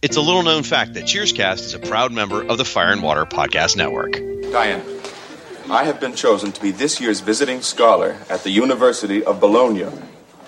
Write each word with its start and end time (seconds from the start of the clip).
It's 0.00 0.16
a 0.16 0.20
little 0.20 0.44
known 0.44 0.62
fact 0.62 0.94
that 0.94 1.06
Cheerscast 1.06 1.58
is 1.58 1.74
a 1.74 1.80
proud 1.80 2.12
member 2.12 2.44
of 2.44 2.56
the 2.56 2.64
Fire 2.64 2.92
and 2.92 3.02
Water 3.02 3.24
Podcast 3.26 3.76
Network. 3.76 4.12
Diane, 4.52 4.80
I 5.68 5.82
have 5.82 5.98
been 5.98 6.14
chosen 6.14 6.52
to 6.52 6.60
be 6.60 6.70
this 6.70 7.00
year's 7.00 7.18
visiting 7.18 7.62
scholar 7.62 8.16
at 8.30 8.44
the 8.44 8.50
University 8.50 9.24
of 9.24 9.40
Bologna. 9.40 9.86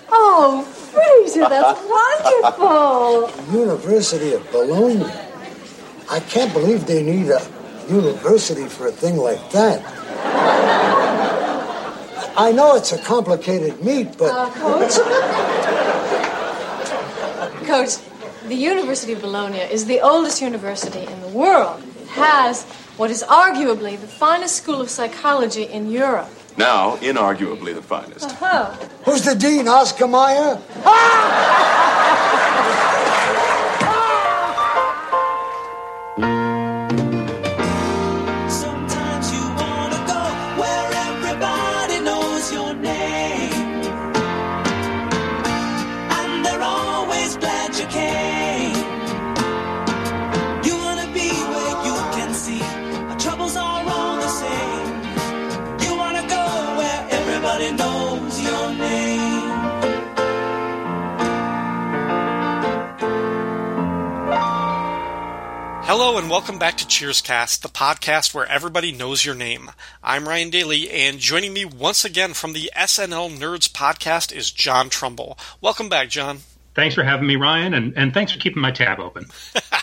Oh, 0.09 0.65
Frasier, 0.93 1.49
that's 1.49 1.81
wonderful. 3.43 3.59
University 3.59 4.31
of 4.31 4.49
Bologna. 4.53 5.03
I 6.09 6.21
can't 6.21 6.53
believe 6.53 6.85
they 6.87 7.03
need 7.03 7.29
a 7.29 7.45
university 7.89 8.69
for 8.69 8.87
a 8.87 8.91
thing 8.93 9.17
like 9.17 9.51
that. 9.51 9.83
I 12.37 12.53
know 12.53 12.77
it's 12.77 12.93
a 12.93 12.97
complicated 12.99 13.83
meet, 13.83 14.17
but. 14.17 14.31
Uh, 14.31 14.49
Coach? 14.51 14.95
Coach, 17.67 18.10
the 18.51 18.57
University 18.57 19.13
of 19.13 19.21
Bologna 19.21 19.59
is 19.59 19.85
the 19.85 20.01
oldest 20.01 20.41
university 20.41 21.05
in 21.05 21.21
the 21.21 21.29
world. 21.29 21.81
It 22.01 22.07
has 22.09 22.65
what 22.97 23.09
is 23.09 23.23
arguably 23.23 23.97
the 23.97 24.07
finest 24.07 24.57
school 24.57 24.81
of 24.81 24.89
psychology 24.89 25.63
in 25.63 25.89
Europe. 25.89 26.29
Now, 26.57 26.97
inarguably 26.97 27.73
the 27.73 27.81
finest. 27.81 28.27
Oh. 28.41 28.77
Who's 29.05 29.23
the 29.23 29.35
dean, 29.35 29.69
Oscar 29.69 30.05
Mayer? 30.05 30.59
Sometimes 30.83 30.91
Hello 65.93 66.17
and 66.17 66.29
welcome 66.29 66.57
back 66.57 66.77
to 66.77 66.85
Cheerscast, 66.85 67.59
the 67.59 67.67
podcast 67.67 68.33
where 68.33 68.45
everybody 68.45 68.93
knows 68.93 69.25
your 69.25 69.35
name. 69.35 69.71
I'm 70.01 70.25
Ryan 70.25 70.49
Daly, 70.49 70.89
and 70.89 71.19
joining 71.19 71.51
me 71.51 71.65
once 71.65 72.05
again 72.05 72.33
from 72.33 72.53
the 72.53 72.71
SNL 72.73 73.37
Nerds 73.37 73.69
podcast 73.69 74.31
is 74.31 74.51
John 74.51 74.87
Trumbull. 74.87 75.37
Welcome 75.59 75.89
back, 75.89 76.07
John. 76.07 76.43
Thanks 76.75 76.95
for 76.95 77.03
having 77.03 77.27
me, 77.27 77.35
Ryan, 77.35 77.73
and, 77.73 77.93
and 77.97 78.13
thanks 78.13 78.31
for 78.31 78.39
keeping 78.39 78.61
my 78.61 78.71
tab 78.71 79.01
open. 79.01 79.25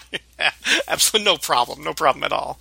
Absolutely 0.88 1.30
no 1.30 1.36
problem, 1.36 1.84
no 1.84 1.92
problem 1.92 2.24
at 2.24 2.32
all. 2.32 2.58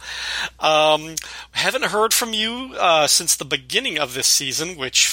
Um, 0.59 1.15
haven't 1.51 1.85
heard 1.85 2.13
from 2.13 2.33
you 2.33 2.75
uh, 2.77 3.07
since 3.07 3.37
the 3.37 3.45
beginning 3.45 3.97
of 3.97 4.13
this 4.13 4.27
season, 4.27 4.75
which 4.75 5.07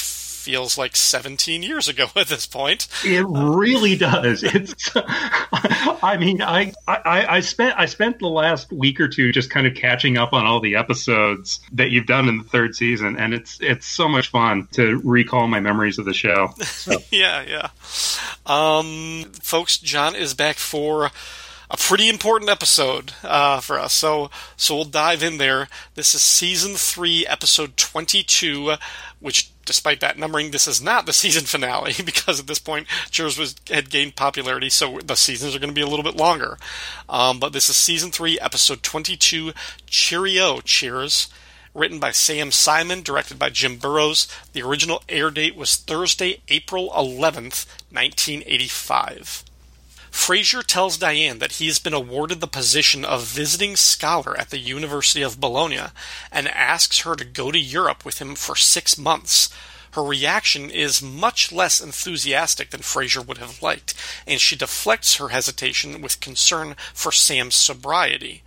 feels 0.45 0.77
like 0.77 0.95
17 0.95 1.62
years 1.62 1.89
ago 1.89 2.06
at 2.17 2.27
this 2.27 2.47
point. 2.47 2.87
It 3.05 3.25
really 3.27 3.97
does. 3.97 4.42
It's. 4.42 4.91
I 4.97 6.19
mean, 6.19 6.42
I, 6.42 6.75
I 6.86 7.36
I 7.36 7.41
spent 7.41 7.78
I 7.78 7.86
spent 7.86 8.19
the 8.19 8.28
last 8.28 8.70
week 8.70 9.01
or 9.01 9.09
two 9.09 9.33
just 9.33 9.51
kind 9.51 9.67
of 9.67 9.75
catching 9.75 10.19
up 10.19 10.34
on 10.34 10.45
all 10.45 10.61
the 10.61 10.77
episodes 10.77 11.61
that 11.73 11.91
you've 11.91 12.06
done 12.06 12.28
in 12.28 12.39
the 12.39 12.45
third 12.45 12.77
season, 12.77 13.17
and 13.17 13.33
it's 13.33 13.59
it's 13.61 13.86
so 13.86 14.06
much 14.06 14.28
fun 14.28 14.69
to 14.73 15.01
recall 15.03 15.47
my 15.48 15.61
memories 15.61 15.98
of 15.98 16.05
the 16.05 16.14
show. 16.14 16.53
So, 16.75 16.98
yeah, 17.11 17.42
yeah. 17.42 17.69
Um, 18.45 19.31
folks, 19.41 19.79
John 19.79 20.14
is 20.14 20.34
back 20.34 20.56
for 20.56 21.12
a 21.70 21.77
pretty 21.77 22.09
important 22.09 22.51
episode 22.51 23.12
uh, 23.23 23.61
for 23.61 23.79
us. 23.79 23.93
So, 23.93 24.31
so 24.57 24.75
we'll 24.75 24.84
dive 24.84 25.23
in 25.23 25.39
there. 25.39 25.69
This 25.95 26.15
is 26.15 26.23
season 26.23 26.75
three, 26.75 27.27
episode 27.27 27.77
twenty-two, 27.77 28.75
which, 29.20 29.51
despite 29.65 30.01
that 30.01 30.19
numbering, 30.19 30.51
this 30.51 30.69
is 30.69 30.83
not 30.83 31.07
the 31.07 31.13
season 31.13 31.45
finale 31.45 31.95
because 32.05 32.41
at 32.41 32.47
this 32.47 32.58
point, 32.58 32.86
Cheers 33.11 33.39
was 33.39 33.57
had 33.69 33.91
gained 33.91 34.17
popularity, 34.17 34.70
so 34.70 34.98
the 34.98 35.14
seasons 35.17 35.55
are 35.55 35.58
going 35.58 35.70
to 35.70 35.74
be 35.74 35.80
a 35.80 35.86
little 35.86 36.05
bit 36.05 36.17
longer. 36.17 36.58
Um, 37.08 37.39
but 37.41 37.53
this 37.53 37.69
is 37.69 37.77
season 37.77 38.11
three, 38.11 38.39
episode 38.41 38.83
twenty-two. 38.83 39.53
Cheerio, 39.86 40.61
Cheers 40.61 41.29
written 41.74 41.98
by 41.98 42.13
Sam 42.13 42.53
Simon, 42.53 43.03
directed 43.03 43.36
by 43.36 43.51
Jim 43.51 43.79
Burrows. 43.79 44.29
The 44.53 44.63
original 44.63 45.03
air 45.08 45.29
date 45.30 45.57
was 45.57 45.74
Thursday, 45.74 46.41
April 46.48 46.91
11th, 46.91 47.67
1985. 47.91 49.45
Frasier 50.14 50.64
tells 50.64 50.97
Diane 50.97 51.39
that 51.41 51.55
he 51.55 51.67
has 51.67 51.79
been 51.79 51.92
awarded 51.92 52.41
the 52.41 52.47
position 52.47 53.05
of 53.05 53.27
visiting 53.27 53.77
scholar 53.77 54.39
at 54.39 54.48
the 54.48 54.58
University 54.58 55.20
of 55.20 55.41
Bologna 55.41 55.89
and 56.33 56.48
asks 56.48 57.01
her 57.01 57.14
to 57.14 57.27
go 57.27 57.51
to 57.51 57.58
Europe 57.58 58.07
with 58.07 58.20
him 58.23 58.35
for 58.35 58.57
six 58.57 58.97
months. 58.97 59.51
Her 59.91 60.03
reaction 60.03 60.70
is 60.70 61.03
much 61.03 61.53
less 61.53 61.79
enthusiastic 61.79 62.70
than 62.70 62.80
Frasier 62.80 63.27
would 63.27 63.39
have 63.39 63.61
liked, 63.61 63.92
and 64.27 64.41
she 64.41 64.57
deflects 64.57 65.17
her 65.17 65.29
hesitation 65.29 66.01
with 66.01 66.20
concern 66.20 66.77
for 66.95 67.13
Sam's 67.13 67.57
sobriety. 67.57 68.45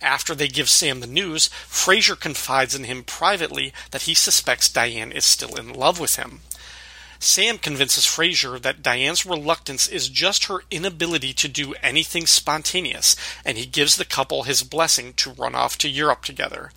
After 0.00 0.34
they 0.34 0.48
give 0.48 0.70
Sam 0.70 1.00
the 1.00 1.06
news, 1.06 1.50
Frasier 1.68 2.18
confides 2.18 2.74
in 2.74 2.84
him 2.84 3.02
privately 3.02 3.74
that 3.90 4.02
he 4.02 4.14
suspects 4.14 4.70
Diane 4.70 5.12
is 5.12 5.26
still 5.26 5.56
in 5.56 5.74
love 5.74 6.00
with 6.00 6.14
him. 6.14 6.40
Sam 7.18 7.58
convinces 7.58 8.04
Frasier 8.04 8.60
that 8.62 8.82
Diane's 8.82 9.26
reluctance 9.26 9.88
is 9.88 10.08
just 10.08 10.44
her 10.44 10.60
inability 10.70 11.32
to 11.34 11.48
do 11.48 11.74
anything 11.82 12.26
spontaneous, 12.26 13.16
and 13.44 13.58
he 13.58 13.66
gives 13.66 13.96
the 13.96 14.04
couple 14.04 14.44
his 14.44 14.62
blessing 14.62 15.14
to 15.14 15.32
run 15.32 15.54
off 15.54 15.76
to 15.78 15.88
Europe 15.88 16.24
together. 16.24 16.70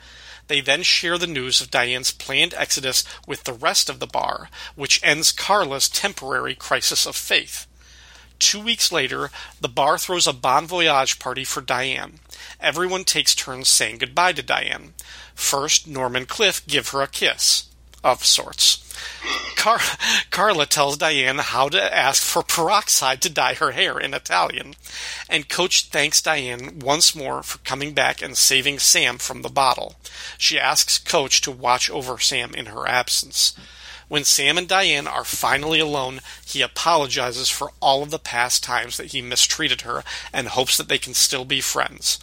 They 0.47 0.59
then 0.61 0.83
share 0.83 1.17
the 1.17 1.27
news 1.27 1.61
of 1.61 1.71
Diane's 1.71 2.11
planned 2.11 2.53
exodus 2.55 3.03
with 3.27 3.43
the 3.43 3.53
rest 3.53 3.89
of 3.89 3.99
the 3.99 4.07
bar, 4.07 4.49
which 4.75 4.99
ends 5.03 5.31
Carla's 5.31 5.87
temporary 5.87 6.55
crisis 6.55 7.05
of 7.05 7.15
faith. 7.15 7.67
Two 8.39 8.59
weeks 8.59 8.91
later, 8.91 9.29
the 9.61 9.69
bar 9.69 9.99
throws 9.99 10.25
a 10.25 10.33
bon 10.33 10.65
voyage 10.65 11.19
party 11.19 11.43
for 11.43 11.61
Diane. 11.61 12.19
Everyone 12.59 13.03
takes 13.03 13.35
turns 13.35 13.67
saying 13.67 13.99
goodbye 13.99 14.33
to 14.33 14.41
Diane. 14.41 14.95
First, 15.35 15.87
Norm 15.87 16.15
and 16.15 16.27
Cliff 16.27 16.65
give 16.65 16.89
her 16.89 17.03
a 17.03 17.07
kiss. 17.07 17.69
Of 18.03 18.25
sorts. 18.25 18.80
Car- 19.55 19.79
Carla 20.31 20.65
tells 20.65 20.97
Diane 20.97 21.37
how 21.37 21.69
to 21.69 21.95
ask 21.95 22.23
for 22.23 22.41
peroxide 22.41 23.21
to 23.21 23.29
dye 23.29 23.53
her 23.53 23.71
hair 23.71 23.99
in 23.99 24.13
Italian, 24.13 24.75
and 25.29 25.49
Coach 25.49 25.85
thanks 25.85 26.21
Diane 26.21 26.79
once 26.79 27.15
more 27.15 27.43
for 27.43 27.59
coming 27.59 27.93
back 27.93 28.21
and 28.21 28.35
saving 28.35 28.79
Sam 28.79 29.17
from 29.17 29.43
the 29.43 29.49
bottle. 29.49 29.95
She 30.37 30.59
asks 30.59 30.97
Coach 30.97 31.41
to 31.41 31.51
watch 31.51 31.89
over 31.89 32.17
Sam 32.17 32.55
in 32.55 32.67
her 32.67 32.87
absence. 32.87 33.53
When 34.07 34.25
Sam 34.25 34.57
and 34.57 34.67
Diane 34.67 35.07
are 35.07 35.23
finally 35.23 35.79
alone, 35.79 36.19
he 36.45 36.61
apologizes 36.61 37.49
for 37.49 37.71
all 37.79 38.03
of 38.03 38.09
the 38.09 38.19
past 38.19 38.61
times 38.61 38.97
that 38.97 39.13
he 39.13 39.21
mistreated 39.21 39.81
her 39.81 40.03
and 40.33 40.49
hopes 40.49 40.75
that 40.75 40.89
they 40.89 40.97
can 40.97 41.13
still 41.13 41.45
be 41.45 41.61
friends. 41.61 42.19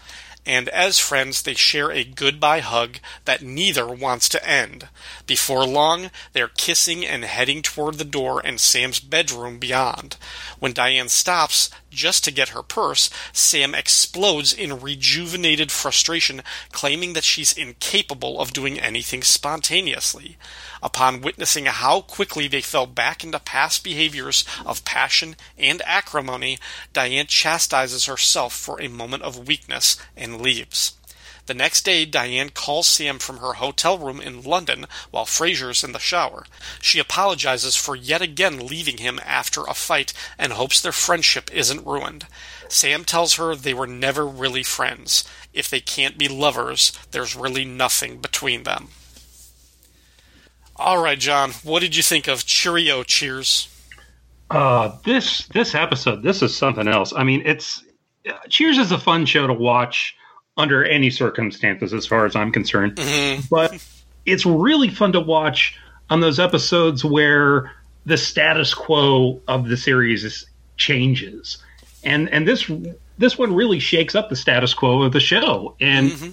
And 0.48 0.70
as 0.70 0.98
friends, 0.98 1.42
they 1.42 1.52
share 1.52 1.92
a 1.92 2.04
goodbye 2.04 2.60
hug 2.60 3.00
that 3.26 3.42
neither 3.42 3.86
wants 3.86 4.30
to 4.30 4.48
end. 4.48 4.88
Before 5.26 5.66
long, 5.66 6.10
they're 6.32 6.48
kissing 6.48 7.04
and 7.04 7.22
heading 7.22 7.60
toward 7.60 7.98
the 7.98 8.04
door 8.04 8.40
and 8.42 8.58
Sam's 8.58 8.98
bedroom 8.98 9.58
beyond. 9.58 10.16
When 10.58 10.72
Diane 10.72 11.10
stops, 11.10 11.68
just 11.90 12.24
to 12.24 12.30
get 12.30 12.50
her 12.50 12.62
purse, 12.62 13.10
Sam 13.32 13.74
explodes 13.74 14.54
in 14.54 14.80
rejuvenated 14.80 15.70
frustration, 15.70 16.42
claiming 16.72 17.12
that 17.12 17.24
she's 17.24 17.52
incapable 17.52 18.40
of 18.40 18.54
doing 18.54 18.78
anything 18.78 19.22
spontaneously. 19.22 20.38
Upon 20.82 21.20
witnessing 21.20 21.66
how 21.66 22.02
quickly 22.02 22.46
they 22.46 22.60
fell 22.60 22.86
back 22.86 23.24
into 23.24 23.38
past 23.38 23.82
behaviors 23.82 24.44
of 24.64 24.84
passion 24.84 25.36
and 25.58 25.82
acrimony, 25.84 26.58
Diane 26.92 27.26
chastises 27.26 28.04
herself 28.04 28.54
for 28.54 28.80
a 28.80 28.88
moment 28.88 29.22
of 29.22 29.48
weakness 29.48 29.96
and 30.16 30.37
leaves. 30.38 30.92
The 31.46 31.54
next 31.54 31.82
day, 31.84 32.04
Diane 32.04 32.50
calls 32.50 32.86
Sam 32.86 33.18
from 33.18 33.38
her 33.38 33.54
hotel 33.54 33.98
room 33.98 34.20
in 34.20 34.42
London 34.42 34.86
while 35.10 35.24
Frasier's 35.24 35.82
in 35.82 35.92
the 35.92 35.98
shower. 35.98 36.44
She 36.80 36.98
apologizes 36.98 37.74
for 37.74 37.96
yet 37.96 38.20
again 38.20 38.66
leaving 38.66 38.98
him 38.98 39.18
after 39.24 39.64
a 39.64 39.72
fight 39.72 40.12
and 40.38 40.52
hopes 40.52 40.80
their 40.80 40.92
friendship 40.92 41.50
isn't 41.52 41.86
ruined. 41.86 42.26
Sam 42.68 43.04
tells 43.04 43.34
her 43.34 43.54
they 43.54 43.72
were 43.72 43.86
never 43.86 44.26
really 44.26 44.62
friends. 44.62 45.24
If 45.54 45.70
they 45.70 45.80
can't 45.80 46.18
be 46.18 46.28
lovers, 46.28 46.92
there's 47.12 47.34
really 47.34 47.64
nothing 47.64 48.18
between 48.18 48.64
them. 48.64 48.88
All 50.76 51.02
right, 51.02 51.18
John, 51.18 51.52
what 51.64 51.80
did 51.80 51.96
you 51.96 52.02
think 52.02 52.28
of 52.28 52.44
Cheerio 52.44 53.02
Cheers? 53.04 53.68
uh, 54.50 54.96
this 55.04 55.46
this 55.48 55.74
episode, 55.74 56.22
this 56.22 56.42
is 56.42 56.56
something 56.56 56.88
else. 56.88 57.12
I 57.14 57.24
mean, 57.24 57.42
it's 57.44 57.84
Cheers 58.48 58.78
is 58.78 58.92
a 58.92 58.98
fun 58.98 59.26
show 59.26 59.46
to 59.46 59.52
watch 59.52 60.14
under 60.58 60.84
any 60.84 61.08
circumstances, 61.08 61.94
as 61.94 62.04
far 62.04 62.26
as 62.26 62.36
I'm 62.36 62.52
concerned. 62.52 63.00
But 63.48 63.82
it's 64.26 64.44
really 64.44 64.90
fun 64.90 65.12
to 65.12 65.20
watch 65.20 65.78
on 66.10 66.20
those 66.20 66.38
episodes 66.38 67.02
where 67.04 67.72
the 68.04 68.16
status 68.18 68.74
quo 68.74 69.40
of 69.48 69.68
the 69.68 69.76
series 69.76 70.46
changes, 70.76 71.58
and 72.04 72.28
and 72.30 72.46
this 72.46 72.70
this 73.16 73.38
one 73.38 73.54
really 73.54 73.78
shakes 73.78 74.14
up 74.14 74.28
the 74.28 74.36
status 74.36 74.74
quo 74.74 75.02
of 75.02 75.12
the 75.12 75.20
show, 75.20 75.74
and 75.80 76.10
Mm-hmm. 76.10 76.30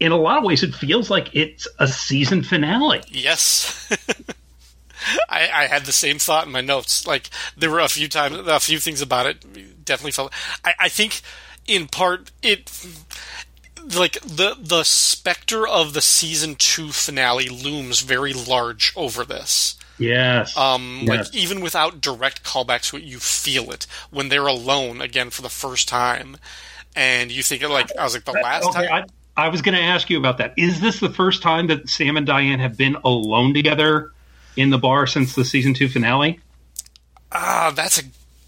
in 0.00 0.12
a 0.12 0.16
lot 0.16 0.38
of 0.38 0.44
ways, 0.44 0.62
it 0.62 0.74
feels 0.74 1.10
like 1.10 1.34
it's 1.34 1.66
a 1.78 1.86
season 1.88 2.42
finale. 2.42 3.00
Yes. 3.08 3.88
I, 5.28 5.48
I 5.52 5.66
had 5.66 5.84
the 5.84 5.92
same 5.92 6.18
thought 6.20 6.46
in 6.46 6.52
my 6.52 6.60
notes. 6.60 7.06
Like 7.06 7.28
there 7.56 7.70
were 7.70 7.80
a 7.80 7.88
few 7.88 8.08
times, 8.08 8.36
a 8.46 8.60
few 8.60 8.78
things 8.78 9.02
about 9.02 9.26
it 9.26 9.84
definitely 9.84 10.12
felt. 10.12 10.32
I, 10.64 10.74
I 10.78 10.88
think, 10.88 11.22
in 11.66 11.88
part, 11.88 12.30
it 12.40 12.70
like 13.96 14.20
the 14.20 14.56
the 14.58 14.84
specter 14.84 15.66
of 15.66 15.92
the 15.94 16.00
season 16.02 16.54
two 16.56 16.92
finale 16.92 17.48
looms 17.48 18.00
very 18.00 18.32
large 18.32 18.92
over 18.96 19.24
this. 19.24 19.76
Yes, 19.98 20.56
Um, 20.56 21.06
Yes. 21.06 21.30
like 21.30 21.34
even 21.34 21.60
without 21.60 22.00
direct 22.00 22.42
callbacks 22.44 22.90
to 22.90 22.96
it, 22.96 23.02
you 23.04 23.18
feel 23.20 23.70
it 23.70 23.86
when 24.10 24.28
they're 24.28 24.46
alone 24.46 25.00
again 25.00 25.30
for 25.30 25.42
the 25.42 25.48
first 25.50 25.88
time, 25.88 26.36
and 26.96 27.30
you 27.30 27.42
think 27.42 27.62
like 27.68 27.92
I 27.96 28.04
was 28.04 28.14
like 28.14 28.24
the 28.24 28.32
last 28.34 28.64
Okay, 28.68 28.72
time. 28.72 28.88
I, 28.88 29.04
I 29.36 29.48
was 29.48 29.62
going 29.62 29.74
to 29.74 29.80
ask 29.82 30.10
you 30.10 30.18
about 30.18 30.38
that. 30.38 30.54
Is 30.56 30.80
this 30.80 31.00
the 31.00 31.10
first 31.10 31.42
time 31.42 31.66
that 31.68 31.88
Sam 31.88 32.16
and 32.16 32.26
Diane 32.26 32.58
have 32.60 32.76
been 32.76 32.96
alone 33.04 33.54
together 33.54 34.12
in 34.56 34.70
the 34.70 34.78
bar 34.78 35.06
since 35.06 35.34
the 35.34 35.44
season 35.44 35.74
two 35.74 35.88
finale? 35.88 36.40
Ah, 37.30 37.72
that's 37.74 37.98
a 37.98 38.02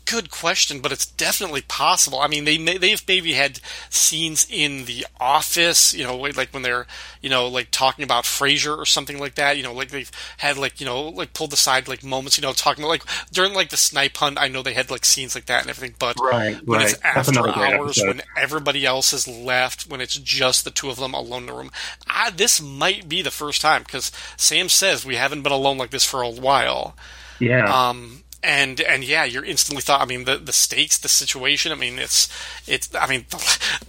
good 0.06 0.30
question, 0.30 0.80
but 0.80 0.92
it's 0.92 1.06
definitely 1.06 1.62
possible. 1.62 2.20
I 2.20 2.28
mean, 2.28 2.44
they 2.44 2.58
may, 2.58 2.78
they've 2.78 3.02
maybe 3.06 3.32
had 3.32 3.60
scenes 3.90 4.46
in 4.50 4.84
the 4.84 5.06
office, 5.20 5.94
you 5.94 6.04
know, 6.04 6.16
like 6.16 6.50
when 6.50 6.62
they're, 6.62 6.86
you 7.20 7.30
know, 7.30 7.48
like 7.48 7.70
talking 7.70 8.04
about 8.04 8.24
Frasier 8.24 8.76
or 8.76 8.86
something 8.86 9.18
like 9.18 9.34
that. 9.36 9.56
You 9.56 9.62
know, 9.62 9.72
like 9.72 9.90
they've 9.90 10.10
had 10.38 10.56
like 10.56 10.80
you 10.80 10.86
know 10.86 11.08
like 11.08 11.32
pulled 11.32 11.52
aside 11.52 11.88
like 11.88 12.02
moments, 12.04 12.36
you 12.38 12.42
know, 12.42 12.52
talking 12.52 12.84
about 12.84 12.90
like 12.90 13.04
during 13.32 13.54
like 13.54 13.70
the 13.70 13.76
snipe 13.76 14.16
hunt. 14.16 14.38
I 14.40 14.48
know 14.48 14.62
they 14.62 14.74
had 14.74 14.90
like 14.90 15.04
scenes 15.04 15.34
like 15.34 15.46
that 15.46 15.62
and 15.62 15.70
everything, 15.70 15.96
but 15.98 16.16
Right, 16.20 16.56
when 16.66 16.80
it's 16.80 16.94
right. 17.04 17.14
That's 17.14 17.28
after 17.36 17.48
hours, 17.48 17.98
episode. 17.98 18.06
when 18.08 18.22
everybody 18.36 18.84
else 18.84 19.12
has 19.12 19.26
left, 19.28 19.86
when 19.88 20.00
it's 20.00 20.16
just 20.16 20.64
the 20.64 20.70
two 20.70 20.90
of 20.90 20.96
them 20.96 21.14
alone 21.14 21.42
in 21.42 21.46
the 21.46 21.54
room, 21.54 21.70
I, 22.06 22.30
this 22.30 22.60
might 22.60 23.08
be 23.08 23.22
the 23.22 23.30
first 23.30 23.60
time 23.60 23.82
because 23.82 24.12
Sam 24.36 24.68
says 24.68 25.04
we 25.06 25.16
haven't 25.16 25.42
been 25.42 25.52
alone 25.52 25.78
like 25.78 25.90
this 25.90 26.04
for 26.04 26.22
a 26.22 26.30
while. 26.30 26.96
Yeah. 27.40 27.64
Um, 27.64 28.23
and 28.44 28.80
and 28.82 29.02
yeah, 29.02 29.24
you're 29.24 29.44
instantly 29.44 29.80
thought. 29.80 30.02
I 30.02 30.04
mean, 30.04 30.24
the 30.24 30.36
the 30.36 30.52
stakes, 30.52 30.98
the 30.98 31.08
situation. 31.08 31.72
I 31.72 31.76
mean, 31.76 31.98
it's 31.98 32.28
it's. 32.66 32.94
I 32.94 33.06
mean, 33.08 33.24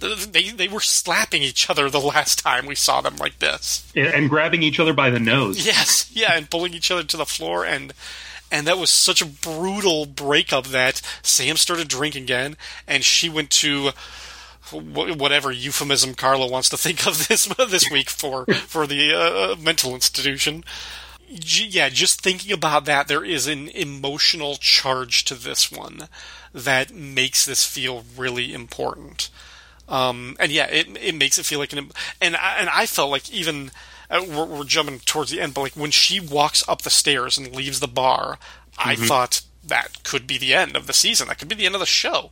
they 0.00 0.50
they 0.50 0.68
were 0.68 0.80
slapping 0.80 1.42
each 1.42 1.68
other 1.68 1.90
the 1.90 2.00
last 2.00 2.38
time 2.38 2.66
we 2.66 2.74
saw 2.74 3.00
them 3.00 3.16
like 3.16 3.38
this. 3.38 3.90
and, 3.94 4.08
and 4.08 4.30
grabbing 4.30 4.62
each 4.62 4.80
other 4.80 4.94
by 4.94 5.10
the 5.10 5.20
nose. 5.20 5.64
Yes, 5.64 6.10
yeah, 6.12 6.32
and 6.34 6.50
pulling 6.50 6.74
each 6.74 6.90
other 6.90 7.04
to 7.04 7.16
the 7.16 7.26
floor, 7.26 7.64
and 7.64 7.92
and 8.50 8.66
that 8.66 8.78
was 8.78 8.90
such 8.90 9.20
a 9.20 9.26
brutal 9.26 10.06
breakup 10.06 10.66
that 10.66 11.02
Sam 11.22 11.56
started 11.56 11.88
drinking 11.88 12.24
again, 12.24 12.56
and 12.88 13.04
she 13.04 13.28
went 13.28 13.50
to 13.50 13.90
whatever 14.72 15.52
euphemism 15.52 16.14
Carla 16.14 16.48
wants 16.48 16.68
to 16.70 16.76
think 16.76 17.06
of 17.06 17.28
this 17.28 17.46
this 17.68 17.90
week 17.90 18.08
for 18.10 18.46
for 18.46 18.86
the 18.86 19.14
uh, 19.14 19.56
mental 19.60 19.94
institution. 19.94 20.64
J- 21.34 21.66
Yeah, 21.66 21.88
just 21.88 22.20
thinking 22.20 22.52
about 22.52 22.84
that, 22.86 23.08
there 23.08 23.24
is 23.24 23.46
an 23.46 23.68
emotional 23.70 24.56
charge 24.56 25.24
to 25.24 25.34
this 25.34 25.70
one 25.72 26.08
that 26.54 26.94
makes 26.94 27.44
this 27.44 27.64
feel 27.66 28.04
really 28.16 28.54
important. 28.54 29.28
Um, 29.88 30.36
and 30.40 30.50
yeah, 30.52 30.66
it 30.66 30.88
it 31.00 31.14
makes 31.14 31.38
it 31.38 31.46
feel 31.46 31.58
like 31.60 31.72
an 31.72 31.90
and 32.20 32.36
I, 32.36 32.56
and 32.58 32.68
I 32.70 32.86
felt 32.86 33.10
like 33.10 33.30
even 33.30 33.70
uh, 34.10 34.24
we're, 34.28 34.44
we're 34.46 34.64
jumping 34.64 34.98
towards 35.00 35.30
the 35.30 35.40
end, 35.40 35.54
but 35.54 35.62
like 35.62 35.76
when 35.76 35.90
she 35.92 36.18
walks 36.20 36.66
up 36.68 36.82
the 36.82 36.90
stairs 36.90 37.38
and 37.38 37.54
leaves 37.54 37.80
the 37.80 37.88
bar, 37.88 38.38
I 38.78 38.94
Mm-hmm. 38.94 39.04
thought 39.06 39.42
that 39.64 40.02
could 40.04 40.26
be 40.26 40.38
the 40.38 40.54
end 40.54 40.76
of 40.76 40.86
the 40.86 40.92
season. 40.92 41.28
That 41.28 41.38
could 41.38 41.48
be 41.48 41.54
the 41.56 41.66
end 41.66 41.74
of 41.74 41.80
the 41.80 41.86
show. 41.86 42.30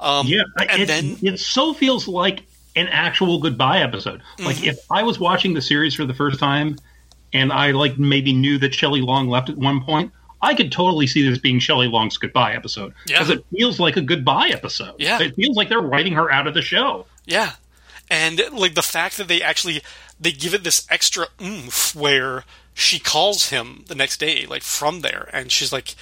Um, 0.00 0.26
Yeah, 0.26 0.42
and 0.68 0.82
it, 0.82 0.86
then 0.86 1.18
it 1.22 1.38
so 1.40 1.72
feels 1.74 2.06
like 2.08 2.44
an 2.76 2.88
actual 2.88 3.38
goodbye 3.40 3.80
episode. 3.80 4.22
Like 4.44 4.58
Mm-hmm. 4.58 4.64
if 4.64 4.78
I 4.90 5.02
was 5.02 5.18
watching 5.18 5.54
the 5.54 5.62
series 5.62 5.94
for 5.94 6.04
the 6.06 6.14
first 6.14 6.38
time, 6.40 6.78
and 7.32 7.52
I 7.52 7.70
like 7.72 7.98
maybe 7.98 8.32
knew 8.32 8.58
that 8.58 8.74
Shelley 8.74 9.00
Long 9.00 9.28
left 9.28 9.48
at 9.50 9.56
one 9.56 9.82
point, 9.82 10.12
I 10.40 10.54
could 10.54 10.70
totally 10.72 11.06
see 11.06 11.28
this 11.28 11.38
being 11.38 11.58
Shelley 11.58 11.88
Long's 11.88 12.16
goodbye 12.16 12.54
episode 12.54 12.94
Yeah. 13.06 13.18
because 13.18 13.30
it 13.38 13.44
feels 13.56 13.80
like 13.80 13.96
a 13.96 14.00
goodbye 14.00 14.48
episode. 14.48 14.94
Yeah. 14.98 15.20
it 15.20 15.34
feels 15.36 15.56
like 15.56 15.68
they're 15.68 15.80
writing 15.80 16.12
her 16.14 16.30
out 16.30 16.46
of 16.46 16.54
the 16.54 16.62
show. 16.62 17.06
Yeah, 17.26 17.52
and 18.10 18.40
like 18.52 18.74
the 18.74 18.82
fact 18.82 19.16
that 19.18 19.28
they 19.28 19.42
actually 19.42 19.82
they 20.20 20.32
give 20.32 20.54
it 20.54 20.64
this 20.64 20.86
extra 20.90 21.26
oomph 21.42 21.94
where 21.94 22.44
she 22.74 22.98
calls 22.98 23.50
him 23.50 23.84
the 23.88 23.94
next 23.94 24.18
day, 24.18 24.46
like 24.46 24.62
from 24.62 25.00
there, 25.00 25.28
and 25.32 25.50
she's 25.52 25.72
like, 25.72 25.94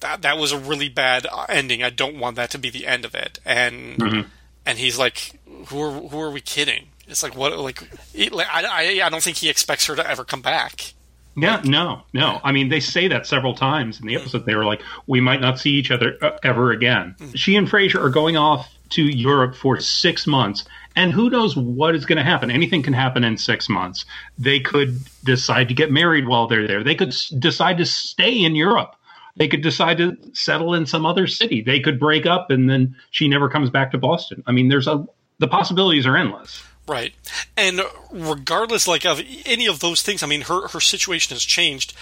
"That 0.00 0.22
that 0.22 0.38
was 0.38 0.52
a 0.52 0.58
really 0.58 0.88
bad 0.88 1.26
uh, 1.30 1.46
ending. 1.48 1.82
I 1.82 1.90
don't 1.90 2.18
want 2.18 2.36
that 2.36 2.50
to 2.52 2.58
be 2.58 2.70
the 2.70 2.86
end 2.86 3.04
of 3.04 3.14
it." 3.14 3.38
And 3.44 3.98
Mm-hmm. 3.98 4.28
and 4.64 4.78
he's 4.78 4.98
like, 4.98 5.32
"Who 5.66 5.82
are 5.82 5.90
who 6.08 6.20
are 6.20 6.30
we 6.30 6.40
kidding?" 6.40 6.86
It's 7.08 7.22
like 7.22 7.36
what 7.36 7.56
like, 7.58 7.82
it, 8.14 8.32
like 8.32 8.46
I, 8.50 8.64
I 9.00 9.06
I 9.06 9.08
don't 9.10 9.22
think 9.22 9.36
he 9.38 9.48
expects 9.48 9.86
her 9.86 9.96
to 9.96 10.08
ever 10.08 10.24
come 10.24 10.42
back. 10.42 10.94
Yeah, 11.34 11.62
no, 11.64 12.02
no. 12.12 12.40
I 12.44 12.52
mean, 12.52 12.68
they 12.68 12.80
say 12.80 13.08
that 13.08 13.26
several 13.26 13.54
times 13.54 13.98
in 14.00 14.06
the 14.06 14.16
episode. 14.16 14.44
They 14.44 14.54
were 14.54 14.66
like, 14.66 14.82
"We 15.06 15.20
might 15.20 15.40
not 15.40 15.58
see 15.58 15.70
each 15.70 15.90
other 15.90 16.16
uh, 16.22 16.36
ever 16.42 16.72
again." 16.72 17.16
She 17.34 17.56
and 17.56 17.66
Frasier 17.66 18.02
are 18.04 18.10
going 18.10 18.36
off 18.36 18.70
to 18.90 19.02
Europe 19.02 19.54
for 19.54 19.80
six 19.80 20.26
months, 20.26 20.64
and 20.94 21.10
who 21.10 21.30
knows 21.30 21.56
what 21.56 21.94
is 21.94 22.04
going 22.04 22.18
to 22.18 22.22
happen? 22.22 22.50
Anything 22.50 22.82
can 22.82 22.92
happen 22.92 23.24
in 23.24 23.38
six 23.38 23.68
months. 23.70 24.04
They 24.38 24.60
could 24.60 24.98
decide 25.24 25.68
to 25.68 25.74
get 25.74 25.90
married 25.90 26.28
while 26.28 26.46
they're 26.48 26.66
there. 26.68 26.84
They 26.84 26.94
could 26.94 27.08
s- 27.08 27.28
decide 27.30 27.78
to 27.78 27.86
stay 27.86 28.44
in 28.44 28.54
Europe. 28.54 28.94
They 29.36 29.48
could 29.48 29.62
decide 29.62 29.96
to 29.98 30.18
settle 30.34 30.74
in 30.74 30.84
some 30.84 31.06
other 31.06 31.26
city. 31.26 31.62
They 31.62 31.80
could 31.80 31.98
break 31.98 32.26
up, 32.26 32.50
and 32.50 32.68
then 32.68 32.94
she 33.10 33.26
never 33.26 33.48
comes 33.48 33.70
back 33.70 33.90
to 33.92 33.98
Boston. 33.98 34.42
I 34.46 34.52
mean, 34.52 34.68
there's 34.68 34.86
a 34.86 35.06
the 35.38 35.48
possibilities 35.48 36.06
are 36.06 36.16
endless. 36.16 36.62
Right. 36.86 37.14
And 37.56 37.80
regardless 38.10 38.88
like 38.88 39.04
of 39.06 39.20
any 39.46 39.66
of 39.66 39.80
those 39.80 40.02
things, 40.02 40.22
I 40.22 40.26
mean 40.26 40.42
her 40.42 40.68
her 40.68 40.80
situation 40.80 41.34
has 41.34 41.44
changed. 41.44 41.94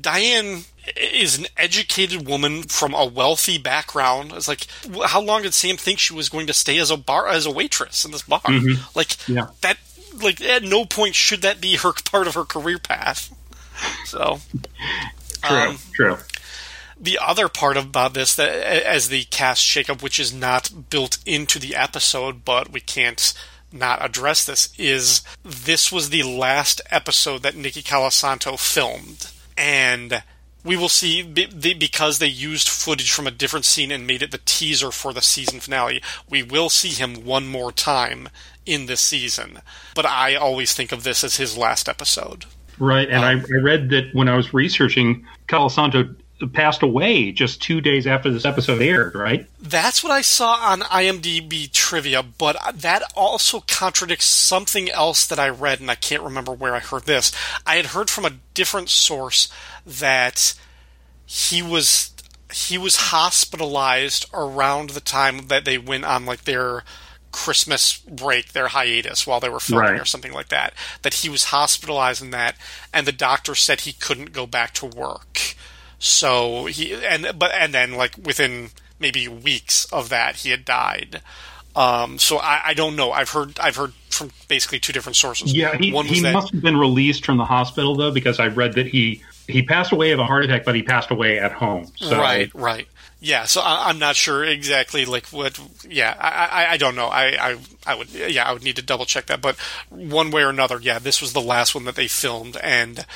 Diane 0.00 0.64
is 0.96 1.38
an 1.38 1.46
educated 1.56 2.26
woman 2.26 2.62
from 2.64 2.94
a 2.94 3.04
wealthy 3.06 3.58
background. 3.58 4.32
It's 4.32 4.48
like 4.48 4.66
how 5.06 5.20
long 5.20 5.42
did 5.42 5.54
Sam 5.54 5.76
think 5.76 5.98
she 5.98 6.14
was 6.14 6.28
going 6.28 6.46
to 6.48 6.52
stay 6.52 6.78
as 6.78 6.90
a 6.90 6.96
bar 6.96 7.28
as 7.28 7.46
a 7.46 7.50
waitress 7.52 8.04
in 8.04 8.10
this 8.10 8.22
bar? 8.22 8.40
Like 8.94 9.16
Yeah. 9.28 9.48
that 9.60 9.78
like 10.20 10.40
at 10.40 10.62
no 10.62 10.84
point 10.84 11.14
should 11.14 11.42
that 11.42 11.60
be 11.60 11.76
her 11.76 11.92
part 12.10 12.26
of 12.26 12.34
her 12.34 12.44
career 12.44 12.78
path. 12.78 13.32
So 14.06 14.40
True, 15.44 15.56
Um, 15.58 15.78
true. 15.94 16.18
the 17.00 17.18
other 17.20 17.48
part 17.48 17.76
about 17.76 18.14
this 18.14 18.34
that 18.36 18.48
as 18.48 19.08
the 19.08 19.24
cast 19.24 19.62
shakeup, 19.64 20.02
which 20.02 20.18
is 20.20 20.32
not 20.32 20.90
built 20.90 21.18
into 21.26 21.58
the 21.58 21.74
episode, 21.76 22.44
but 22.44 22.70
we 22.72 22.80
can't 22.80 23.32
not 23.72 24.04
address 24.04 24.44
this, 24.44 24.72
is 24.78 25.22
this 25.44 25.90
was 25.90 26.10
the 26.10 26.22
last 26.22 26.80
episode 26.90 27.42
that 27.42 27.56
Nikki 27.56 27.82
Colasanto 27.82 28.58
filmed, 28.58 29.30
and 29.56 30.22
we 30.64 30.76
will 30.76 30.88
see 30.88 31.22
because 31.22 32.18
they 32.18 32.26
used 32.26 32.68
footage 32.68 33.10
from 33.10 33.26
a 33.26 33.32
different 33.32 33.64
scene 33.64 33.90
and 33.90 34.06
made 34.06 34.22
it 34.22 34.30
the 34.30 34.40
teaser 34.44 34.90
for 34.90 35.12
the 35.12 35.22
season 35.22 35.60
finale. 35.60 36.00
We 36.28 36.42
will 36.42 36.70
see 36.70 36.90
him 36.90 37.24
one 37.24 37.48
more 37.48 37.72
time 37.72 38.28
in 38.64 38.86
this 38.86 39.00
season, 39.00 39.60
but 39.94 40.06
I 40.06 40.36
always 40.36 40.72
think 40.72 40.92
of 40.92 41.02
this 41.02 41.24
as 41.24 41.36
his 41.36 41.58
last 41.58 41.88
episode. 41.88 42.44
Right, 42.78 43.08
and 43.08 43.24
uh, 43.24 43.26
I, 43.26 43.32
I 43.32 43.60
read 43.62 43.90
that 43.90 44.14
when 44.14 44.28
I 44.28 44.36
was 44.36 44.54
researching, 44.54 45.26
Colasanto 45.48 46.14
passed 46.46 46.82
away 46.82 47.32
just 47.32 47.60
two 47.62 47.80
days 47.80 48.06
after 48.06 48.30
this 48.30 48.44
episode 48.44 48.80
aired. 48.82 49.14
Right? 49.14 49.46
That's 49.60 50.02
what 50.02 50.12
I 50.12 50.20
saw 50.22 50.54
on 50.54 50.80
IMDb 50.80 51.70
trivia, 51.72 52.22
but 52.22 52.56
that 52.74 53.02
also 53.14 53.60
contradicts 53.60 54.26
something 54.26 54.90
else 54.90 55.26
that 55.26 55.38
I 55.38 55.48
read, 55.48 55.80
and 55.80 55.90
I 55.90 55.94
can't 55.94 56.22
remember 56.22 56.52
where 56.52 56.74
I 56.74 56.80
heard 56.80 57.04
this. 57.04 57.32
I 57.66 57.76
had 57.76 57.86
heard 57.86 58.10
from 58.10 58.24
a 58.24 58.32
different 58.54 58.88
source 58.88 59.48
that 59.86 60.54
he 61.26 61.62
was 61.62 62.10
he 62.52 62.76
was 62.76 62.96
hospitalized 62.96 64.26
around 64.34 64.90
the 64.90 65.00
time 65.00 65.46
that 65.48 65.64
they 65.64 65.78
went 65.78 66.04
on 66.04 66.26
like 66.26 66.44
their 66.44 66.84
Christmas 67.30 67.96
break, 68.00 68.52
their 68.52 68.68
hiatus 68.68 69.26
while 69.26 69.40
they 69.40 69.48
were 69.48 69.58
filming 69.58 69.92
Right. 69.92 70.00
or 70.00 70.04
something 70.04 70.34
like 70.34 70.48
that. 70.48 70.74
That 71.00 71.14
he 71.14 71.30
was 71.30 71.44
hospitalized 71.44 72.20
in 72.22 72.30
that, 72.32 72.56
and 72.92 73.06
the 73.06 73.12
doctor 73.12 73.54
said 73.54 73.80
he 73.80 73.94
couldn't 73.94 74.32
go 74.32 74.46
back 74.46 74.74
to 74.74 74.86
work. 74.86 75.54
So 76.04 76.66
he 76.66 76.94
and 76.94 77.30
but 77.38 77.52
and 77.54 77.72
then 77.72 77.92
like 77.92 78.16
within 78.20 78.70
maybe 78.98 79.28
weeks 79.28 79.84
of 79.92 80.08
that 80.08 80.34
he 80.34 80.50
had 80.50 80.64
died. 80.64 81.22
Um, 81.76 82.18
so 82.18 82.38
I, 82.38 82.60
I 82.66 82.74
don't 82.74 82.96
know. 82.96 83.12
I've 83.12 83.30
heard 83.30 83.56
I've 83.60 83.76
heard 83.76 83.92
from 84.10 84.32
basically 84.48 84.80
two 84.80 84.92
different 84.92 85.14
sources. 85.14 85.54
Yeah, 85.54 85.76
he, 85.76 85.92
one 85.92 86.08
was 86.08 86.16
he 86.16 86.22
that 86.22 86.32
must 86.32 86.52
have 86.52 86.60
been 86.60 86.76
released 86.76 87.24
from 87.24 87.36
the 87.36 87.44
hospital 87.44 87.94
though, 87.94 88.10
because 88.10 88.40
I 88.40 88.48
read 88.48 88.72
that 88.74 88.88
he 88.88 89.22
he 89.46 89.62
passed 89.62 89.92
away 89.92 90.10
of 90.10 90.18
a 90.18 90.24
heart 90.24 90.44
attack, 90.44 90.64
but 90.64 90.74
he 90.74 90.82
passed 90.82 91.12
away 91.12 91.38
at 91.38 91.52
home. 91.52 91.86
So, 91.94 92.18
right, 92.18 92.52
right. 92.52 92.88
Yeah, 93.24 93.44
so 93.44 93.60
I, 93.60 93.88
I'm 93.88 94.00
not 94.00 94.16
sure 94.16 94.42
exactly 94.42 95.04
like 95.04 95.28
what. 95.28 95.56
Yeah, 95.88 96.16
I, 96.18 96.64
I, 96.64 96.72
I 96.72 96.76
don't 96.76 96.96
know. 96.96 97.06
I, 97.06 97.52
I, 97.52 97.58
I 97.86 97.94
would. 97.94 98.10
Yeah, 98.10 98.44
I 98.44 98.52
would 98.52 98.64
need 98.64 98.74
to 98.76 98.82
double 98.82 99.04
check 99.06 99.26
that. 99.26 99.40
But 99.40 99.56
one 99.90 100.32
way 100.32 100.42
or 100.42 100.50
another, 100.50 100.80
yeah, 100.80 100.98
this 100.98 101.20
was 101.22 101.32
the 101.32 101.40
last 101.40 101.72
one 101.72 101.84
that 101.84 101.94
they 101.94 102.08
filmed, 102.08 102.56
and 102.56 103.06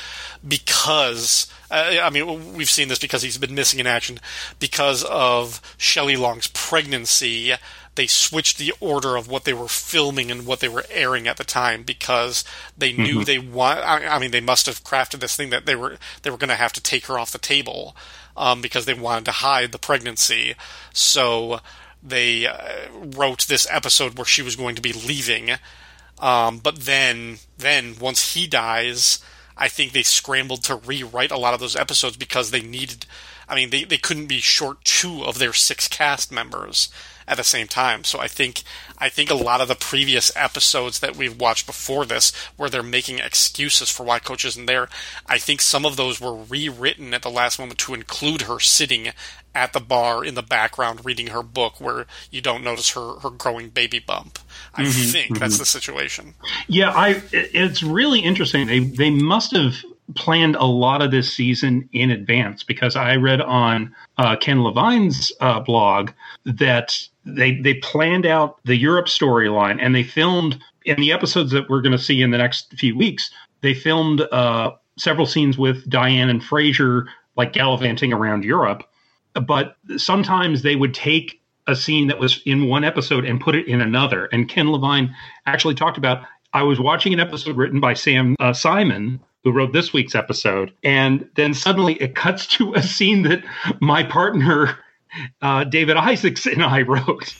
because 0.46 1.52
uh, 1.72 1.96
I 2.00 2.10
mean 2.10 2.54
we've 2.54 2.70
seen 2.70 2.86
this 2.86 3.00
because 3.00 3.22
he's 3.22 3.36
been 3.36 3.56
missing 3.56 3.80
in 3.80 3.88
action 3.88 4.20
because 4.60 5.02
of 5.02 5.60
Shelley 5.76 6.16
Long's 6.16 6.46
pregnancy. 6.46 7.54
they 7.96 8.06
switched 8.06 8.58
the 8.58 8.75
order 8.78 9.16
of 9.16 9.28
what 9.28 9.42
they 9.42 9.54
were 9.54 9.66
filming 9.66 10.30
and 10.30 10.46
what 10.46 10.60
they 10.60 10.68
were 10.68 10.84
airing 10.88 11.26
at 11.26 11.36
the 11.36 11.44
time 11.44 11.82
because 11.82 12.44
they 12.78 12.92
knew 12.92 13.25
they 13.25 13.40
want. 13.40 13.80
I, 13.80 14.06
I 14.06 14.18
mean, 14.20 14.30
they 14.30 14.40
must 14.40 14.66
have 14.66 14.84
crafted 14.84 15.18
this 15.18 15.34
thing 15.34 15.50
that 15.50 15.66
they 15.66 15.75
were 15.75 15.96
they 16.22 16.30
were 16.30 16.36
going 16.38 16.50
to 16.50 16.54
have 16.54 16.72
to 16.75 16.80
take 16.80 17.06
her 17.06 17.18
off 17.18 17.32
the 17.32 17.38
table 17.38 17.96
um, 18.36 18.60
because 18.60 18.84
they 18.84 18.94
wanted 18.94 19.24
to 19.26 19.32
hide 19.32 19.72
the 19.72 19.78
pregnancy. 19.78 20.54
So 20.92 21.60
they 22.02 22.46
uh, 22.46 22.88
wrote 22.92 23.46
this 23.46 23.66
episode 23.70 24.16
where 24.16 24.24
she 24.24 24.42
was 24.42 24.56
going 24.56 24.76
to 24.76 24.82
be 24.82 24.92
leaving. 24.92 25.52
Um, 26.18 26.58
but 26.58 26.80
then, 26.80 27.38
then 27.58 27.96
once 28.00 28.34
he 28.34 28.46
dies, 28.46 29.18
I 29.56 29.68
think 29.68 29.92
they 29.92 30.02
scrambled 30.02 30.64
to 30.64 30.76
rewrite 30.76 31.30
a 31.30 31.38
lot 31.38 31.54
of 31.54 31.60
those 31.60 31.76
episodes 31.76 32.16
because 32.16 32.50
they 32.50 32.62
needed. 32.62 33.06
I 33.48 33.54
mean, 33.54 33.70
they, 33.70 33.84
they 33.84 33.98
couldn't 33.98 34.26
be 34.26 34.40
short 34.40 34.84
two 34.84 35.24
of 35.24 35.38
their 35.38 35.52
six 35.52 35.88
cast 35.88 36.32
members 36.32 36.90
at 37.28 37.37
the 37.37 37.45
same 37.45 37.66
time. 37.66 38.04
So 38.04 38.21
I 38.21 38.28
think 38.28 38.62
I 38.99 39.09
think 39.09 39.30
a 39.30 39.35
lot 39.35 39.61
of 39.61 39.68
the 39.68 39.75
previous 39.75 40.30
episodes 40.37 41.00
that 41.00 41.16
we've 41.16 41.38
watched 41.38 41.66
before 41.66 42.04
this, 42.04 42.35
where 42.56 42.71
they're 42.71 42.83
making 42.83 43.18
excuses 43.18 43.90
for 43.90 44.04
why 44.04 44.18
Coach 44.18 44.45
isn't 44.45 44.66
there, 44.66 44.88
I 45.26 45.38
think 45.38 45.61
some 45.61 45.85
of 45.85 45.97
those 45.97 46.21
were 46.21 46.35
rewritten 46.35 47.12
at 47.14 47.23
the 47.23 47.30
last 47.30 47.59
moment 47.59 47.78
to 47.80 47.95
include 47.95 48.42
her 48.42 48.61
sitting 48.61 49.09
at 49.54 49.73
the 49.73 49.80
bar 49.80 50.25
in 50.25 50.35
the 50.35 50.42
background 50.42 51.04
reading 51.04 51.28
her 51.28 51.42
book, 51.42 51.80
where 51.80 52.06
you 52.30 52.40
don't 52.40 52.62
notice 52.62 52.90
her 52.90 53.18
her 53.21 53.30
growing 53.30 53.71
baby 53.71 53.99
bump. 53.99 54.38
I 54.75 54.83
mm-hmm. 54.83 55.11
think 55.11 55.38
that's 55.38 55.54
mm-hmm. 55.54 55.62
the 55.62 55.66
situation. 55.66 56.35
Yeah, 56.68 56.90
I. 56.90 57.23
It's 57.33 57.83
really 57.83 58.21
interesting. 58.21 58.66
They 58.66 58.80
they 58.80 59.11
must 59.11 59.56
have 59.56 59.75
planned 60.14 60.56
a 60.56 60.64
lot 60.64 61.02
of 61.02 61.10
this 61.10 61.32
season 61.32 61.88
in 61.92 62.10
advance 62.10 62.62
because 62.62 62.96
I 62.96 63.16
read 63.16 63.40
on 63.40 63.94
uh, 64.18 64.36
Ken 64.36 64.62
Levine's 64.62 65.32
uh, 65.40 65.60
blog 65.60 66.10
that 66.44 66.98
they 67.25 67.56
they 67.56 67.75
planned 67.75 68.26
out 68.26 68.58
the 68.64 68.76
Europe 68.76 69.06
storyline 69.06 69.78
and 69.80 69.94
they 69.94 70.04
filmed 70.04 70.62
in 70.84 71.00
the 71.00 71.12
episodes 71.12 71.50
that 71.50 71.68
we're 71.68 71.82
going 71.82 71.96
to 71.96 71.98
see 71.98 72.22
in 72.22 72.30
the 72.30 72.38
next 72.38 72.72
few 72.78 72.96
weeks. 72.96 73.30
They 73.62 73.75
filmed 73.75 74.20
uh, 74.20 74.72
several 74.96 75.26
scenes 75.26 75.58
with 75.58 75.88
Diane 75.88 76.28
and 76.28 76.40
Frasier 76.40 77.06
like 77.36 77.52
gallivanting 77.52 78.12
around 78.12 78.44
Europe, 78.44 78.84
but 79.46 79.76
sometimes 79.96 80.62
they 80.62 80.76
would 80.76 80.94
take 80.94 81.40
a 81.66 81.75
scene 81.75 82.06
that 82.06 82.20
was 82.20 82.40
in 82.46 82.68
one 82.68 82.84
episode 82.84 83.25
and 83.25 83.40
put 83.40 83.56
it 83.56 83.66
in 83.66 83.80
another. 83.80 84.26
And 84.26 84.48
Ken 84.48 84.70
Levine 84.70 85.14
actually 85.46 85.75
talked 85.75 85.98
about 85.98 86.25
I 86.52 86.62
was 86.62 86.80
watching 86.80 87.12
an 87.12 87.20
episode 87.20 87.56
written 87.56 87.80
by 87.80 87.94
Sam 87.94 88.36
uh, 88.40 88.52
Simon, 88.52 89.20
who 89.46 89.52
wrote 89.52 89.72
this 89.72 89.92
week's 89.92 90.16
episode, 90.16 90.72
and 90.82 91.28
then 91.36 91.54
suddenly 91.54 91.94
it 91.94 92.16
cuts 92.16 92.48
to 92.48 92.74
a 92.74 92.82
scene 92.82 93.22
that 93.22 93.44
my 93.80 94.02
partner 94.02 94.76
uh, 95.40 95.62
David 95.62 95.96
Isaacs 95.96 96.46
and 96.46 96.64
I 96.64 96.82
wrote. 96.82 97.32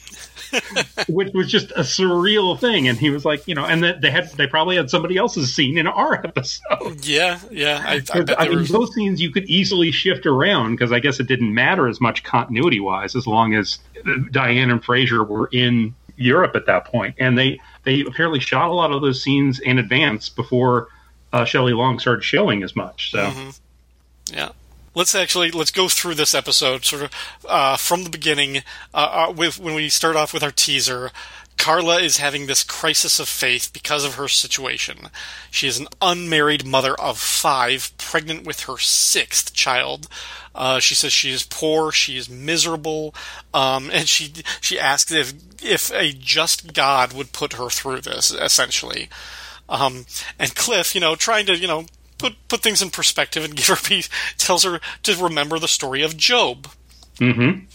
Which 1.09 1.33
was 1.33 1.51
just 1.51 1.71
a 1.71 1.81
surreal 1.81 2.57
thing, 2.57 2.87
and 2.87 2.97
he 2.97 3.09
was 3.09 3.25
like, 3.25 3.45
you 3.49 3.53
know, 3.53 3.65
and 3.65 3.83
they 3.83 4.09
had 4.09 4.31
they 4.37 4.47
probably 4.47 4.77
had 4.77 4.89
somebody 4.89 5.17
else's 5.17 5.53
scene 5.53 5.77
in 5.77 5.87
our 5.87 6.13
episode. 6.25 7.05
Yeah, 7.05 7.37
yeah. 7.51 7.83
I, 7.85 8.01
I 8.13 8.23
I 8.37 8.47
mean, 8.47 8.59
was, 8.59 8.69
those 8.69 8.93
scenes 8.93 9.19
you 9.19 9.29
could 9.29 9.43
easily 9.49 9.91
shift 9.91 10.25
around 10.25 10.71
because 10.71 10.93
I 10.93 11.01
guess 11.01 11.19
it 11.19 11.27
didn't 11.27 11.53
matter 11.53 11.89
as 11.89 11.99
much 11.99 12.23
continuity 12.23 12.79
wise 12.79 13.13
as 13.13 13.27
long 13.27 13.55
as 13.55 13.79
uh, 14.05 14.11
Diane 14.31 14.71
and 14.71 14.81
Frasier 14.81 15.27
were 15.27 15.49
in 15.51 15.93
Europe 16.15 16.55
at 16.55 16.65
that 16.67 16.85
point, 16.85 17.15
and 17.19 17.37
they 17.37 17.59
they 17.83 18.05
apparently 18.07 18.39
shot 18.39 18.69
a 18.69 18.73
lot 18.73 18.93
of 18.93 19.01
those 19.01 19.21
scenes 19.21 19.59
in 19.59 19.79
advance 19.79 20.29
before 20.29 20.87
uh, 21.33 21.45
Shelley 21.45 21.73
Long 21.73 21.99
started 21.99 22.23
showing 22.23 22.63
as 22.63 22.75
much. 22.75 23.11
So 23.11 23.31
Yeah. 24.31 24.49
Let's 24.95 25.13
actually 25.13 25.51
let's 25.51 25.69
go 25.69 25.89
through 25.89 26.15
this 26.15 26.33
episode 26.33 26.83
sort 26.83 27.03
of 27.03 27.11
uh, 27.47 27.77
from 27.77 28.03
the 28.03 28.09
beginning. 28.09 28.63
Uh, 28.93 29.27
uh, 29.27 29.31
with 29.31 29.59
when 29.59 29.75
we 29.75 29.89
start 29.89 30.15
off 30.15 30.33
with 30.33 30.41
our 30.41 30.51
teaser, 30.51 31.11
Carla 31.57 31.99
is 31.99 32.17
having 32.17 32.47
this 32.47 32.63
crisis 32.63 33.19
of 33.19 33.27
faith 33.27 33.71
because 33.73 34.05
of 34.05 34.15
her 34.15 34.27
situation. 34.27 35.09
She 35.51 35.67
is 35.67 35.79
an 35.79 35.87
unmarried 36.01 36.65
mother 36.65 36.95
of 36.99 37.19
five, 37.19 37.91
pregnant 37.97 38.45
with 38.45 38.61
her 38.61 38.77
sixth 38.77 39.53
child. 39.53 40.07
Uh, 40.55 40.79
she 40.79 40.95
says 40.95 41.13
she 41.13 41.31
is 41.31 41.43
poor, 41.43 41.91
she 41.91 42.17
is 42.17 42.29
miserable, 42.29 43.13
um, 43.53 43.89
and 43.93 44.09
she 44.09 44.33
she 44.61 44.79
asks 44.79 45.11
if 45.11 45.33
if 45.63 45.91
a 45.93 46.13
just 46.13 46.73
God 46.73 47.13
would 47.13 47.33
put 47.33 47.53
her 47.53 47.69
through 47.69 48.01
this. 48.01 48.31
Essentially, 48.31 49.09
um, 49.69 50.05
and 50.39 50.55
Cliff, 50.55 50.95
you 50.95 51.01
know, 51.01 51.15
trying 51.15 51.45
to, 51.47 51.57
you 51.57 51.67
know, 51.67 51.85
put 52.17 52.35
put 52.47 52.61
things 52.61 52.81
in 52.81 52.89
perspective 52.89 53.43
and 53.43 53.55
give 53.57 53.67
her 53.67 53.75
peace, 53.75 54.09
tells 54.37 54.63
her 54.63 54.79
to 55.03 55.15
remember 55.23 55.59
the 55.59 55.67
story 55.67 56.01
of 56.01 56.17
Job. 56.17 56.67
Mhm. 57.17 57.65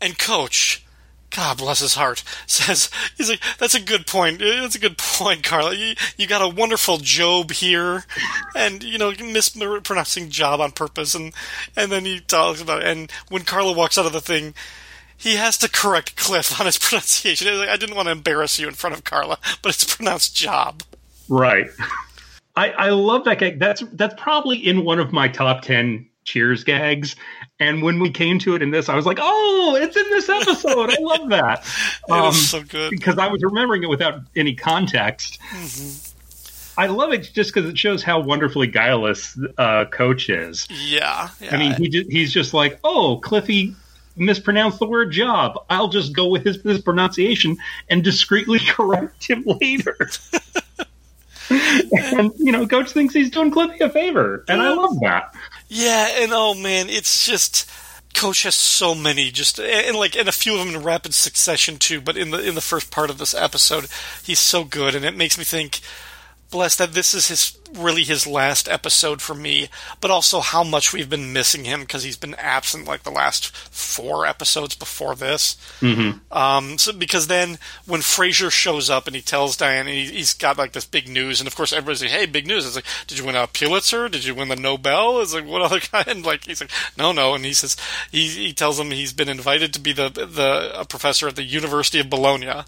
And 0.00 0.18
Coach, 0.18 0.84
God 1.30 1.58
bless 1.58 1.80
his 1.80 1.94
heart, 1.94 2.22
says 2.46 2.90
he's 3.16 3.28
like, 3.30 3.42
"That's 3.58 3.74
a 3.74 3.80
good 3.80 4.06
point. 4.06 4.38
That's 4.38 4.76
a 4.76 4.80
good 4.80 4.96
point, 4.98 5.42
Carla. 5.42 5.74
You, 5.74 5.94
you 6.16 6.26
got 6.26 6.42
a 6.42 6.48
wonderful 6.48 6.98
Job 6.98 7.50
here, 7.50 8.04
and 8.54 8.82
you 8.82 8.98
know, 8.98 9.12
mispronouncing 9.12 10.30
Job 10.30 10.60
on 10.60 10.70
purpose." 10.72 11.14
And 11.14 11.32
and 11.76 11.90
then 11.90 12.04
he 12.04 12.20
talks 12.20 12.60
about, 12.60 12.84
and 12.84 13.10
when 13.28 13.42
Carla 13.42 13.72
walks 13.72 13.98
out 13.98 14.06
of 14.06 14.12
the 14.12 14.20
thing. 14.20 14.54
He 15.20 15.34
has 15.34 15.58
to 15.58 15.68
correct 15.68 16.14
Cliff 16.14 16.60
on 16.60 16.66
his 16.66 16.78
pronunciation. 16.78 17.58
Like, 17.58 17.68
I 17.68 17.76
didn't 17.76 17.96
want 17.96 18.06
to 18.06 18.12
embarrass 18.12 18.60
you 18.60 18.68
in 18.68 18.74
front 18.74 18.94
of 18.94 19.02
Carla, 19.02 19.38
but 19.62 19.74
it's 19.74 19.82
pronounced 19.82 20.36
job. 20.36 20.84
Right, 21.28 21.68
I 22.56 22.70
I 22.70 22.88
love 22.90 23.24
that 23.24 23.38
gag. 23.38 23.58
That's 23.58 23.82
that's 23.92 24.14
probably 24.20 24.58
in 24.58 24.84
one 24.84 24.98
of 24.98 25.12
my 25.12 25.28
top 25.28 25.62
ten 25.62 26.06
Cheers 26.24 26.62
gags. 26.64 27.16
And 27.60 27.82
when 27.82 27.98
we 27.98 28.10
came 28.10 28.38
to 28.40 28.54
it 28.54 28.62
in 28.62 28.70
this, 28.70 28.88
I 28.88 28.94
was 28.94 29.06
like, 29.06 29.18
"Oh, 29.20 29.76
it's 29.80 29.96
in 29.96 30.04
this 30.10 30.28
episode! 30.28 30.90
I 30.90 30.96
love 31.00 31.28
that." 31.30 31.64
It 32.08 32.12
Um, 32.12 32.26
was 32.26 32.48
so 32.50 32.62
good. 32.62 32.90
because 32.90 33.18
I 33.18 33.26
was 33.28 33.42
remembering 33.42 33.82
it 33.82 33.88
without 33.88 34.20
any 34.36 34.54
context. 34.54 35.38
I 36.78 36.86
love 36.86 37.12
it 37.12 37.30
just 37.34 37.52
because 37.52 37.68
it 37.68 37.76
shows 37.76 38.02
how 38.04 38.20
wonderfully 38.20 38.68
guileless 38.68 39.36
uh, 39.58 39.86
Coach 39.86 40.28
is. 40.30 40.66
Yeah, 40.70 41.28
yeah. 41.40 41.54
I 41.54 41.58
mean, 41.58 41.74
he 41.74 42.04
he's 42.08 42.32
just 42.32 42.54
like, 42.54 42.78
oh, 42.84 43.16
Cliffy 43.18 43.74
mispronounced 44.16 44.78
the 44.78 44.86
word 44.86 45.10
job. 45.10 45.64
I'll 45.70 45.88
just 45.88 46.12
go 46.14 46.28
with 46.28 46.44
his 46.44 46.64
mispronunciation 46.64 47.56
and 47.88 48.04
discreetly 48.04 48.58
correct 48.68 49.28
him 49.28 49.42
later. 49.60 49.96
and 51.50 52.32
you 52.38 52.52
know, 52.52 52.66
Coach 52.66 52.92
thinks 52.92 53.14
he's 53.14 53.30
doing 53.30 53.50
Cliffy 53.50 53.82
a 53.82 53.88
favor, 53.88 54.44
and 54.48 54.60
I 54.60 54.72
love 54.72 54.98
that. 55.00 55.34
Yeah, 55.68 56.08
and 56.22 56.32
oh 56.34 56.54
man, 56.54 56.88
it's 56.88 57.26
just 57.26 57.68
Coach 58.14 58.42
has 58.42 58.54
so 58.54 58.94
many 58.94 59.30
just 59.30 59.58
and, 59.58 59.86
and 59.86 59.96
like 59.96 60.16
and 60.16 60.28
a 60.28 60.32
few 60.32 60.54
of 60.54 60.58
them 60.58 60.74
in 60.74 60.82
rapid 60.82 61.14
succession 61.14 61.76
too. 61.76 62.00
But 62.00 62.16
in 62.16 62.30
the 62.30 62.46
in 62.46 62.54
the 62.54 62.60
first 62.60 62.90
part 62.90 63.10
of 63.10 63.18
this 63.18 63.34
episode, 63.34 63.86
he's 64.22 64.40
so 64.40 64.64
good, 64.64 64.94
and 64.94 65.04
it 65.04 65.16
makes 65.16 65.38
me 65.38 65.44
think, 65.44 65.80
bless 66.50 66.76
that 66.76 66.92
this 66.92 67.14
is 67.14 67.28
his 67.28 67.58
really 67.76 68.02
his 68.02 68.26
last 68.26 68.68
episode 68.68 69.20
for 69.20 69.34
me. 69.34 69.68
But 70.00 70.10
also 70.10 70.40
how 70.40 70.64
much 70.64 70.92
we've 70.92 71.10
been 71.10 71.32
missing 71.32 71.64
him 71.64 71.80
because 71.80 72.02
he's 72.04 72.16
been 72.16 72.34
absent 72.36 72.86
like 72.86 73.02
the 73.02 73.10
last 73.10 73.54
four 73.56 74.24
episodes 74.26 74.74
before 74.74 75.14
this. 75.14 75.56
Um, 76.30 76.78
so 76.78 76.92
because 76.92 77.26
then 77.26 77.58
when 77.86 78.00
Frasier 78.00 78.50
shows 78.50 78.88
up 78.88 79.06
and 79.06 79.14
he 79.14 79.22
tells 79.22 79.56
Diane 79.56 79.86
he, 79.86 80.06
he's 80.06 80.32
got 80.32 80.58
like 80.58 80.72
this 80.72 80.86
big 80.86 81.08
news, 81.08 81.40
and 81.40 81.46
of 81.46 81.54
course 81.54 81.72
everybody's 81.72 82.02
like, 82.02 82.10
"Hey, 82.10 82.26
big 82.26 82.46
news!" 82.46 82.66
It's 82.66 82.76
like, 82.76 82.86
"Did 83.06 83.18
you 83.18 83.24
win 83.24 83.36
a 83.36 83.46
Pulitzer? 83.46 84.08
Did 84.08 84.24
you 84.24 84.34
win 84.34 84.48
the 84.48 84.56
Nobel?" 84.56 85.20
It's 85.20 85.34
like, 85.34 85.46
"What 85.46 85.62
other 85.62 85.80
kind?" 86.04 86.24
Like 86.24 86.44
he's 86.44 86.60
like, 86.60 86.70
"No, 86.96 87.12
no," 87.12 87.34
and 87.34 87.44
he 87.44 87.52
says 87.52 87.76
he 88.10 88.28
he 88.28 88.52
tells 88.52 88.80
him 88.80 88.90
he's 88.90 89.12
been 89.12 89.28
invited 89.28 89.72
to 89.74 89.80
be 89.80 89.92
the 89.92 90.08
the 90.08 90.72
a 90.74 90.84
professor 90.84 91.28
at 91.28 91.36
the 91.36 91.42
University 91.42 92.00
of 92.00 92.10
Bologna, 92.10 92.64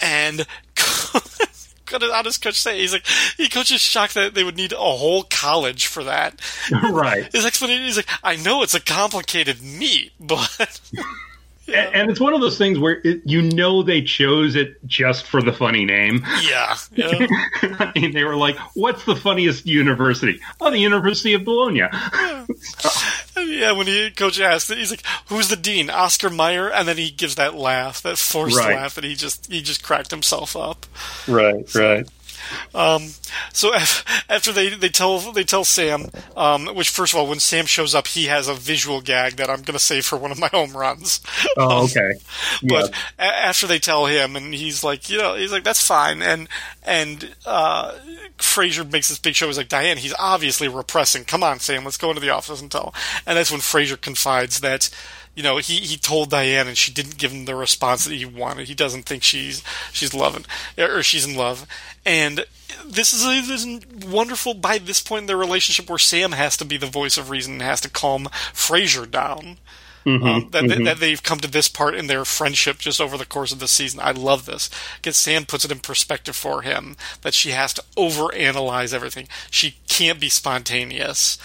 and. 0.00 0.46
It 1.92 2.02
honest 2.02 2.42
coach 2.42 2.60
say 2.60 2.78
he's 2.78 2.92
like 2.92 3.06
he 3.36 3.48
coach 3.48 3.70
is 3.70 3.80
shocked 3.80 4.14
that 4.14 4.34
they 4.34 4.44
would 4.44 4.56
need 4.56 4.72
a 4.72 4.76
whole 4.76 5.22
college 5.24 5.86
for 5.86 6.04
that. 6.04 6.40
right. 6.90 7.32
His 7.32 7.46
explanation 7.46 7.84
is 7.84 7.96
like, 7.96 8.08
I 8.22 8.36
know 8.36 8.62
it's 8.62 8.74
a 8.74 8.80
complicated 8.80 9.62
meat, 9.62 10.12
but 10.20 10.80
A- 11.68 11.76
And 11.96 12.10
it's 12.10 12.20
one 12.20 12.32
of 12.34 12.40
those 12.40 12.56
things 12.58 12.78
where 12.78 13.00
it, 13.04 13.22
you 13.24 13.42
know 13.42 13.82
they 13.82 14.02
chose 14.02 14.54
it 14.56 14.76
just 14.86 15.26
for 15.26 15.42
the 15.42 15.52
funny 15.52 15.84
name. 15.84 16.24
yeah, 16.48 16.76
yeah. 16.94 17.26
I 17.62 17.92
mean, 17.96 18.12
they 18.12 18.24
were 18.24 18.36
like, 18.36 18.56
"What's 18.74 19.04
the 19.04 19.16
funniest 19.16 19.66
university?" 19.66 20.40
Oh, 20.60 20.70
the 20.70 20.78
University 20.78 21.34
of 21.34 21.44
Bologna. 21.44 21.82
Yeah, 23.36 23.72
when 23.76 23.86
he 23.86 24.10
coach 24.10 24.40
asked, 24.40 24.72
he's 24.72 24.90
like, 24.90 25.02
"Who's 25.28 25.48
the 25.48 25.56
dean?" 25.56 25.90
Oscar 25.90 26.30
Mayer, 26.30 26.68
and 26.70 26.86
then 26.86 26.96
he 26.96 27.10
gives 27.10 27.34
that 27.36 27.54
laugh, 27.54 28.02
that 28.02 28.18
forced 28.18 28.56
Right. 28.56 28.76
laugh 28.76 28.96
and 28.96 29.04
he 29.06 29.14
just 29.14 29.50
he 29.50 29.60
just 29.62 29.82
cracked 29.82 30.10
himself 30.10 30.56
up. 30.56 30.86
right, 31.28 31.72
right. 31.74 32.06
So 33.52 33.74
af- 33.74 34.04
after 34.28 34.52
they, 34.52 34.68
they 34.70 34.88
tell 34.88 35.18
they 35.32 35.44
tell 35.44 35.64
Sam, 35.64 36.06
um, 36.36 36.66
which 36.66 36.90
first 36.90 37.12
of 37.14 37.18
all, 37.18 37.26
when 37.26 37.40
Sam 37.40 37.66
shows 37.66 37.94
up, 37.94 38.06
he 38.06 38.26
has 38.26 38.48
a 38.48 38.54
visual 38.54 39.00
gag 39.00 39.36
that 39.36 39.48
I'm 39.48 39.62
going 39.62 39.78
to 39.78 39.78
save 39.78 40.04
for 40.06 40.16
one 40.16 40.30
of 40.30 40.38
my 40.38 40.48
home 40.48 40.76
runs. 40.76 41.20
Oh, 41.56 41.84
okay. 41.84 42.14
But 42.62 42.90
a- 43.18 43.22
after 43.22 43.66
they 43.66 43.78
tell 43.78 44.06
him, 44.06 44.36
and 44.36 44.52
he's 44.54 44.84
like, 44.84 45.08
you 45.08 45.18
know, 45.18 45.34
he's 45.34 45.52
like, 45.52 45.64
that's 45.64 45.84
fine. 45.86 46.22
And 46.22 46.48
and 46.82 47.34
uh, 47.46 47.94
Frasier 48.38 48.90
makes 48.90 49.08
this 49.08 49.18
big 49.18 49.34
show. 49.34 49.46
He's 49.46 49.58
like, 49.58 49.68
Diane, 49.68 49.96
he's 49.96 50.14
obviously 50.18 50.68
repressing. 50.68 51.24
Come 51.24 51.42
on, 51.42 51.60
Sam, 51.60 51.84
let's 51.84 51.96
go 51.96 52.10
into 52.10 52.20
the 52.20 52.30
office 52.30 52.60
and 52.60 52.70
tell. 52.70 52.94
And 53.26 53.36
that's 53.36 53.50
when 53.50 53.60
Frasier 53.60 54.00
confides 54.00 54.60
that 54.60 54.90
you 55.36 55.42
know, 55.42 55.58
he, 55.58 55.76
he 55.76 55.96
told 55.98 56.30
Diane 56.30 56.66
and 56.66 56.78
she 56.78 56.90
didn't 56.90 57.18
give 57.18 57.30
him 57.30 57.44
the 57.44 57.54
response 57.54 58.04
that 58.06 58.14
he 58.14 58.24
wanted. 58.24 58.66
He 58.66 58.74
doesn't 58.74 59.04
think 59.04 59.22
she's 59.22 59.62
she's 59.92 60.14
loving 60.14 60.46
or 60.78 61.02
she's 61.02 61.26
in 61.26 61.36
love. 61.36 61.66
And 62.04 62.46
this 62.84 63.12
is 63.12 63.22
a 63.24 63.46
this 63.46 63.64
is 63.64 64.06
wonderful 64.06 64.54
by 64.54 64.78
this 64.78 65.00
point 65.00 65.22
in 65.22 65.26
their 65.26 65.36
relationship 65.36 65.90
where 65.90 65.98
Sam 65.98 66.32
has 66.32 66.56
to 66.56 66.64
be 66.64 66.78
the 66.78 66.86
voice 66.86 67.18
of 67.18 67.28
reason 67.28 67.54
and 67.54 67.62
has 67.62 67.82
to 67.82 67.90
calm 67.90 68.24
Frasier 68.52 69.08
down. 69.08 69.58
Um, 70.22 70.50
that, 70.52 70.68
that 70.84 71.00
they've 71.00 71.22
come 71.22 71.40
to 71.40 71.50
this 71.50 71.66
part 71.66 71.96
in 71.96 72.06
their 72.06 72.24
friendship 72.24 72.78
just 72.78 73.00
over 73.00 73.18
the 73.18 73.26
course 73.26 73.50
of 73.50 73.58
the 73.58 73.66
season. 73.66 73.98
I 74.00 74.12
love 74.12 74.46
this 74.46 74.70
because 74.96 75.16
Sam 75.16 75.44
puts 75.44 75.64
it 75.64 75.72
in 75.72 75.80
perspective 75.80 76.36
for 76.36 76.62
him 76.62 76.96
that 77.22 77.34
she 77.34 77.50
has 77.50 77.74
to 77.74 77.82
overanalyze 77.96 78.94
everything. 78.94 79.26
She 79.50 79.78
can't 79.88 80.20
be 80.20 80.28
spontaneous. 80.28 81.38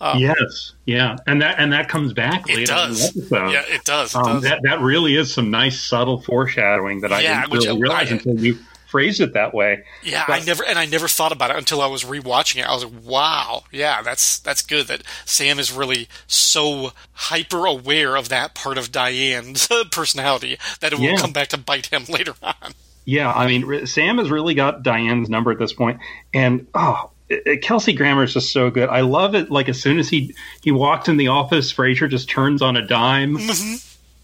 Yes, 0.00 0.72
yeah, 0.84 1.16
and 1.26 1.42
that 1.42 1.58
and 1.58 1.72
that 1.72 1.88
comes 1.88 2.12
back 2.12 2.48
It 2.48 2.56
later 2.56 2.66
does. 2.72 3.14
in 3.14 3.20
the 3.20 3.36
episode. 3.36 3.50
Yeah, 3.52 3.74
it 3.74 3.84
does. 3.84 4.14
It 4.14 4.18
Um, 4.18 4.24
does. 4.34 4.42
that 4.42 4.60
that 4.64 4.80
really 4.80 5.16
is 5.16 5.32
some 5.32 5.50
nice 5.50 5.80
subtle 5.80 6.20
foreshadowing 6.20 7.00
that 7.00 7.12
I 7.12 7.22
didn't 7.22 7.50
really 7.50 7.68
I- 7.68 7.72
realize 7.72 8.12
I- 8.12 8.16
until 8.16 8.38
you 8.38 8.58
phrased 8.88 9.20
it 9.20 9.32
that 9.34 9.52
way. 9.52 9.82
Yeah, 10.04 10.24
I 10.28 10.40
never 10.40 10.64
and 10.64 10.78
I 10.78 10.86
never 10.86 11.08
thought 11.08 11.32
about 11.32 11.50
it 11.50 11.56
until 11.56 11.80
I 11.82 11.86
was 11.86 12.04
rewatching 12.04 12.60
it. 12.60 12.66
I 12.66 12.72
was 12.74 12.84
like, 12.84 13.04
"Wow, 13.04 13.64
yeah, 13.72 14.00
that's 14.02 14.38
that's 14.38 14.62
good." 14.62 14.86
That 14.86 15.02
Sam 15.24 15.58
is 15.58 15.72
really 15.72 16.08
so 16.26 16.92
hyper 17.12 17.66
aware 17.66 18.16
of 18.16 18.28
that 18.28 18.54
part 18.54 18.78
of 18.78 18.92
Diane's 18.92 19.68
personality 19.90 20.56
that 20.80 20.92
it 20.92 20.98
will 20.98 21.06
Yeah. 21.06 21.16
come 21.16 21.32
back 21.32 21.48
to 21.48 21.58
bite 21.58 21.86
him 21.86 22.04
later 22.08 22.34
on. 22.42 22.74
Yeah, 23.04 23.32
I 23.32 23.46
mean, 23.46 23.86
Sam 23.86 24.18
has 24.18 24.30
really 24.30 24.54
got 24.54 24.82
Diane's 24.82 25.28
number 25.30 25.52
at 25.52 25.58
this 25.58 25.72
point, 25.72 26.00
and 26.34 26.66
oh, 26.74 27.10
Kelsey 27.62 27.92
Grammer 27.92 28.22
is 28.22 28.34
just 28.34 28.52
so 28.52 28.70
good. 28.70 28.88
I 28.88 29.00
love 29.00 29.34
it. 29.34 29.50
Like 29.50 29.68
as 29.68 29.80
soon 29.80 29.98
as 29.98 30.08
he 30.08 30.34
he 30.62 30.70
walks 30.70 31.08
in 31.08 31.16
the 31.16 31.28
office, 31.28 31.72
Frasier 31.72 32.08
just 32.08 32.28
turns 32.28 32.62
on 32.62 32.76
a 32.76 32.86
dime. 32.86 33.36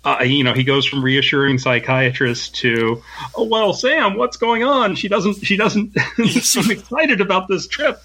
Uh, 0.05 0.23
you 0.25 0.43
know, 0.43 0.53
he 0.53 0.65
goes 0.65 0.85
from 0.85 1.03
reassuring 1.03 1.59
psychiatrist 1.59 2.57
to, 2.57 3.03
"Oh 3.37 3.45
well, 3.45 3.73
Sam, 3.73 4.17
what's 4.17 4.37
going 4.37 4.65
on?" 4.65 4.95
She 4.95 5.09
doesn't. 5.09 5.45
She 5.45 5.57
doesn't 5.57 5.97
seem 6.27 6.71
excited 6.71 7.21
about 7.21 7.49
this 7.49 7.67
trip. 7.67 8.01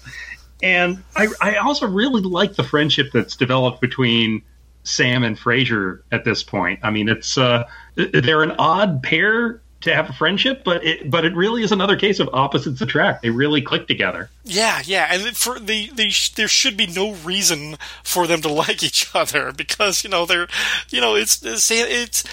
And 0.62 1.02
I, 1.14 1.28
I 1.40 1.56
also 1.56 1.86
really 1.86 2.22
like 2.22 2.54
the 2.54 2.64
friendship 2.64 3.10
that's 3.12 3.36
developed 3.36 3.80
between 3.80 4.42
Sam 4.82 5.22
and 5.22 5.38
Frasier 5.38 6.00
at 6.10 6.24
this 6.24 6.42
point. 6.42 6.80
I 6.82 6.90
mean, 6.90 7.08
it's 7.08 7.38
uh, 7.38 7.64
they're 7.94 8.42
an 8.42 8.52
odd 8.58 9.02
pair 9.02 9.60
to 9.82 9.94
have 9.94 10.10
a 10.10 10.12
friendship, 10.12 10.62
but 10.64 10.84
it 10.84 11.10
but 11.10 11.24
it 11.24 11.34
really 11.36 11.62
is 11.62 11.70
another 11.72 11.96
case 11.96 12.18
of 12.20 12.28
opposites 12.32 12.80
attract. 12.80 13.22
They 13.22 13.30
really 13.30 13.62
click 13.62 13.86
together. 13.86 14.28
Yeah, 14.44 14.82
yeah, 14.84 15.08
and 15.10 15.36
for 15.36 15.58
the, 15.60 15.90
the 15.94 16.12
there 16.36 16.48
should 16.48 16.76
be 16.76 16.86
no 16.86 17.12
reason 17.14 17.76
for 18.02 18.26
them 18.26 18.40
to 18.42 18.48
like 18.52 18.82
each 18.82 19.14
other 19.14 19.52
because 19.52 20.02
you 20.04 20.10
know 20.10 20.26
they're 20.26 20.48
you 20.90 21.00
know 21.00 21.14
it's 21.14 21.42
it's, 21.44 21.70
it's 21.70 22.24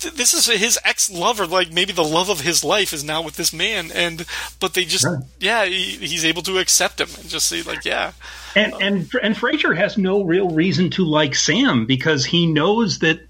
this 0.00 0.32
is 0.32 0.46
his 0.46 0.78
ex 0.84 1.10
lover 1.10 1.46
like 1.46 1.70
maybe 1.70 1.92
the 1.92 2.02
love 2.02 2.30
of 2.30 2.40
his 2.40 2.64
life 2.64 2.92
is 2.94 3.04
now 3.04 3.20
with 3.22 3.36
this 3.36 3.52
man 3.52 3.90
and 3.94 4.24
but 4.58 4.72
they 4.72 4.86
just 4.86 5.04
Right. 5.04 5.22
yeah 5.38 5.66
he, 5.66 5.96
he's 5.96 6.24
able 6.24 6.40
to 6.42 6.56
accept 6.58 7.00
him 7.02 7.08
and 7.20 7.28
just 7.28 7.46
see 7.48 7.62
like 7.62 7.84
yeah 7.84 8.12
And 8.56 8.72
and 8.80 9.10
and 9.22 9.36
Frasier 9.36 9.76
has 9.76 9.98
no 9.98 10.22
real 10.24 10.48
reason 10.50 10.88
to 10.90 11.04
like 11.04 11.34
Sam 11.34 11.84
because 11.84 12.24
he 12.24 12.46
knows 12.46 13.00
that 13.00 13.20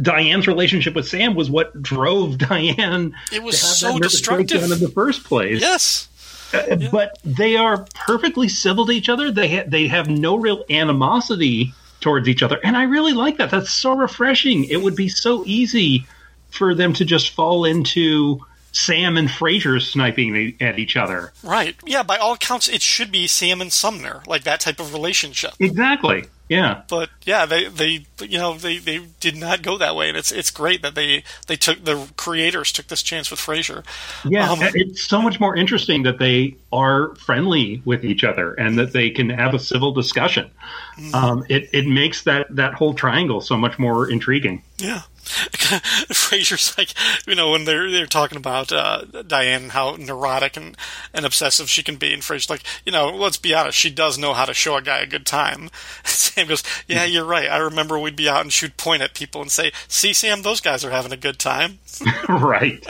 Diane's 0.00 0.46
relationship 0.46 0.94
with 0.94 1.08
Sam 1.08 1.34
was 1.34 1.50
what 1.50 1.80
drove 1.82 2.38
Diane. 2.48 3.14
It 3.32 3.42
was 3.42 3.60
so 3.60 3.98
destructive. 3.98 4.62
in 4.62 4.70
the 4.70 4.88
first 4.94 5.24
place. 5.24 5.60
yes 5.60 6.08
Uh, 6.54 6.76
But 6.90 7.18
they 7.24 7.56
are 7.56 7.86
perfectly 7.94 8.48
civil 8.48 8.86
to 8.86 8.92
each 8.92 9.08
other. 9.08 9.30
They 9.30 9.48
ha- 9.56 9.64
they 9.66 9.88
have 9.88 10.08
no 10.08 10.36
real 10.36 10.64
animosity 10.70 11.74
towards 12.00 12.28
each 12.28 12.42
other, 12.42 12.60
and 12.64 12.76
I 12.76 12.84
really 12.84 13.12
like 13.12 13.38
that. 13.38 13.50
That's 13.50 13.70
so 13.72 13.92
refreshing. 13.96 14.64
It 14.64 14.76
would 14.82 14.94
be 14.96 15.08
so 15.08 15.42
easy 15.46 16.06
for 16.50 16.74
them 16.74 16.92
to 16.94 17.04
just 17.04 17.34
fall 17.34 17.64
into 17.66 18.40
Sam 18.72 19.16
and 19.16 19.28
Frasier 19.28 19.80
sniping 19.82 20.54
at 20.60 20.78
each 20.78 20.96
other. 20.96 21.32
right 21.42 21.74
yeah 21.84 22.02
by 22.02 22.16
all 22.16 22.34
accounts 22.34 22.68
it 22.68 22.80
should 22.82 23.10
be 23.10 23.26
Sam 23.26 23.60
and 23.60 23.72
Sumner 23.72 24.22
like 24.26 24.44
that 24.44 24.60
type 24.60 24.78
of 24.80 24.92
relationship 24.92 25.52
Exactly. 25.58 26.24
Yeah. 26.48 26.82
but 26.88 27.10
yeah, 27.24 27.46
they 27.46 27.66
they 27.66 28.06
you 28.20 28.38
know 28.38 28.56
they, 28.56 28.78
they 28.78 29.00
did 29.20 29.36
not 29.36 29.62
go 29.62 29.76
that 29.78 29.94
way, 29.94 30.08
and 30.08 30.16
it's 30.16 30.32
it's 30.32 30.50
great 30.50 30.82
that 30.82 30.94
they 30.94 31.22
they 31.46 31.56
took 31.56 31.84
the 31.84 32.08
creators 32.16 32.72
took 32.72 32.86
this 32.88 33.02
chance 33.02 33.30
with 33.30 33.40
Frasier. 33.40 33.84
Yeah, 34.24 34.50
Um, 34.50 34.60
it's 34.62 35.02
so 35.02 35.20
much 35.20 35.40
more 35.40 35.54
interesting 35.54 36.04
that 36.04 36.18
they 36.18 36.56
are 36.72 37.14
friendly 37.16 37.82
with 37.84 38.04
each 38.04 38.24
other 38.24 38.54
and 38.54 38.78
that 38.78 38.92
they 38.92 39.10
can 39.10 39.30
have 39.30 39.54
a 39.54 39.58
civil 39.58 39.92
discussion. 39.92 40.50
Mm-hmm. 40.96 41.14
Um, 41.14 41.44
it 41.48 41.68
it 41.72 41.86
makes 41.86 42.22
that 42.24 42.46
that 42.56 42.74
whole 42.74 42.94
triangle 42.94 43.40
so 43.40 43.56
much 43.56 43.78
more 43.78 44.10
intriguing. 44.10 44.62
Yeah, 44.78 45.02
Frasier's 46.08 46.76
like 46.78 46.94
you 47.26 47.34
know 47.34 47.50
when 47.50 47.64
they're 47.64 47.90
they're 47.90 48.06
talking 48.06 48.38
about 48.38 48.72
uh, 48.72 49.02
Diane 49.26 49.62
and 49.62 49.72
how 49.72 49.96
neurotic 49.96 50.56
and, 50.56 50.76
and 51.12 51.26
obsessive 51.26 51.68
she 51.68 51.82
can 51.82 51.96
be, 51.96 52.12
and 52.12 52.22
Frasier's 52.22 52.50
like 52.50 52.62
you 52.84 52.92
know 52.92 53.08
let's 53.08 53.36
be 53.36 53.54
honest, 53.54 53.78
she 53.78 53.90
does 53.90 54.18
know 54.18 54.34
how 54.34 54.44
to 54.44 54.54
show 54.54 54.76
a 54.76 54.82
guy 54.82 55.00
a 55.00 55.06
good 55.06 55.26
time. 55.26 55.70
Sam 56.04 56.46
goes, 56.46 56.62
yeah, 56.86 57.04
you're 57.04 57.24
right. 57.24 57.50
I 57.50 57.58
remember 57.58 57.98
we'd 57.98 58.16
be 58.16 58.28
out 58.28 58.42
and 58.42 58.52
she'd 58.52 58.76
point 58.76 59.02
at 59.02 59.14
people 59.14 59.40
and 59.40 59.50
say, 59.50 59.72
see 59.88 60.12
Sam, 60.12 60.42
those 60.42 60.60
guys 60.60 60.84
are 60.84 60.90
having 60.90 61.12
a 61.12 61.16
good 61.16 61.38
time. 61.38 61.78
right. 62.28 62.84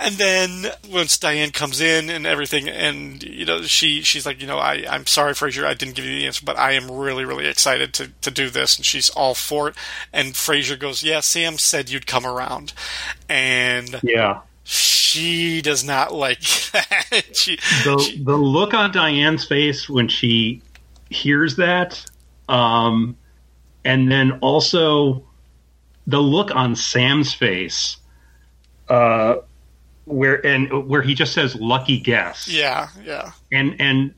And 0.00 0.14
then 0.14 0.66
once 0.90 1.18
Diane 1.18 1.50
comes 1.50 1.80
in 1.80 2.08
and 2.08 2.24
everything, 2.24 2.68
and 2.68 3.20
you 3.22 3.44
know 3.44 3.62
she 3.62 4.02
she's 4.02 4.24
like, 4.24 4.40
you 4.40 4.46
know, 4.46 4.58
I 4.58 4.84
I'm 4.88 5.06
sorry, 5.06 5.32
Frasier, 5.32 5.64
I 5.64 5.74
didn't 5.74 5.96
give 5.96 6.04
you 6.04 6.14
the 6.20 6.26
answer, 6.26 6.44
but 6.44 6.56
I 6.56 6.72
am 6.72 6.88
really 6.90 7.24
really 7.24 7.46
excited 7.46 7.92
to 7.94 8.08
to 8.20 8.30
do 8.30 8.48
this, 8.48 8.76
and 8.76 8.86
she's 8.86 9.10
all 9.10 9.34
for 9.34 9.68
it. 9.68 9.74
And 10.12 10.34
Frasier 10.34 10.78
goes, 10.78 11.02
yeah, 11.02 11.18
Sam 11.20 11.58
said 11.58 11.90
you'd 11.90 12.06
come 12.06 12.24
around, 12.24 12.72
and 13.28 14.00
Yeah. 14.04 14.40
she 14.64 15.62
does 15.62 15.82
not 15.82 16.14
like 16.14 16.42
that. 16.72 17.24
she, 17.32 17.56
The 17.84 18.20
the 18.24 18.36
look 18.36 18.74
on 18.74 18.92
Diane's 18.92 19.46
face 19.46 19.88
when 19.88 20.06
she 20.06 20.62
hears 21.10 21.56
that, 21.56 22.04
um, 22.48 23.16
and 23.84 24.10
then 24.12 24.38
also 24.42 25.24
the 26.06 26.20
look 26.20 26.54
on 26.54 26.76
Sam's 26.76 27.34
face, 27.34 27.96
uh, 28.88 29.36
where 30.08 30.44
and 30.44 30.88
where 30.88 31.02
he 31.02 31.14
just 31.14 31.32
says 31.32 31.54
"lucky 31.54 31.98
guess." 32.00 32.48
yeah, 32.48 32.88
yeah, 33.04 33.32
and 33.52 33.80
and 33.80 34.14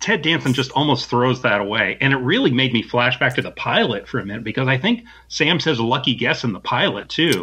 Ted 0.00 0.22
Danson 0.22 0.52
just 0.54 0.70
almost 0.72 1.08
throws 1.08 1.42
that 1.42 1.60
away, 1.60 1.96
and 2.00 2.12
it 2.12 2.16
really 2.16 2.50
made 2.50 2.72
me 2.72 2.82
flash 2.82 3.18
back 3.18 3.34
to 3.36 3.42
the 3.42 3.50
pilot 3.52 4.08
for 4.08 4.18
a 4.18 4.24
minute 4.26 4.44
because 4.44 4.68
I 4.68 4.78
think 4.78 5.04
Sam 5.28 5.60
says 5.60 5.78
"lucky 5.80 6.14
guess" 6.14 6.44
in 6.44 6.52
the 6.52 6.60
pilot 6.60 7.08
too, 7.08 7.40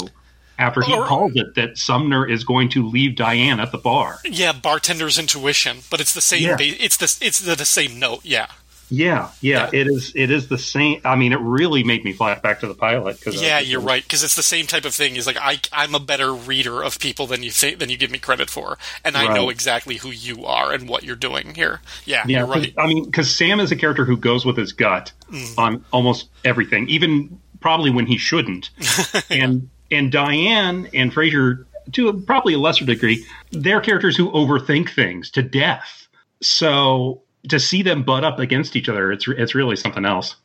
after 0.58 0.82
he 0.82 0.94
Or- 0.94 1.06
calls 1.06 1.32
it 1.36 1.56
that 1.56 1.78
Sumner 1.78 2.28
is 2.28 2.44
going 2.44 2.70
to 2.70 2.88
leave 2.88 3.16
Diane 3.16 3.60
at 3.60 3.72
the 3.72 3.78
bar. 3.78 4.20
yeah. 4.26 4.52
Bartender's 4.52 5.18
intuition, 5.18 5.80
but 5.90 6.02
it's 6.02 6.14
the 6.14 6.22
same. 6.22 6.44
Yeah. 6.44 6.58
It's 6.60 6.98
the 6.98 7.26
it's 7.26 7.40
the, 7.40 7.56
the 7.56 7.66
same 7.66 7.98
note. 8.00 8.22
Yeah. 8.26 8.48
Yeah, 8.92 9.30
yeah, 9.42 9.70
it 9.72 9.88
is. 9.88 10.12
It 10.16 10.32
is 10.32 10.48
the 10.48 10.58
same. 10.58 11.02
I 11.06 11.16
mean, 11.16 11.32
it 11.32 11.40
really 11.40 11.84
made 11.84 12.04
me 12.04 12.14
flash 12.14 12.42
back 12.42 12.62
to 12.62 12.68
the 12.68 12.74
pilot 12.74 13.18
because 13.20 13.42
Yeah, 13.42 13.60
you're 13.60 13.82
right 13.82 14.02
because 14.02 14.24
it's 14.24 14.36
the 14.36 14.42
same 14.44 14.66
type 14.66 14.86
of 14.86 14.94
thing. 14.96 15.16
Is 15.16 15.28
like 15.28 15.38
I, 15.40 15.60
I'm 15.72 15.94
a 15.94 16.00
better 16.00 16.34
reader 16.34 16.82
of 16.82 17.00
people 17.00 17.28
than 17.28 17.44
you 17.44 17.52
think 17.52 17.78
than 17.80 17.90
you 17.90 17.98
give 17.98 18.10
me 18.10 18.18
credit 18.18 18.50
for, 18.50 18.78
and 19.06 19.16
I 19.16 19.34
know 19.34 19.50
exactly 19.50 19.98
who 19.98 20.10
you 20.10 20.46
are 20.46 20.72
and 20.74 20.90
what 20.90 21.04
you're 21.04 21.16
doing 21.16 21.54
here. 21.56 21.82
Yeah, 22.06 22.24
Yeah, 22.28 22.40
you're 22.40 22.48
'cause- 22.48 22.56
right. 22.64 22.74
I 22.78 22.88
mean, 22.88 23.06
because 23.06 23.34
Sam 23.36 23.60
is 23.60 23.72
a 23.72 23.76
character 23.76 24.06
who 24.06 24.18
goes 24.18 24.46
with 24.46 24.58
his 24.58 24.74
gut 24.74 25.12
Mm. 25.32 25.58
on 25.60 25.86
almost 25.92 26.28
everything, 26.44 26.90
even 26.90 27.40
probably 27.60 27.92
when 27.92 28.08
he 28.08 28.18
shouldn't. 28.18 28.72
and 29.30 29.70
and 29.92 30.12
Diane 30.12 30.88
and 30.96 31.14
Frasier, 31.14 31.66
to 31.92 32.10
a, 32.10 32.14
probably 32.14 32.54
a 32.56 32.58
lesser 32.60 32.86
degree, 32.86 33.26
they're 33.52 33.82
characters 33.82 34.18
who 34.18 34.32
overthink 34.32 34.90
things 34.90 35.30
to 35.32 35.44
death. 35.44 36.08
So 36.42 37.22
to 37.48 37.60
see 37.60 37.82
them 37.82 38.04
butt 38.04 38.24
up 38.24 38.40
against 38.40 38.76
each 38.76 38.90
other, 38.90 39.12
it's 39.12 39.28
it's 39.28 39.56
really 39.56 39.76
something 39.76 40.06
else. 40.06 40.36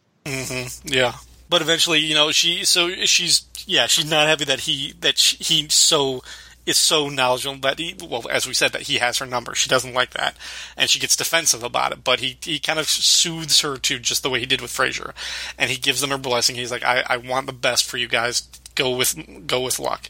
Yeah, 0.85 1.15
but 1.49 1.63
eventually, 1.63 1.99
you 2.01 2.15
know, 2.15 2.31
she 2.33 2.65
so 2.65 2.91
she's 3.05 3.47
yeah 3.67 3.87
she's 3.87 4.09
not 4.09 4.27
happy 4.27 4.45
that 4.45 4.61
he 4.61 4.95
that 5.01 5.19
she, 5.19 5.37
he 5.37 5.69
so 5.69 6.23
is 6.67 6.79
so 6.79 7.09
knowledgeable 7.09 7.59
that 7.59 7.79
he 7.79 7.95
well 8.09 8.27
as 8.31 8.47
we 8.47 8.55
said 8.55 8.73
that 8.73 8.83
he 8.83 8.99
has 8.99 9.19
her 9.19 9.27
number. 9.27 9.55
She 9.55 9.69
doesn't 9.69 9.95
like 9.95 10.11
that, 10.11 10.37
and 10.77 10.89
she 10.89 10.99
gets 10.99 11.17
defensive 11.17 11.63
about 11.63 11.93
it. 11.93 12.05
But 12.05 12.21
he 12.21 12.39
he 12.41 12.59
kind 12.59 12.79
of 12.79 12.89
soothes 12.89 13.61
her 13.61 13.77
to 13.77 13.99
just 13.99 14.23
the 14.23 14.31
way 14.31 14.41
he 14.41 14.47
did 14.47 14.61
with 14.61 14.71
Frasier, 14.71 15.13
and 15.59 15.71
he 15.71 15.77
gives 15.77 16.01
them 16.01 16.11
her 16.11 16.19
blessing. 16.19 16.57
He's 16.57 16.71
like, 16.71 16.85
I, 16.85 17.05
I 17.07 17.17
want 17.19 17.47
the 17.47 17.53
best 17.53 17.85
for 17.85 17.97
you 17.97 18.09
guys. 18.09 18.49
Go 18.75 18.97
with 18.97 19.47
go 19.47 19.61
with 19.61 19.79
luck. 19.79 20.09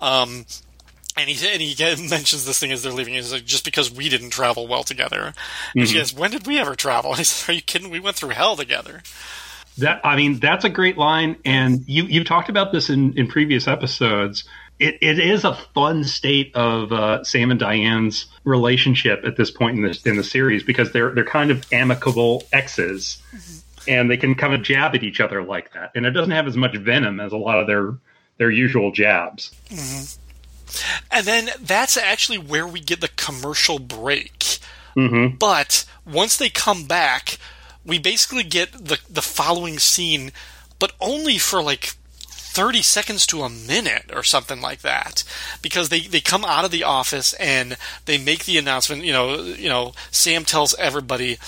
Um, 0.00 0.46
and 1.16 1.28
he 1.28 1.48
and 1.48 1.62
he 1.62 1.74
mentions 2.08 2.44
this 2.44 2.58
thing 2.58 2.72
as 2.72 2.82
they're 2.82 2.92
leaving. 2.92 3.14
He's 3.14 3.32
like, 3.32 3.44
just 3.44 3.64
because 3.64 3.90
we 3.90 4.08
didn't 4.08 4.30
travel 4.30 4.66
well 4.66 4.84
together. 4.84 5.34
And 5.74 5.88
she 5.88 5.94
mm-hmm. 5.94 6.00
goes, 6.00 6.14
when 6.14 6.30
did 6.30 6.46
we 6.46 6.58
ever 6.58 6.74
travel? 6.74 7.14
He 7.24 7.24
says, 7.24 7.48
are 7.48 7.52
you 7.52 7.62
kidding? 7.62 7.90
We 7.90 8.00
went 8.00 8.16
through 8.16 8.30
hell 8.30 8.56
together. 8.56 9.02
That 9.78 10.00
I 10.04 10.16
mean, 10.16 10.38
that's 10.38 10.64
a 10.64 10.68
great 10.68 10.96
line, 10.96 11.36
and 11.44 11.82
you 11.88 12.04
you've 12.04 12.26
talked 12.26 12.48
about 12.48 12.70
this 12.70 12.90
in 12.90 13.18
in 13.18 13.26
previous 13.26 13.66
episodes. 13.66 14.44
It 14.78 14.98
it 15.00 15.18
is 15.18 15.44
a 15.44 15.54
fun 15.74 16.04
state 16.04 16.54
of 16.54 16.92
uh, 16.92 17.24
Sam 17.24 17.50
and 17.50 17.58
Diane's 17.58 18.26
relationship 18.44 19.24
at 19.24 19.36
this 19.36 19.50
point 19.50 19.76
in 19.78 19.82
the 19.82 20.00
in 20.04 20.16
the 20.16 20.22
series 20.22 20.62
because 20.62 20.92
they're 20.92 21.10
they're 21.10 21.24
kind 21.24 21.50
of 21.50 21.66
amicable 21.72 22.44
exes, 22.52 23.20
mm-hmm. 23.34 23.90
and 23.90 24.08
they 24.08 24.16
can 24.16 24.36
kind 24.36 24.54
of 24.54 24.62
jab 24.62 24.94
at 24.94 25.02
each 25.02 25.20
other 25.20 25.42
like 25.42 25.72
that, 25.72 25.90
and 25.96 26.06
it 26.06 26.12
doesn't 26.12 26.30
have 26.30 26.46
as 26.46 26.56
much 26.56 26.76
venom 26.76 27.18
as 27.18 27.32
a 27.32 27.36
lot 27.36 27.58
of 27.58 27.66
their 27.66 27.94
their 28.38 28.50
usual 28.50 28.92
jabs. 28.92 29.50
Mm-hmm. 29.70 30.23
And 31.10 31.26
then 31.26 31.50
that's 31.60 31.96
actually 31.96 32.38
where 32.38 32.66
we 32.66 32.80
get 32.80 33.00
the 33.00 33.08
commercial 33.08 33.78
break. 33.78 34.58
Mm-hmm. 34.96 35.36
But 35.36 35.84
once 36.06 36.36
they 36.36 36.48
come 36.48 36.84
back, 36.84 37.38
we 37.84 37.98
basically 37.98 38.44
get 38.44 38.72
the 38.72 38.98
the 39.10 39.22
following 39.22 39.78
scene, 39.78 40.32
but 40.78 40.92
only 41.00 41.38
for 41.38 41.62
like 41.62 41.94
30 42.54 42.82
seconds 42.82 43.26
to 43.26 43.42
a 43.42 43.50
minute 43.50 44.12
or 44.14 44.22
something 44.22 44.60
like 44.60 44.82
that 44.82 45.24
because 45.60 45.88
they, 45.88 46.00
they 46.00 46.20
come 46.20 46.44
out 46.44 46.64
of 46.64 46.70
the 46.70 46.84
office 46.84 47.32
and 47.34 47.76
they 48.04 48.16
make 48.16 48.44
the 48.44 48.56
announcement 48.56 49.04
you 49.04 49.12
know 49.12 49.42
you 49.42 49.68
know 49.68 49.92
Sam 50.12 50.44
tells 50.44 50.72
everybody 50.76 51.38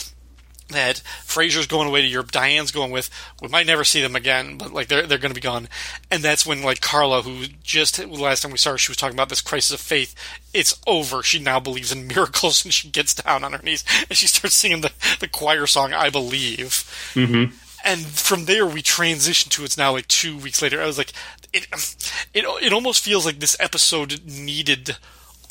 that 0.69 1.03
Frasier's 1.25 1.67
going 1.67 1.89
away 1.89 2.03
to 2.03 2.09
Europe, 2.09 2.33
Diane's 2.33 2.71
going 2.71 2.91
with. 2.91 3.11
We 3.41 3.49
might 3.49 3.67
never 3.67 3.85
see 3.85 4.03
them 4.03 4.17
again, 4.17 4.59
but 4.59 4.73
like 4.73 4.89
they're 4.89 5.07
they're 5.07 5.19
going 5.19 5.31
to 5.31 5.41
be 5.41 5.41
gone. 5.41 5.69
And 6.11 6.23
that's 6.23 6.47
when 6.47 6.63
like 6.63 6.81
Carla, 6.81 7.23
who 7.23 7.47
just 7.63 8.05
last 8.07 8.43
time 8.43 8.53
we 8.53 8.59
saw 8.59 8.73
her, 8.73 8.79
she 8.79 8.91
was 8.91 8.97
talking 8.97 9.17
about 9.17 9.29
this 9.29 9.41
crisis 9.41 9.73
of 9.73 9.81
faith. 9.81 10.15
It's 10.53 10.81
over. 10.87 11.23
She 11.23 11.39
now 11.39 11.61
believes 11.61 11.93
in 11.93 12.07
miracles, 12.07 12.65
and 12.65 12.75
she 12.75 12.89
gets 12.89 13.15
down 13.15 13.45
on 13.45 13.53
her 13.53 13.63
knees 13.63 13.85
and 14.09 14.19
she 14.19 14.27
starts 14.27 14.57
singing 14.57 14.81
the 14.81 14.93
the 15.21 15.29
choir 15.29 15.67
song 15.67 15.93
"I 15.93 16.11
Believe." 16.11 17.13
Mm-hmm. 17.15 17.55
And 17.85 18.01
from 18.07 18.47
there, 18.47 18.67
we 18.67 18.83
transition 18.83 19.49
to 19.51 19.65
it's 19.65 19.79
now 19.79 19.93
like 19.93 20.09
two 20.09 20.37
weeks 20.37 20.61
later. 20.61 20.83
I 20.83 20.87
was 20.87 20.99
like, 20.99 21.13
it 21.53 21.67
it 22.35 22.45
it 22.63 22.73
almost 22.73 23.05
feels 23.05 23.25
like 23.25 23.39
this 23.39 23.57
episode 23.61 24.21
needed 24.27 24.97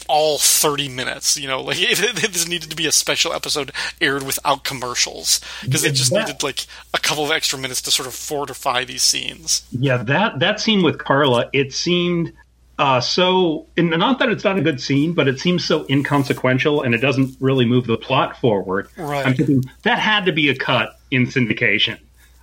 all 0.08 0.38
30 0.38 0.90
minutes. 0.90 1.38
You 1.38 1.48
know, 1.48 1.62
like 1.62 1.78
it, 1.80 2.24
it, 2.24 2.32
this 2.34 2.48
needed 2.48 2.70
to 2.70 2.76
be 2.76 2.88
a 2.88 2.92
special 2.92 3.34
episode 3.34 3.72
aired 4.02 4.24
without 4.24 4.64
commercials 4.64 5.42
because 5.64 5.84
it 5.84 5.94
just 5.94 6.12
That- 6.12 6.28
needed 6.28 6.44
like 6.44 6.66
a 6.94 7.00
couple 7.00 7.26
of 7.26 7.32
extra 7.32 7.60
minutes 7.60 7.82
to 7.84 7.92
sort 7.92 8.08
of 8.08 8.14
fortify 8.14 8.84
these 8.86 9.04
scenes. 9.04 9.66
Yeah, 9.72 9.98
that 10.04 10.40
that 10.40 10.60
scene 10.60 10.84
with 10.84 10.98
Carla, 10.98 11.50
it 11.54 11.74
seemed 11.74 12.34
uh, 12.78 13.00
so. 13.00 13.68
And 13.78 13.90
not 13.90 14.20
that 14.20 14.30
it's 14.30 14.44
not 14.44 14.58
a 14.58 14.62
good 14.62 14.82
scene, 14.82 15.14
but 15.14 15.28
it 15.28 15.40
seems 15.40 15.64
so 15.66 15.86
inconsequential, 15.90 16.82
and 16.82 16.94
it 16.94 17.00
doesn't 17.00 17.38
really 17.40 17.66
move 17.66 17.88
the 17.88 17.98
plot 17.98 18.38
forward. 18.40 18.90
Right. 18.98 19.26
I'm 19.26 19.34
thinking 19.36 19.64
that 19.84 20.00
had 20.00 20.26
to 20.26 20.32
be 20.32 20.50
a 20.50 20.56
cut 20.56 21.00
in 21.12 21.26
syndication. 21.28 21.98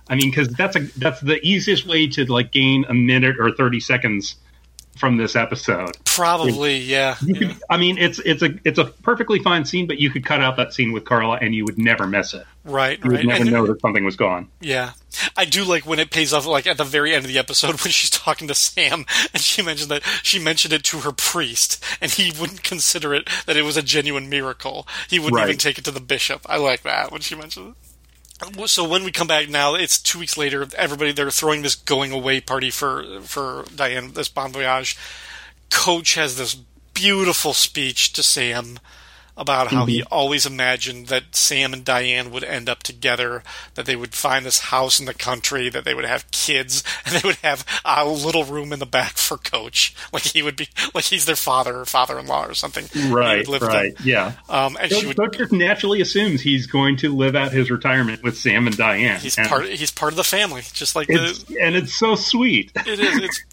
I 0.09 0.15
mean, 0.15 0.29
because 0.31 0.49
that's 0.49 0.75
a 0.75 0.79
that's 0.97 1.21
the 1.21 1.39
easiest 1.45 1.85
way 1.85 2.07
to 2.07 2.25
like 2.25 2.51
gain 2.51 2.85
a 2.89 2.93
minute 2.93 3.37
or 3.39 3.51
thirty 3.51 3.79
seconds 3.79 4.35
from 4.97 5.17
this 5.17 5.35
episode. 5.35 5.97
Probably, 6.05 6.77
yeah. 6.77 7.15
You 7.21 7.33
yeah. 7.35 7.39
could, 7.53 7.57
I 7.69 7.77
mean, 7.77 7.97
it's 7.97 8.19
it's 8.19 8.41
a 8.43 8.49
it's 8.63 8.77
a 8.79 8.85
perfectly 8.85 9.39
fine 9.39 9.65
scene, 9.65 9.87
but 9.87 9.97
you 9.99 10.09
could 10.09 10.25
cut 10.25 10.41
out 10.41 10.57
that 10.57 10.73
scene 10.73 10.91
with 10.91 11.05
Carla, 11.05 11.37
and 11.41 11.53
you 11.55 11.65
would 11.65 11.77
never 11.77 12.05
miss 12.07 12.33
it. 12.33 12.45
Right, 12.65 12.97
You 13.03 13.09
would 13.09 13.17
right. 13.17 13.25
never 13.25 13.41
And- 13.41 13.51
know 13.51 13.67
that 13.67 13.81
something 13.81 14.05
was 14.05 14.15
gone. 14.15 14.47
Yeah. 14.61 14.91
I 15.35 15.43
do 15.45 15.63
like 15.65 15.85
when 15.85 15.99
it 15.99 16.09
pays 16.11 16.31
off, 16.33 16.45
like 16.47 16.65
at 16.65 16.77
the 16.77 16.83
very 16.85 17.13
end 17.13 17.25
of 17.25 17.31
the 17.31 17.37
episode 17.37 17.69
when 17.83 17.91
she's 17.91 18.09
talking 18.09 18.47
to 18.47 18.55
Sam 18.55 19.05
and 19.33 19.41
she 19.43 19.61
mentioned 19.61 19.91
that 19.91 20.01
she 20.23 20.39
mentioned 20.39 20.73
it 20.73 20.83
to 20.85 20.99
her 20.99 21.11
priest 21.11 21.83
and 22.01 22.09
he 22.09 22.31
wouldn't 22.39 22.63
consider 22.63 23.13
it 23.13 23.27
that 23.45 23.57
it 23.57 23.63
was 23.63 23.75
a 23.77 23.81
genuine 23.83 24.29
miracle. 24.29 24.87
He 25.09 25.19
wouldn't 25.19 25.35
Right. 25.35 25.49
even 25.49 25.57
take 25.57 25.77
it 25.77 25.83
to 25.85 25.91
the 25.91 25.99
bishop. 25.99 26.41
I 26.47 26.55
like 26.57 26.83
that 26.83 27.11
when 27.11 27.19
she 27.21 27.35
mentioned 27.35 27.69
it. 27.75 27.82
So 28.65 28.87
when 28.87 29.03
we 29.03 29.11
come 29.11 29.27
back 29.27 29.49
now, 29.49 29.75
it's 29.75 29.99
two 29.99 30.19
weeks 30.19 30.37
later. 30.37 30.67
Everybody 30.77 31.11
they're 31.11 31.31
throwing 31.31 31.61
this 31.61 31.75
going 31.75 32.11
away 32.11 32.41
party 32.41 32.69
for 32.69 33.21
for 33.21 33.65
Diane, 33.75 34.13
this 34.13 34.29
bon 34.29 34.51
voyage. 34.51 34.97
Coach 35.69 36.15
has 36.15 36.37
this 36.37 36.55
beautiful 36.93 37.53
speech 37.53 38.13
to 38.13 38.23
Sam 38.23 38.79
about 39.35 39.67
how 39.69 39.85
he 39.85 40.03
always 40.03 40.45
imagined 40.45 41.07
that 41.07 41.35
Sam 41.35 41.73
and 41.73 41.83
Diane 41.83 42.31
would 42.31 42.43
end 42.43 42.69
up 42.69 42.83
together, 42.83 43.43
that 43.75 43.85
they 43.85 43.95
would 43.95 44.13
find 44.13 44.45
this 44.45 44.59
house 44.59 44.99
in 44.99 45.05
the 45.05 45.13
country, 45.13 45.69
that 45.69 45.85
they 45.85 45.93
would 45.93 46.05
have 46.05 46.29
kids, 46.31 46.83
and 47.05 47.15
they 47.15 47.27
would 47.27 47.37
have 47.37 47.65
a 47.83 48.05
little 48.05 48.43
room 48.43 48.71
in 48.71 48.79
the 48.79 48.85
back 48.85 49.13
for 49.17 49.37
Coach, 49.37 49.95
like 50.11 50.23
he 50.23 50.41
would 50.41 50.55
be, 50.55 50.67
like 50.93 51.05
he's 51.05 51.25
their 51.25 51.35
father 51.35 51.79
or 51.79 51.85
father-in-law 51.85 52.45
or 52.45 52.53
something. 52.53 52.85
Right, 53.11 53.47
live 53.47 53.61
right, 53.61 53.95
them. 53.97 54.07
yeah. 54.07 54.33
Um, 54.49 54.77
and 54.79 54.91
she 54.91 55.05
would. 55.07 55.15
so 55.15 55.23
it 55.23 55.33
just 55.33 55.51
naturally 55.51 56.01
assumes 56.01 56.41
he's 56.41 56.67
going 56.67 56.97
to 56.97 57.15
live 57.15 57.35
out 57.35 57.51
his 57.51 57.71
retirement 57.71 58.23
with 58.23 58.37
Sam 58.37 58.67
and 58.67 58.77
Diane. 58.77 59.19
He's 59.19 59.37
and 59.37 59.47
part. 59.47 59.67
He's 59.67 59.91
part 59.91 60.13
of 60.13 60.17
the 60.17 60.23
family, 60.23 60.61
just 60.73 60.95
like 60.95 61.09
It's, 61.09 61.43
the. 61.43 61.59
and 61.59 61.75
it's 61.75 61.93
so 61.93 62.15
sweet. 62.15 62.71
It 62.75 62.99
is. 62.99 63.17
It's 63.23 63.43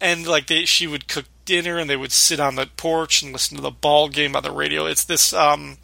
and 0.00 0.26
like 0.26 0.46
they, 0.46 0.64
she 0.64 0.86
would 0.86 1.08
cook 1.08 1.26
dinner, 1.44 1.78
and 1.78 1.88
they 1.88 1.96
would 1.96 2.12
sit 2.12 2.40
on 2.40 2.56
the 2.56 2.66
porch 2.76 3.22
and 3.22 3.32
listen 3.32 3.56
to 3.56 3.62
the 3.62 3.70
ball 3.70 4.08
game 4.08 4.36
on 4.36 4.42
the 4.42 4.50
radio. 4.52 4.86
It's 4.86 5.04
this. 5.04 5.32
Um, 5.32 5.78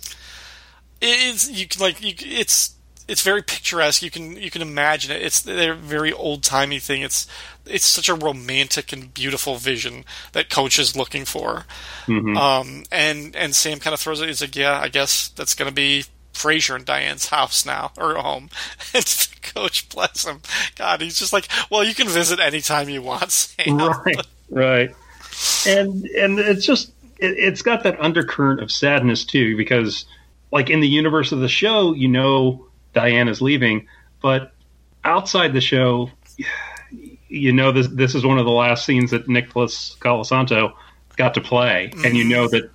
it's 1.01 1.51
you 1.51 1.67
can 1.67 1.81
like 1.81 2.03
you. 2.03 2.15
It's 2.19 2.75
it's 3.09 3.23
very 3.23 3.43
picturesque. 3.43 4.03
You 4.03 4.11
can 4.11 4.37
you 4.37 4.51
can 4.51 4.63
imagine 4.63 5.11
it. 5.11 5.23
It's 5.23 5.41
they're 5.41 5.75
very 5.75 6.13
old 6.13 6.43
timey 6.45 6.79
thing. 6.79 7.03
It's 7.03 7.27
it's 7.67 7.85
such 7.87 8.09
a 8.09 8.15
romantic 8.15 8.93
and 8.93 9.13
beautiful 9.13 9.57
vision 9.57 10.05
that 10.33 10.49
Coach 10.51 10.79
is 10.79 10.97
looking 10.97 11.25
for. 11.25 11.67
Um, 12.37 12.85
and 12.93 13.35
and 13.35 13.55
Sam 13.55 13.81
kind 13.81 13.95
of 13.95 14.01
throws 14.01 14.21
it. 14.21 14.29
He's 14.29 14.41
like, 14.41 14.55
yeah, 14.57 14.79
I 14.81 14.89
guess 14.89 15.29
that's 15.29 15.55
gonna 15.55 15.73
be 15.73 16.05
Frasier 16.33 16.77
and 16.77 16.85
Diane's 16.85 17.29
house 17.29 17.67
now 17.67 17.93
or 17.99 18.15
home. 18.15 18.49
And 18.95 19.29
Coach, 19.43 19.89
bless 19.89 20.25
him, 20.25 20.41
God, 20.77 21.01
he's 21.01 21.19
just 21.19 21.33
like, 21.33 21.49
well, 21.71 21.83
you 21.83 21.95
can 21.95 22.09
visit 22.09 22.39
anytime 22.39 22.89
you 22.89 23.03
want, 23.03 23.33
Sam. 23.33 23.79
right, 23.79 24.27
right. 24.51 24.95
And 25.67 26.05
and 26.05 26.39
it's 26.39 26.65
just 26.65 26.91
it, 27.19 27.39
it's 27.39 27.63
got 27.63 27.83
that 27.85 28.01
undercurrent 28.01 28.61
of 28.63 28.71
sadness 28.71 29.25
too, 29.25 29.57
because 29.57 30.05
like 30.53 30.71
in 30.71 30.81
the 30.81 30.89
universe 30.89 31.33
of 31.33 31.41
the 31.41 31.49
show, 31.49 31.95
you 31.95 32.09
know 32.09 32.67
Diane's 32.95 33.41
leaving, 33.41 33.87
but 34.21 34.53
outside 35.05 35.53
the 35.53 35.61
show, 35.61 36.11
you 37.29 37.53
know 37.53 37.73
this 37.73 37.89
this 37.89 38.15
is 38.15 38.25
one 38.25 38.39
of 38.39 38.45
the 38.45 38.51
last 38.51 38.85
scenes 38.85 39.11
that 39.13 39.29
Nicholas 39.29 39.97
Colasanto 40.01 40.73
got 41.17 41.35
to 41.35 41.41
play, 41.41 41.93
and 42.05 42.17
you 42.17 42.25
know 42.25 42.49
that 42.49 42.71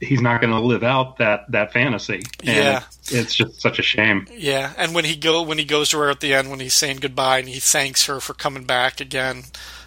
he's 0.00 0.20
not 0.20 0.40
going 0.40 0.52
to 0.52 0.60
live 0.60 0.84
out 0.84 1.18
that 1.18 1.50
that 1.50 1.72
fantasy. 1.72 2.22
And 2.40 2.48
Yeah. 2.48 2.82
it's, 3.00 3.12
it's 3.12 3.34
just 3.34 3.60
such 3.60 3.78
a 3.78 3.82
shame. 3.82 4.26
Yeah, 4.36 4.72
and 4.76 4.94
when 4.94 5.04
he 5.04 5.16
go 5.16 5.42
when 5.42 5.58
he 5.58 5.64
goes 5.64 5.90
to 5.90 5.98
her 5.98 6.10
at 6.10 6.20
the 6.20 6.34
end 6.34 6.50
when 6.50 6.60
he's 6.60 6.74
saying 6.74 6.98
goodbye 6.98 7.38
and 7.38 7.48
he 7.48 7.58
thanks 7.60 8.06
her 8.06 8.20
for 8.20 8.34
coming 8.34 8.64
back 8.64 9.00
again 9.00 9.44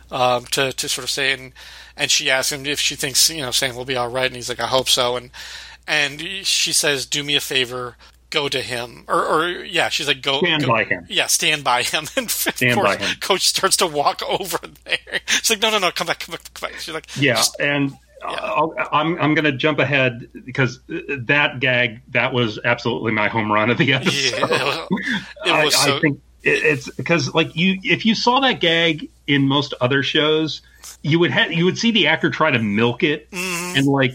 um, 0.09 0.45
to 0.45 0.73
to 0.73 0.89
sort 0.89 1.03
of 1.03 1.09
say 1.09 1.31
and 1.33 1.53
and 2.01 2.09
she 2.11 2.29
asks 2.29 2.51
him 2.51 2.65
if 2.65 2.79
she 2.79 2.95
thinks 2.95 3.29
you 3.29 3.41
know 3.41 3.51
Sam 3.51 3.75
will 3.75 3.85
be 3.85 3.95
all 3.95 4.09
right 4.09 4.25
and 4.27 4.35
he's 4.35 4.49
like 4.49 4.59
I 4.59 4.67
hope 4.67 4.89
so 4.89 5.15
and 5.15 5.29
and 5.87 6.19
she 6.45 6.73
says 6.73 7.05
do 7.05 7.23
me 7.23 7.35
a 7.35 7.41
favor 7.41 7.95
go 8.29 8.47
to 8.49 8.61
him 8.61 9.03
or 9.07 9.23
or 9.25 9.49
yeah 9.49 9.89
she's 9.89 10.07
like 10.07 10.21
go 10.21 10.39
Stand 10.39 10.63
go- 10.63 10.69
by 10.69 10.83
him. 10.85 11.05
yeah 11.09 11.27
stand 11.27 11.63
by 11.63 11.83
him 11.83 12.05
and 12.17 12.25
of 12.27 12.31
Stand 12.31 12.75
course, 12.75 12.97
by 12.97 13.03
him. 13.03 13.15
coach 13.19 13.47
starts 13.47 13.77
to 13.77 13.87
walk 13.87 14.21
over 14.27 14.57
there 14.85 15.19
she's 15.27 15.49
like 15.49 15.61
no 15.61 15.69
no 15.69 15.79
no 15.79 15.91
come 15.91 16.07
back 16.07 16.19
come 16.19 16.33
back, 16.33 16.53
come 16.53 16.69
back. 16.71 16.79
she's 16.79 16.93
like 16.93 17.07
Yeah, 17.17 17.35
just- 17.35 17.59
and 17.59 17.93
I'll, 18.23 18.75
I'm 18.91 19.17
I'm 19.19 19.33
going 19.33 19.45
to 19.45 19.51
jump 19.51 19.79
ahead 19.79 20.29
because 20.45 20.79
that 20.87 21.59
gag 21.59 22.01
that 22.09 22.31
was 22.33 22.59
absolutely 22.63 23.13
my 23.13 23.27
home 23.29 23.51
run 23.51 23.71
of 23.71 23.79
the 23.79 23.93
episode. 23.99 24.39
yeah, 24.47 24.85
it 25.45 25.51
I, 25.51 25.65
was 25.65 25.73
I 25.75 25.85
so 25.87 25.99
think 25.99 26.21
it, 26.43 26.63
it's 26.63 26.87
because 26.91 27.33
like 27.33 27.55
you 27.55 27.79
if 27.83 28.05
you 28.05 28.13
saw 28.13 28.39
that 28.41 28.59
gag 28.59 29.09
in 29.25 29.47
most 29.47 29.73
other 29.81 30.03
shows, 30.03 30.61
you 31.03 31.19
would 31.19 31.31
ha- 31.31 31.47
you 31.49 31.65
would 31.65 31.77
see 31.77 31.91
the 31.91 32.07
actor 32.07 32.29
try 32.29 32.51
to 32.51 32.59
milk 32.59 33.03
it 33.03 33.29
Mm-hmm. 33.31 33.77
and 33.77 33.85
like 33.87 34.13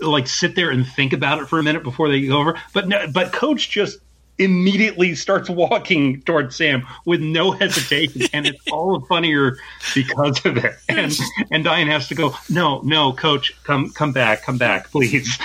like 0.00 0.26
sit 0.28 0.54
there 0.54 0.70
and 0.70 0.86
think 0.86 1.12
about 1.12 1.40
it 1.42 1.48
for 1.48 1.58
a 1.58 1.62
minute 1.62 1.82
before 1.82 2.08
they 2.08 2.26
go 2.26 2.38
over. 2.38 2.58
But 2.72 2.88
no, 2.88 3.06
but 3.12 3.32
Coach 3.32 3.68
just 3.70 3.98
immediately 4.38 5.14
starts 5.14 5.50
walking 5.50 6.22
towards 6.22 6.56
Sam 6.56 6.86
with 7.04 7.20
no 7.20 7.50
hesitation, 7.52 8.22
and 8.32 8.46
it's 8.46 8.58
all 8.72 8.98
the 8.98 9.06
funnier 9.06 9.58
because 9.94 10.42
of 10.46 10.56
it. 10.56 10.74
And 10.88 11.12
and 11.50 11.62
Diane 11.64 11.88
has 11.88 12.08
to 12.08 12.14
go, 12.14 12.34
no, 12.48 12.80
no, 12.82 13.12
Coach, 13.12 13.52
come 13.64 13.90
come 13.90 14.12
back, 14.12 14.42
come 14.42 14.56
back, 14.56 14.90
please. 14.90 15.36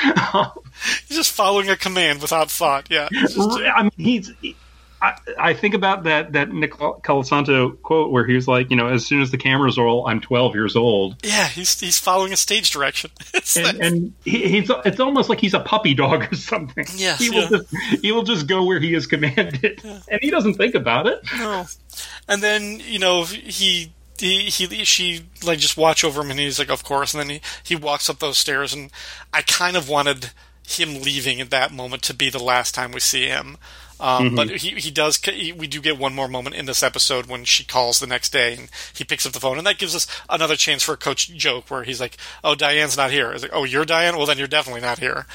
he's 1.07 1.17
just 1.17 1.31
following 1.33 1.69
a 1.69 1.75
command 1.77 2.21
without 2.21 2.49
thought 2.51 2.88
yeah 2.89 3.07
just- 3.11 3.38
I 3.39 3.83
mean, 3.83 3.91
he's. 3.97 4.31
I, 5.01 5.17
I 5.38 5.53
think 5.53 5.73
about 5.73 6.03
that 6.03 6.34
that 6.34 6.51
Nick 6.51 6.73
Colasanto 6.73 7.81
quote 7.81 8.12
where 8.12 8.25
he 8.25 8.34
was 8.34 8.47
like, 8.47 8.69
you 8.69 8.77
know, 8.77 8.88
as 8.88 9.05
soon 9.05 9.21
as 9.21 9.31
the 9.31 9.38
cameras 9.38 9.77
roll, 9.77 10.08
I'm 10.08 10.21
12 10.21 10.55
years 10.55 10.75
old, 10.75 11.17
Yeah, 11.23 11.47
he's 11.47 11.79
he's 11.79 11.99
following 11.99 12.34
a 12.34 12.38
stage 12.38 12.71
direction. 12.71 13.12
And, 13.58 13.79
and 13.79 14.13
he, 14.25 14.47
he's 14.49 14.71
it's 14.86 14.99
almost 14.99 15.29
like 15.29 15.39
he's 15.39 15.53
a 15.53 15.60
puppy 15.60 15.93
dog 15.93 16.31
or 16.31 16.36
something. 16.36 16.86
Yes, 16.95 17.19
he 17.19 17.29
will 17.29 17.43
yeah. 17.43 17.49
just 17.49 18.01
he 18.01 18.12
will 18.12 18.23
just 18.23 18.47
go 18.47 18.63
where 18.63 18.79
he 18.79 18.93
is 18.93 19.08
commanded, 19.08 19.81
and 19.84 20.19
he 20.21 20.29
doesn't 20.29 20.55
think 20.55 20.75
about 20.75 21.08
it. 21.08 21.21
no. 21.38 21.65
And 22.27 22.41
then 22.41 22.79
you 22.79 22.99
know 22.99 23.23
he. 23.23 23.91
He, 24.17 24.43
he 24.43 24.86
she 24.86 25.25
like 25.43 25.60
just 25.60 25.75
watch 25.75 26.05
over 26.05 26.21
him 26.21 26.31
and 26.31 26.39
he's 26.39 26.58
like 26.58 26.69
of 26.71 26.86
course 26.86 27.13
and 27.13 27.19
then 27.19 27.29
he, 27.29 27.41
he 27.62 27.75
walks 27.75 28.10
up 28.10 28.19
those 28.19 28.38
stairs 28.38 28.73
and 28.73 28.89
I 29.34 29.41
kind 29.41 29.75
of 29.75 29.89
wanted 29.89 30.31
him 30.65 31.01
leaving 31.01 31.41
at 31.41 31.49
that 31.49 31.73
moment 31.73 32.01
to 32.03 32.13
be 32.13 32.29
the 32.29 32.41
last 32.41 32.73
time 32.73 32.91
we 32.91 33.01
see 33.01 33.27
him. 33.27 33.58
Um, 33.99 34.25
Mm-hmm. 34.25 34.36
But 34.36 34.49
he 34.49 34.71
he 34.71 34.91
does. 34.91 35.17
He, 35.17 35.51
we 35.53 35.67
do 35.67 35.79
get 35.81 35.97
one 35.97 36.13
more 36.13 36.27
moment 36.27 36.55
in 36.55 36.65
this 36.65 36.84
episode 36.84 37.27
when 37.27 37.45
she 37.45 37.63
calls 37.63 37.99
the 37.99 38.08
next 38.08 38.31
day 38.34 38.53
and 38.55 38.69
he 38.93 39.03
picks 39.03 39.25
up 39.25 39.31
the 39.34 39.39
phone, 39.39 39.58
and 39.58 39.65
that 39.65 39.77
gives 39.77 39.95
us 39.95 40.05
another 40.29 40.55
chance 40.55 40.84
for 40.84 40.93
a 40.93 40.97
coach 40.97 41.29
joke 41.36 41.69
where 41.71 41.84
he's 41.84 42.01
like, 42.01 42.17
"Oh, 42.43 42.55
Diane's 42.55 42.97
not 42.97 43.12
here." 43.12 43.31
It's 43.31 43.43
like, 43.43 43.51
"Oh, 43.53 43.63
you're 43.63 43.86
Diane? 43.86 44.17
Well, 44.17 44.25
then 44.25 44.38
you're 44.38 44.47
definitely 44.47 44.81
not 44.81 44.99
here." 44.99 45.25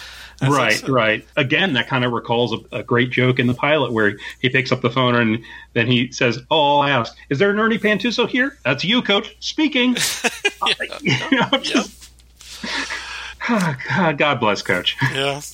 And 0.43 0.53
Right, 0.53 0.73
so- 0.75 0.89
right. 0.89 1.27
Again, 1.37 1.75
that 1.75 1.87
kind 1.89 2.05
of 2.05 2.13
recalls 2.13 2.53
a, 2.55 2.79
a 2.79 2.83
great 2.83 3.11
joke 3.11 3.39
in 3.39 3.47
the 3.47 3.55
pilot 3.55 3.93
where 3.93 4.17
he 4.41 4.49
picks 4.49 4.73
up 4.73 4.81
the 4.81 4.91
phone 4.91 5.15
and 5.15 5.45
then 5.75 5.87
he 5.87 6.13
says, 6.13 6.39
"Oh, 6.51 6.81
I'll 6.81 6.89
ask, 7.01 7.17
is 7.29 7.39
there 7.39 7.51
an 7.51 7.59
Ernie 7.59 7.79
Pantuso 7.79 8.29
here? 8.29 8.57
That's 8.65 8.85
you, 8.85 9.01
Coach, 9.03 9.37
speaking." 9.41 9.97
you 11.01 11.17
know, 11.31 11.49
just- 11.63 12.11
God, 13.47 13.77
God 14.19 14.41
bless 14.41 14.63
Coach. 14.63 14.97
Yeah. 15.13 15.41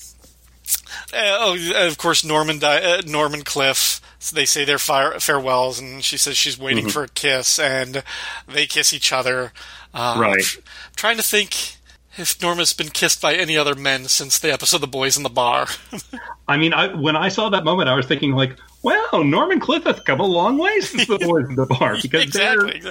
Uh, 1.13 1.17
oh, 1.39 1.87
of 1.89 1.99
course, 1.99 2.25
Norman, 2.25 2.59
di- 2.59 2.83
uh, 2.83 3.03
Norm 3.07 3.33
and 3.35 3.45
Cliff. 3.45 4.01
So 4.19 4.35
they 4.35 4.45
say 4.47 4.65
their 4.65 4.79
fire- 4.79 5.21
farewells, 5.21 5.79
and 5.79 6.03
she 6.03 6.17
says 6.17 6.37
she's 6.37 6.59
waiting 6.59 6.85
Mm-hmm. 6.85 6.91
for 6.93 7.05
a 7.05 7.09
kiss, 7.09 7.59
and 7.59 8.03
they 8.49 8.67
kiss 8.67 8.93
each 8.93 9.13
other. 9.13 9.53
Uh, 9.95 10.17
Right. 10.19 10.43
tr- 10.43 10.59
trying 10.97 11.17
to 11.17 11.23
think 11.23 11.77
if 12.19 12.41
Norma's 12.43 12.73
been 12.73 12.89
kissed 12.89 13.21
by 13.21 13.35
any 13.35 13.57
other 13.57 13.75
men 13.75 14.07
since 14.09 14.39
the 14.39 14.53
episode 14.53 14.81
"The 14.81 14.87
Boys 14.89 15.17
in 15.17 15.23
the 15.23 15.29
Bar." 15.31 15.69
I 16.49 16.57
mean, 16.57 16.73
I, 16.73 16.93
when 16.95 17.15
I 17.17 17.29
saw 17.29 17.49
that 17.51 17.65
moment, 17.65 17.89
I 17.89 17.95
was 17.95 18.07
thinking 18.07 18.33
like, 18.33 18.57
"Wow, 18.83 19.23
Norm 19.25 19.53
and 19.53 19.61
Cliff 19.61 19.85
has 19.85 20.01
come 20.01 20.19
a 20.21 20.27
long 20.27 20.59
way 20.59 20.81
since 20.81 21.07
the 21.07 21.19
boys 21.25 21.49
in 21.49 21.55
the 21.55 21.67
bar." 21.67 21.97
Because 22.03 22.23
exactly. 22.23 22.83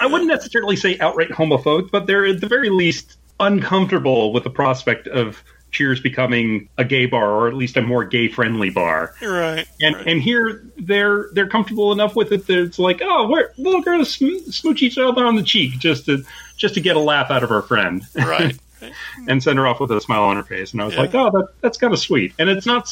I 0.00 0.06
wouldn't 0.06 0.30
necessarily 0.30 0.76
say 0.76 0.98
outright 0.98 1.28
homophobes, 1.28 1.90
but 1.90 2.06
they're 2.06 2.24
at 2.24 2.40
the 2.40 2.46
very 2.46 2.70
least 2.70 3.16
uncomfortable 3.38 4.32
with 4.32 4.44
the 4.44 4.50
prospect 4.50 5.06
of 5.08 5.42
Cheers 5.70 6.00
becoming 6.00 6.68
a 6.76 6.84
gay 6.84 7.06
bar, 7.06 7.30
or 7.30 7.48
at 7.48 7.54
least 7.54 7.76
a 7.76 7.82
more 7.82 8.04
gay-friendly 8.04 8.70
bar. 8.70 9.14
Right. 9.22 9.66
And 9.80 9.96
right. 9.96 10.06
and 10.06 10.20
here 10.22 10.64
they're 10.78 11.28
they're 11.32 11.48
comfortable 11.48 11.92
enough 11.92 12.16
with 12.16 12.32
it 12.32 12.46
that 12.46 12.58
it's 12.58 12.78
like, 12.78 13.00
oh, 13.02 13.28
we're 13.28 13.50
we're 13.56 13.80
going 13.82 14.00
to 14.00 14.04
sm- 14.04 14.50
smooch 14.50 14.82
each 14.82 14.98
other 14.98 15.24
on 15.24 15.36
the 15.36 15.42
cheek 15.42 15.78
just 15.78 16.06
to 16.06 16.24
just 16.56 16.74
to 16.74 16.80
get 16.80 16.96
a 16.96 17.00
laugh 17.00 17.30
out 17.30 17.42
of 17.42 17.50
our 17.50 17.62
friend, 17.62 18.02
right. 18.14 18.56
and 19.28 19.42
send 19.42 19.58
her 19.58 19.66
off 19.66 19.80
with 19.80 19.90
a 19.92 20.00
smile 20.00 20.24
on 20.24 20.36
her 20.36 20.42
face. 20.42 20.72
And 20.72 20.82
I 20.82 20.84
was 20.86 20.94
Yeah. 20.94 21.00
like, 21.00 21.14
oh, 21.14 21.30
that 21.30 21.48
that's 21.60 21.78
kind 21.78 21.92
of 21.92 21.98
sweet. 21.98 22.32
And 22.38 22.48
it's 22.48 22.66
not. 22.66 22.88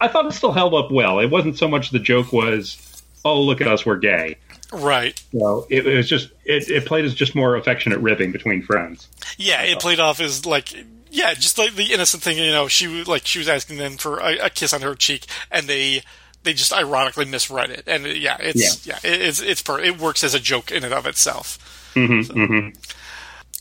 I 0.00 0.08
thought 0.08 0.26
it 0.26 0.32
still 0.32 0.52
held 0.52 0.74
up 0.74 0.90
well. 0.90 1.20
It 1.20 1.30
wasn't 1.30 1.56
so 1.56 1.68
much 1.68 1.90
the 1.90 1.98
joke 1.98 2.32
was, 2.32 3.02
oh, 3.24 3.40
look 3.40 3.60
at 3.62 3.66
us, 3.66 3.86
we're 3.86 3.96
gay. 3.96 4.36
Right. 4.72 5.18
So 5.32 5.66
it, 5.70 5.86
it 5.86 5.96
was 5.96 6.08
just 6.08 6.30
it, 6.44 6.68
it 6.68 6.86
played 6.86 7.04
as 7.04 7.14
just 7.14 7.34
more 7.34 7.56
affectionate 7.56 8.00
ribbing 8.00 8.32
between 8.32 8.62
friends. 8.62 9.08
Yeah, 9.38 9.62
it 9.62 9.78
played 9.78 10.00
off 10.00 10.20
as 10.20 10.44
like 10.44 10.74
yeah, 11.16 11.32
just 11.34 11.56
like 11.58 11.74
the 11.74 11.92
innocent 11.92 12.22
thing. 12.22 12.36
You 12.36 12.52
know, 12.52 12.68
she 12.68 12.86
was 12.86 13.08
like 13.08 13.26
she 13.26 13.38
was 13.38 13.48
asking 13.48 13.78
them 13.78 13.96
for 13.96 14.18
a, 14.18 14.46
a 14.46 14.50
kiss 14.50 14.74
on 14.74 14.82
her 14.82 14.94
cheek, 14.94 15.26
and 15.50 15.66
they 15.66 16.02
they 16.42 16.52
just 16.52 16.72
ironically 16.72 17.24
misread 17.24 17.70
it. 17.70 17.84
And 17.86 18.04
uh, 18.04 18.10
yeah, 18.10 18.36
it's 18.38 18.86
yeah, 18.86 18.98
it, 19.02 19.20
it's 19.22 19.40
it's 19.40 19.62
per- 19.62 19.80
it 19.80 19.98
works 19.98 20.22
as 20.22 20.34
a 20.34 20.40
joke 20.40 20.70
in 20.70 20.84
and 20.84 20.92
of 20.92 21.06
itself. 21.06 21.58
hmm 21.94 22.68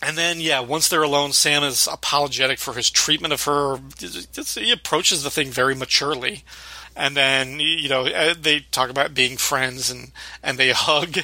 And 0.02 0.18
then 0.18 0.42
yeah, 0.42 0.60
once 0.60 0.90
they're 0.90 1.02
alone, 1.02 1.32
Sam 1.32 1.64
is 1.64 1.88
apologetic 1.92 2.60
for 2.60 2.74
his 2.74 2.92
treatment 2.92 3.34
of 3.34 3.44
her. 3.44 3.78
He 4.00 4.72
approaches 4.72 5.24
the 5.24 5.32
thing 5.32 5.50
very 5.50 5.74
maturely. 5.76 6.44
And 6.96 7.16
then 7.16 7.60
you 7.60 7.90
know 7.90 8.06
uh, 8.06 8.36
they 8.40 8.62
talk 8.72 8.90
about 8.90 9.14
being 9.14 9.38
friends 9.38 9.92
and, 9.92 10.12
and 10.42 10.58
they 10.58 10.72
hug, 10.72 11.18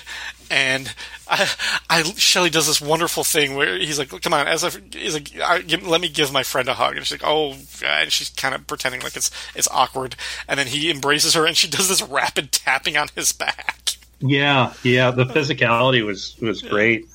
and 0.52 0.94
I, 1.30 1.50
I 1.90 2.04
Shelley 2.04 2.50
does 2.50 2.68
this 2.68 2.82
wonderful 2.82 3.24
thing 3.24 3.56
where 3.56 3.78
he's 3.78 3.98
like, 3.98 4.10
"Come 4.22 4.34
on," 4.34 4.48
as 4.48 4.64
a 4.64 4.72
he's 4.92 5.14
like, 5.14 5.30
I, 5.40 5.62
give, 5.62 5.88
"Let 5.88 6.02
me 6.02 6.10
give 6.10 6.34
my 6.34 6.44
friend 6.44 6.68
a 6.68 6.74
hug," 6.74 6.98
and 6.98 7.06
she's 7.06 7.22
like, 7.22 7.30
"Oh," 7.30 7.56
and 7.86 8.12
she's 8.12 8.30
kind 8.30 8.54
of 8.54 8.68
pretending 8.68 9.02
like 9.02 9.16
it's 9.16 9.32
it's 9.56 9.70
awkward, 9.72 10.18
and 10.48 10.60
then 10.60 10.68
he 10.68 10.92
embraces 10.92 11.34
her, 11.36 11.46
and 11.46 11.56
she 11.56 11.70
does 11.70 11.88
this 11.88 12.02
rapid 12.02 12.52
tapping 12.52 12.98
on 12.98 13.08
his 13.16 13.32
back. 13.32 13.92
Yeah, 14.20 14.74
yeah. 14.84 15.12
The 15.12 15.26
physicality 15.26 16.06
was 16.06 16.36
was 16.42 16.62
great. 16.62 17.06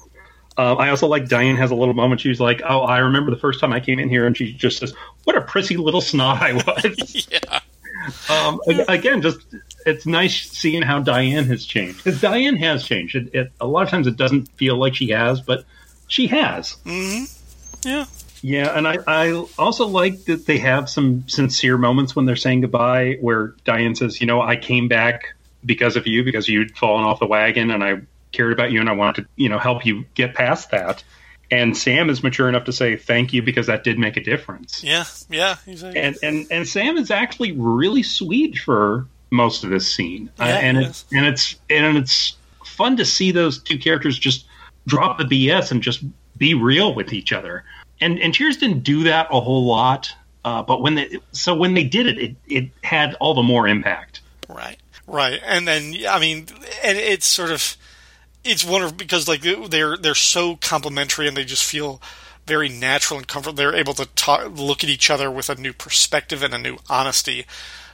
Um, 0.58 0.78
I 0.78 0.88
also 0.88 1.06
like 1.06 1.28
Diane 1.28 1.56
has 1.56 1.70
a 1.70 1.74
little 1.74 1.94
moment. 1.94 2.22
She's 2.22 2.40
like, 2.40 2.62
"Oh, 2.66 2.80
I 2.80 2.98
remember 2.98 3.30
the 3.30 3.36
first 3.36 3.60
time 3.60 3.72
I 3.72 3.80
came 3.80 3.98
in 3.98 4.08
here," 4.08 4.26
and 4.26 4.36
she 4.36 4.52
just 4.54 4.78
says, 4.78 4.94
"What 5.24 5.36
a 5.36 5.42
prissy 5.42 5.76
little 5.76 6.00
snot 6.00 6.40
I 6.40 6.54
was." 6.54 7.28
yeah, 7.30 7.60
um, 8.30 8.60
again, 8.88 9.22
just 9.22 9.40
it's 9.84 10.06
nice 10.06 10.50
seeing 10.50 10.82
how 10.82 11.00
Diane 11.00 11.44
has 11.44 11.64
changed 11.64 12.02
because 12.02 12.20
Diane 12.20 12.56
has 12.56 12.84
changed. 12.84 13.16
It, 13.16 13.34
it, 13.34 13.52
a 13.60 13.66
lot 13.66 13.82
of 13.82 13.88
times 13.88 14.06
it 14.06 14.16
doesn't 14.16 14.48
feel 14.52 14.76
like 14.76 14.94
she 14.94 15.10
has, 15.10 15.40
but 15.40 15.64
she 16.08 16.26
has. 16.28 16.76
yeah, 17.84 18.06
Yeah, 18.42 18.76
and 18.76 18.86
I, 18.86 18.98
I 19.06 19.44
also 19.58 19.86
like 19.86 20.24
that 20.24 20.46
they 20.46 20.58
have 20.58 20.88
some 20.88 21.28
sincere 21.28 21.78
moments 21.78 22.14
when 22.14 22.26
they're 22.26 22.36
saying 22.36 22.62
goodbye, 22.62 23.18
where 23.20 23.54
Diane 23.64 23.94
says, 23.94 24.20
"You 24.20 24.26
know, 24.26 24.40
I 24.40 24.56
came 24.56 24.88
back 24.88 25.34
because 25.64 25.96
of 25.96 26.06
you, 26.06 26.22
because 26.24 26.48
you'd 26.48 26.76
fallen 26.76 27.04
off 27.04 27.18
the 27.18 27.26
wagon, 27.26 27.70
and 27.70 27.82
I 27.82 28.00
cared 28.32 28.52
about 28.52 28.72
you, 28.72 28.80
and 28.80 28.88
I 28.88 28.92
wanted 28.92 29.22
to, 29.22 29.28
you 29.36 29.48
know, 29.48 29.58
help 29.58 29.86
you 29.86 30.04
get 30.14 30.34
past 30.34 30.70
that." 30.70 31.02
And 31.50 31.76
Sam 31.76 32.10
is 32.10 32.22
mature 32.22 32.48
enough 32.48 32.64
to 32.64 32.72
say, 32.72 32.96
"Thank 32.96 33.32
you, 33.32 33.42
because 33.42 33.66
that 33.68 33.84
did 33.84 33.98
make 33.98 34.16
a 34.16 34.22
difference." 34.22 34.82
yeah, 34.82 35.04
yeah. 35.30 35.56
Like, 35.66 35.96
And 35.96 36.18
and 36.22 36.46
and 36.50 36.68
Sam 36.68 36.96
is 36.96 37.10
actually 37.10 37.52
really 37.52 38.02
sweet 38.02 38.58
for 38.58 39.06
most 39.30 39.64
of 39.64 39.70
this 39.70 39.92
scene, 39.92 40.30
Uh, 40.38 40.44
and 40.44 40.78
he 40.78 40.84
it's 40.84 41.04
and 41.12 41.26
it's 41.26 41.56
and 41.70 41.96
it's 41.96 42.36
fun 42.64 42.96
to 42.96 43.04
see 43.04 43.30
those 43.30 43.62
two 43.62 43.78
characters 43.78 44.18
just 44.18 44.46
drop 44.86 45.18
the 45.18 45.24
BS 45.24 45.70
and 45.70 45.82
just 45.82 46.02
be 46.36 46.54
real 46.54 46.94
with 46.94 47.12
each 47.12 47.32
other. 47.32 47.64
And 48.00 48.18
and 48.18 48.34
Cheers 48.34 48.56
didn't 48.56 48.80
do 48.80 49.04
that 49.04 49.28
a 49.30 49.40
whole 49.40 49.64
lot, 49.66 50.10
uh, 50.44 50.62
but 50.62 50.82
when 50.82 50.96
they 50.96 51.18
so 51.32 51.54
when 51.54 51.74
they 51.74 51.84
did 51.84 52.06
it, 52.06 52.18
it 52.18 52.36
it 52.48 52.70
had 52.82 53.14
all 53.14 53.34
the 53.34 53.42
more 53.42 53.68
impact. 53.68 54.20
Right, 54.48 54.78
right, 55.06 55.40
and 55.44 55.66
then 55.66 55.94
I 56.08 56.18
mean, 56.18 56.46
and 56.82 56.98
it's 56.98 57.26
sort 57.26 57.50
of 57.50 57.76
it's 58.46 58.64
wonderful 58.64 58.96
because 58.96 59.28
like 59.28 59.42
they're 59.42 59.96
they're 59.96 60.14
so 60.14 60.56
complementary 60.56 61.28
and 61.28 61.36
they 61.36 61.44
just 61.44 61.64
feel 61.64 62.00
very 62.46 62.68
natural 62.68 63.18
and 63.18 63.26
comfortable. 63.26 63.56
They're 63.56 63.74
able 63.74 63.94
to 63.94 64.06
talk, 64.06 64.56
look 64.56 64.84
at 64.84 64.90
each 64.90 65.10
other 65.10 65.30
with 65.30 65.50
a 65.50 65.56
new 65.56 65.72
perspective 65.72 66.42
and 66.42 66.54
a 66.54 66.58
new 66.58 66.78
honesty. 66.88 67.44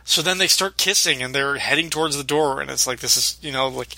So 0.05 0.21
then 0.21 0.39
they 0.39 0.49
start 0.49 0.77
kissing 0.77 1.23
and 1.23 1.35
they're 1.35 1.57
heading 1.57 1.89
towards 1.89 2.17
the 2.17 2.25
door, 2.25 2.61
and 2.61 2.71
it's 2.71 2.87
like 2.87 3.01
this 3.01 3.17
is 3.17 3.39
you 3.41 3.53
know 3.53 3.69
like 3.69 3.95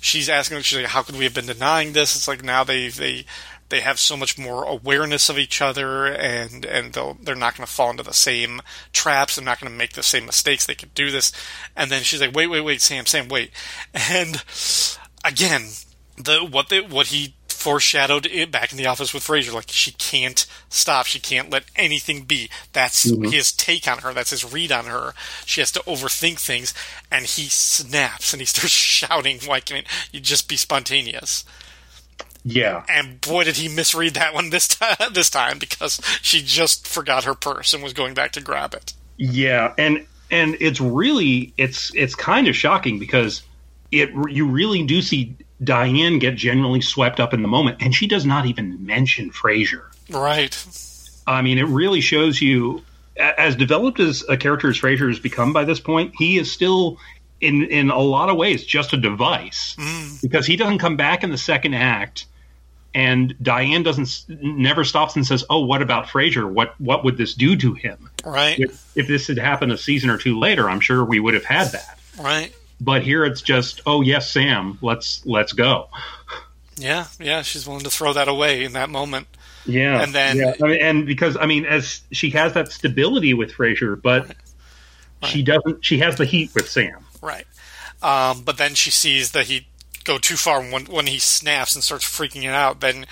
she's 0.00 0.28
asking 0.28 0.60
she's 0.60 0.78
like 0.78 0.88
how 0.88 1.02
could 1.02 1.16
we 1.16 1.24
have 1.24 1.34
been 1.34 1.46
denying 1.46 1.92
this? 1.92 2.14
It's 2.14 2.28
like 2.28 2.44
now 2.44 2.62
they 2.62 2.88
they 2.88 3.24
they 3.68 3.80
have 3.80 3.98
so 3.98 4.16
much 4.16 4.38
more 4.38 4.64
awareness 4.64 5.28
of 5.28 5.38
each 5.38 5.60
other 5.60 6.06
and 6.06 6.64
and 6.64 6.92
they'll 6.92 7.14
they're 7.22 7.34
not 7.34 7.56
going 7.56 7.66
to 7.66 7.72
fall 7.72 7.90
into 7.90 8.02
the 8.02 8.12
same 8.12 8.60
traps 8.92 9.36
they're 9.36 9.44
not 9.44 9.60
going 9.60 9.72
to 9.72 9.76
make 9.76 9.94
the 9.94 10.02
same 10.02 10.26
mistakes 10.26 10.66
they 10.66 10.74
could 10.74 10.94
do 10.94 11.10
this 11.10 11.32
and 11.74 11.90
then 11.90 12.02
she's 12.02 12.20
like 12.20 12.34
wait 12.34 12.46
wait 12.46 12.60
wait 12.60 12.80
sam 12.80 13.06
sam 13.06 13.28
wait 13.28 13.50
and 13.92 14.44
again 15.24 15.62
the 16.16 16.40
what 16.40 16.68
the 16.68 16.80
what 16.80 17.08
he 17.08 17.34
foreshadowed 17.48 18.26
it 18.26 18.52
back 18.52 18.70
in 18.70 18.78
the 18.78 18.86
office 18.86 19.12
with 19.12 19.24
Frasier 19.24 19.52
like 19.52 19.68
she 19.68 19.90
can't 19.92 20.46
stop 20.68 21.06
she 21.06 21.18
can't 21.18 21.50
let 21.50 21.64
anything 21.74 22.22
be. 22.22 22.50
That's 22.72 23.06
mm-hmm. 23.06 23.30
his 23.30 23.52
take 23.52 23.88
on 23.88 23.98
her 23.98 24.12
that's 24.12 24.30
his 24.30 24.50
read 24.50 24.70
on 24.70 24.84
her. 24.86 25.14
She 25.44 25.60
has 25.60 25.72
to 25.72 25.80
overthink 25.80 26.38
things 26.38 26.74
and 27.10 27.24
he 27.24 27.48
snaps 27.48 28.32
and 28.32 28.40
he 28.40 28.46
starts 28.46 28.72
shouting 28.72 29.40
why 29.46 29.60
can't 29.60 29.86
you 30.12 30.20
just 30.20 30.48
be 30.48 30.56
spontaneous. 30.56 31.44
Yeah, 32.48 32.84
and 32.88 33.20
boy, 33.20 33.42
did 33.42 33.56
he 33.56 33.66
misread 33.68 34.14
that 34.14 34.32
one 34.32 34.50
this 34.50 34.68
time, 34.68 34.96
this 35.12 35.30
time 35.30 35.58
because 35.58 36.00
she 36.22 36.42
just 36.42 36.86
forgot 36.86 37.24
her 37.24 37.34
purse 37.34 37.74
and 37.74 37.82
was 37.82 37.92
going 37.92 38.14
back 38.14 38.30
to 38.32 38.40
grab 38.40 38.72
it. 38.72 38.92
yeah, 39.16 39.74
and 39.76 40.06
and 40.30 40.56
it's 40.60 40.80
really 40.80 41.52
it's 41.58 41.92
it's 41.94 42.14
kind 42.14 42.46
of 42.46 42.54
shocking 42.54 43.00
because 43.00 43.42
it 43.90 44.10
you 44.28 44.46
really 44.46 44.84
do 44.84 45.02
see 45.02 45.36
Diane 45.62 46.18
get 46.18 46.36
genuinely 46.36 46.80
swept 46.80 47.20
up 47.20 47.32
in 47.32 47.42
the 47.42 47.48
moment, 47.48 47.78
and 47.80 47.94
she 47.94 48.06
does 48.06 48.26
not 48.26 48.46
even 48.46 48.84
mention 48.84 49.30
Frasier. 49.30 49.84
Right. 50.10 50.56
I 51.26 51.42
mean, 51.42 51.58
it 51.58 51.66
really 51.66 52.00
shows 52.00 52.40
you, 52.40 52.84
as 53.16 53.56
developed 53.56 53.98
as 53.98 54.24
a 54.28 54.36
character 54.36 54.68
as 54.68 54.78
Frasier 54.78 55.08
has 55.08 55.18
become 55.18 55.52
by 55.52 55.64
this 55.64 55.80
point, 55.80 56.14
he 56.16 56.38
is 56.38 56.52
still, 56.52 56.98
in 57.40 57.64
in 57.64 57.90
a 57.90 57.98
lot 57.98 58.28
of 58.28 58.36
ways, 58.36 58.64
just 58.64 58.92
a 58.92 58.96
device 58.96 59.76
mm. 59.78 60.20
because 60.22 60.46
he 60.46 60.56
doesn't 60.56 60.78
come 60.78 60.96
back 60.96 61.24
in 61.24 61.30
the 61.30 61.38
second 61.38 61.74
act, 61.74 62.26
and 62.94 63.34
Diane 63.42 63.82
doesn't 63.82 64.26
never 64.28 64.84
stops 64.84 65.16
and 65.16 65.26
says, 65.26 65.44
"Oh, 65.50 65.64
what 65.64 65.82
about 65.82 66.06
Frasier? 66.06 66.48
What 66.48 66.78
what 66.80 67.04
would 67.04 67.16
this 67.16 67.34
do 67.34 67.56
to 67.56 67.74
him?" 67.74 68.10
Right. 68.24 68.58
If, 68.58 68.96
if 68.96 69.08
this 69.08 69.26
had 69.26 69.38
happened 69.38 69.72
a 69.72 69.78
season 69.78 70.10
or 70.10 70.18
two 70.18 70.38
later, 70.38 70.68
I'm 70.68 70.80
sure 70.80 71.04
we 71.04 71.20
would 71.20 71.34
have 71.34 71.44
had 71.44 71.68
that. 71.72 71.98
Right. 72.18 72.54
But 72.80 73.02
here 73.02 73.24
it's 73.24 73.40
just, 73.42 73.80
"Oh 73.86 74.02
yes, 74.02 74.30
Sam, 74.30 74.78
let's 74.82 75.24
let's 75.24 75.52
go." 75.52 75.88
Yeah. 76.76 77.06
Yeah. 77.18 77.42
She's 77.42 77.66
willing 77.66 77.84
to 77.84 77.90
throw 77.90 78.12
that 78.12 78.28
away 78.28 78.62
in 78.64 78.72
that 78.74 78.90
moment. 78.90 79.28
Yeah, 79.64 80.02
And 80.02 80.14
then- 80.14 80.36
yeah. 80.36 80.52
I 80.62 80.66
mean, 80.68 80.80
and 80.82 81.06
because 81.06 81.36
I 81.36 81.46
mean, 81.46 81.64
as 81.66 82.02
she 82.12 82.30
has 82.30 82.52
that 82.52 82.70
stability 82.70 83.34
with 83.34 83.50
Frasier, 83.52 84.00
but 84.00 84.36
she 85.24 85.42
doesn't. 85.42 85.84
She 85.84 85.98
has 85.98 86.16
the 86.16 86.24
heat 86.24 86.50
with 86.54 86.68
Sam. 86.68 87.04
Right. 87.22 87.46
Um, 88.02 88.42
but 88.42 88.58
then 88.58 88.74
she 88.74 88.90
sees 88.90 89.32
that 89.32 89.46
he 89.46 89.66
go 90.04 90.18
too 90.18 90.36
far. 90.36 90.60
When 90.60 90.84
when 90.86 91.06
he 91.08 91.18
snaps 91.18 91.74
and 91.74 91.82
starts 91.82 92.04
freaking 92.04 92.42
it 92.44 92.54
out, 92.54 92.80
then 92.80 93.06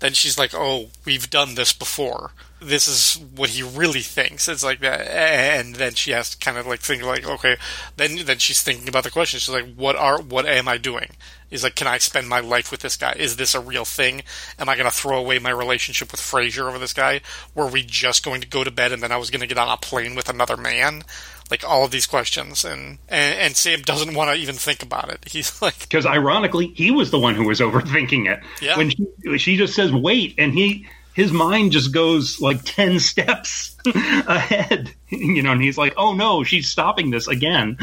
then 0.00 0.14
she's 0.14 0.36
like, 0.38 0.52
"Oh, 0.54 0.88
we've 1.04 1.28
done 1.30 1.54
this 1.54 1.72
before. 1.72 2.32
This 2.60 2.88
is 2.88 3.22
what 3.34 3.50
he 3.50 3.62
really 3.62 4.00
thinks." 4.00 4.48
It's 4.48 4.64
like 4.64 4.80
that, 4.80 5.00
and 5.08 5.76
then 5.76 5.94
she 5.94 6.12
has 6.12 6.30
to 6.30 6.38
kind 6.38 6.58
of 6.58 6.66
like 6.66 6.80
think 6.80 7.02
like, 7.02 7.26
"Okay." 7.26 7.56
Then 7.96 8.24
then 8.24 8.38
she's 8.38 8.62
thinking 8.62 8.88
about 8.88 9.04
the 9.04 9.10
question. 9.10 9.40
She's 9.40 9.48
like, 9.48 9.74
"What 9.74 9.96
are 9.96 10.20
what 10.20 10.46
am 10.46 10.68
I 10.68 10.78
doing?" 10.78 11.16
He's 11.48 11.64
like, 11.64 11.74
"Can 11.74 11.86
I 11.86 11.98
spend 11.98 12.28
my 12.28 12.40
life 12.40 12.70
with 12.70 12.80
this 12.80 12.96
guy? 12.96 13.14
Is 13.18 13.36
this 13.36 13.54
a 13.54 13.60
real 13.60 13.84
thing? 13.84 14.22
Am 14.58 14.68
I 14.68 14.76
going 14.76 14.88
to 14.88 14.96
throw 14.96 15.18
away 15.18 15.38
my 15.38 15.50
relationship 15.50 16.12
with 16.12 16.20
Frasier 16.20 16.68
over 16.68 16.78
this 16.78 16.92
guy? 16.92 17.22
Were 17.54 17.66
we 17.66 17.82
just 17.82 18.24
going 18.24 18.40
to 18.40 18.48
go 18.48 18.62
to 18.62 18.70
bed 18.70 18.92
and 18.92 19.02
then 19.02 19.10
I 19.12 19.16
was 19.16 19.30
going 19.30 19.40
to 19.40 19.46
get 19.46 19.58
on 19.58 19.68
a 19.68 19.76
plane 19.76 20.14
with 20.14 20.28
another 20.28 20.56
man?" 20.56 21.02
Like 21.50 21.68
all 21.68 21.84
of 21.84 21.90
these 21.90 22.06
questions, 22.06 22.64
and 22.64 22.98
and, 23.08 23.38
and 23.38 23.56
Sam 23.56 23.82
doesn't 23.82 24.14
want 24.14 24.30
to 24.30 24.36
even 24.36 24.54
think 24.54 24.84
about 24.84 25.10
it. 25.10 25.24
He's 25.32 25.60
like, 25.60 25.80
because 25.80 26.06
ironically, 26.06 26.68
he 26.76 26.92
was 26.92 27.10
the 27.10 27.18
one 27.18 27.34
who 27.34 27.48
was 27.48 27.58
overthinking 27.58 28.30
it. 28.30 28.40
Yeah. 28.62 28.76
When 28.76 28.90
she, 28.90 29.38
she 29.38 29.56
just 29.56 29.74
says 29.74 29.90
wait, 29.92 30.36
and 30.38 30.52
he 30.52 30.86
his 31.20 31.32
mind 31.32 31.72
just 31.72 31.92
goes 31.92 32.40
like 32.40 32.62
ten 32.64 32.98
steps 33.10 33.76
ahead, 33.86 34.94
you 35.08 35.42
know, 35.42 35.52
and 35.52 35.62
he's 35.62 35.78
like, 35.78 35.94
oh 35.96 36.14
no, 36.14 36.44
she's 36.44 36.68
stopping 36.68 37.10
this 37.10 37.28
again. 37.28 37.76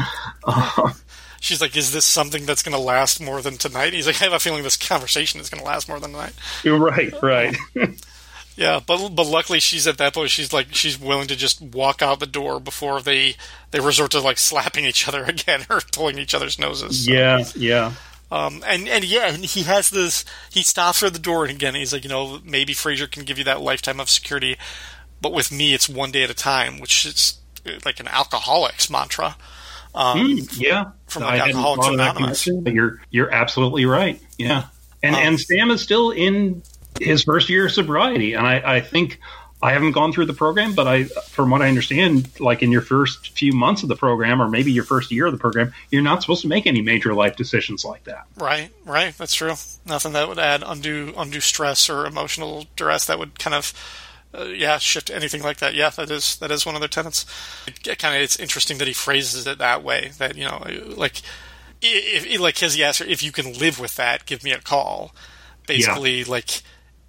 Uh, 0.44 0.92
she's 1.40 1.60
like, 1.60 1.76
"Is 1.76 1.92
this 1.92 2.04
something 2.04 2.46
that's 2.46 2.62
going 2.62 2.74
to 2.74 2.82
last 2.82 3.20
more 3.20 3.40
than 3.40 3.56
tonight?" 3.56 3.92
He's 3.92 4.06
like, 4.06 4.20
"I 4.20 4.24
have 4.24 4.32
a 4.32 4.38
feeling 4.38 4.62
this 4.64 4.76
conversation 4.76 5.40
is 5.40 5.48
going 5.48 5.60
to 5.60 5.66
last 5.66 5.88
more 5.88 6.00
than 6.00 6.12
tonight." 6.12 6.32
you're 6.64 6.78
right, 6.78 7.12
right. 7.22 7.56
Yeah, 8.56 8.80
but 8.84 9.10
but 9.10 9.24
luckily 9.24 9.60
she's 9.60 9.86
at 9.86 9.98
that 9.98 10.14
point. 10.14 10.30
She's 10.30 10.52
like 10.52 10.74
she's 10.74 10.98
willing 10.98 11.28
to 11.28 11.36
just 11.36 11.60
walk 11.60 12.02
out 12.02 12.18
the 12.18 12.26
door 12.26 12.58
before 12.58 13.00
they 13.00 13.36
they 13.70 13.78
resort 13.78 14.10
to 14.10 14.20
like 14.20 14.36
slapping 14.36 14.84
each 14.84 15.06
other 15.06 15.22
again 15.22 15.64
or 15.70 15.80
pulling 15.92 16.18
each 16.18 16.34
other's 16.34 16.58
noses. 16.58 17.04
So, 17.04 17.12
yeah, 17.12 17.44
yeah. 17.54 17.92
Um, 18.30 18.62
and 18.66 18.88
and 18.88 19.04
yeah, 19.04 19.28
and 19.32 19.44
he 19.44 19.62
has 19.62 19.90
this. 19.90 20.24
He 20.50 20.62
stops 20.62 21.02
at 21.02 21.12
the 21.14 21.18
door 21.18 21.46
again. 21.46 21.74
He's 21.74 21.92
like, 21.92 22.04
you 22.04 22.10
know, 22.10 22.40
maybe 22.44 22.74
Frasier 22.74 23.10
can 23.10 23.24
give 23.24 23.38
you 23.38 23.44
that 23.44 23.60
lifetime 23.62 24.00
of 24.00 24.10
security, 24.10 24.56
but 25.22 25.32
with 25.32 25.50
me, 25.50 25.72
it's 25.74 25.88
one 25.88 26.10
day 26.10 26.24
at 26.24 26.30
a 26.30 26.34
time, 26.34 26.78
which 26.78 27.06
is 27.06 27.38
like 27.84 28.00
an 28.00 28.08
alcoholic's 28.08 28.90
mantra. 28.90 29.36
Um, 29.94 30.18
Mm, 30.18 30.60
yeah, 30.60 30.84
from, 31.06 31.22
like, 31.22 31.40
Alcoholics 31.40 31.84
thought 31.84 31.92
of 31.92 31.98
that 31.98 32.16
Anonymous. 32.16 32.48
but 32.62 32.72
you're 32.74 33.00
you're 33.10 33.32
absolutely 33.32 33.86
right. 33.86 34.20
Yeah, 34.36 34.64
and 35.02 35.16
Um, 35.16 35.22
and 35.22 35.40
Sam 35.40 35.70
is 35.70 35.80
still 35.80 36.10
in 36.10 36.62
his 37.00 37.24
first 37.24 37.48
year 37.48 37.66
of 37.66 37.72
sobriety, 37.72 38.34
and 38.34 38.46
I, 38.46 38.76
I 38.76 38.80
think 38.80 39.18
I 39.60 39.72
haven't 39.72 39.92
gone 39.92 40.12
through 40.12 40.26
the 40.26 40.34
program, 40.34 40.74
but 40.74 40.86
I, 40.86 41.04
from 41.04 41.50
what 41.50 41.62
I 41.62 41.68
understand, 41.68 42.28
like 42.38 42.62
in 42.62 42.70
your 42.70 42.80
first 42.80 43.36
few 43.36 43.52
months 43.52 43.82
of 43.82 43.88
the 43.88 43.96
program, 43.96 44.40
or 44.40 44.48
maybe 44.48 44.70
your 44.70 44.84
first 44.84 45.10
year 45.10 45.26
of 45.26 45.32
the 45.32 45.38
program, 45.38 45.72
you're 45.90 46.02
not 46.02 46.22
supposed 46.22 46.42
to 46.42 46.48
make 46.48 46.66
any 46.66 46.80
major 46.80 47.12
life 47.12 47.34
decisions 47.34 47.84
like 47.84 48.04
that. 48.04 48.26
Right, 48.36 48.70
right. 48.84 49.16
That's 49.18 49.34
true. 49.34 49.54
Nothing 49.84 50.12
that 50.12 50.28
would 50.28 50.38
add 50.38 50.62
undue 50.64 51.12
undue 51.16 51.40
stress 51.40 51.90
or 51.90 52.06
emotional 52.06 52.66
duress 52.76 53.06
that 53.06 53.18
would 53.18 53.38
kind 53.40 53.54
of 53.54 53.72
uh, 54.32 54.44
yeah 54.44 54.78
shift 54.78 55.10
anything 55.10 55.42
like 55.42 55.56
that. 55.56 55.74
Yeah, 55.74 55.90
that 55.90 56.10
is 56.10 56.36
that 56.36 56.52
is 56.52 56.64
one 56.64 56.76
of 56.76 56.80
their 56.80 56.88
tenets. 56.88 57.26
It, 57.66 57.98
kind 57.98 58.14
of 58.14 58.22
it's 58.22 58.38
interesting 58.38 58.78
that 58.78 58.86
he 58.86 58.94
phrases 58.94 59.44
it 59.46 59.58
that 59.58 59.82
way. 59.82 60.12
That 60.18 60.36
you 60.36 60.44
know, 60.44 60.62
like 60.96 61.20
if, 61.82 62.26
if 62.26 62.40
like 62.40 62.58
his 62.58 62.76
yes, 62.76 63.00
if 63.00 63.24
you 63.24 63.32
can 63.32 63.54
live 63.54 63.80
with 63.80 63.96
that, 63.96 64.24
give 64.24 64.44
me 64.44 64.52
a 64.52 64.60
call. 64.60 65.14
Basically, 65.66 66.22
like 66.24 66.62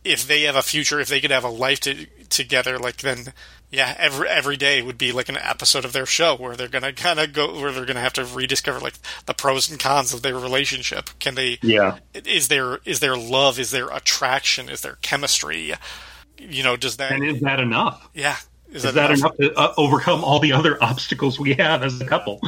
if 0.03 0.27
they 0.27 0.43
have 0.43 0.55
a 0.55 0.61
future, 0.61 0.99
if 0.99 1.09
they 1.09 1.21
could 1.21 1.31
have 1.31 1.43
a 1.43 1.49
life 1.49 1.81
to, 1.81 2.07
together, 2.29 2.79
like 2.79 2.97
then 2.97 3.33
yeah, 3.71 3.95
every 3.97 4.27
every 4.27 4.57
day 4.57 4.81
would 4.81 4.97
be 4.97 5.11
like 5.11 5.29
an 5.29 5.37
episode 5.37 5.85
of 5.85 5.93
their 5.93 6.05
show 6.05 6.35
where 6.35 6.55
they're 6.55 6.67
gonna 6.67 6.93
kind 6.93 7.19
of 7.19 7.33
go 7.33 7.59
where 7.59 7.71
they're 7.71 7.85
gonna 7.85 7.99
have 7.99 8.13
to 8.13 8.25
rediscover 8.25 8.79
like 8.79 8.95
the 9.25 9.33
pros 9.33 9.69
and 9.69 9.79
cons 9.79 10.13
of 10.13 10.21
their 10.21 10.35
relationship. 10.35 11.09
Can 11.19 11.35
they? 11.35 11.59
Yeah. 11.61 11.99
Is 12.13 12.47
there 12.47 12.79
is 12.85 12.99
there 12.99 13.15
love? 13.15 13.59
Is 13.59 13.71
there 13.71 13.89
attraction? 13.89 14.69
Is 14.69 14.81
there 14.81 14.97
chemistry? 15.01 15.73
You 16.37 16.63
know, 16.63 16.75
does 16.77 16.97
that? 16.97 17.11
And 17.11 17.23
is 17.23 17.41
that 17.41 17.59
enough? 17.59 18.09
yeah. 18.13 18.37
Is 18.71 18.83
that 18.83 19.11
enough 19.11 19.35
to 19.37 19.53
uh, 19.55 19.73
overcome 19.77 20.23
all 20.23 20.39
the 20.39 20.53
other 20.53 20.77
obstacles 20.83 21.39
we 21.39 21.55
have 21.55 21.81
as 21.81 21.99
a 21.99 22.05
couple? 22.05 22.39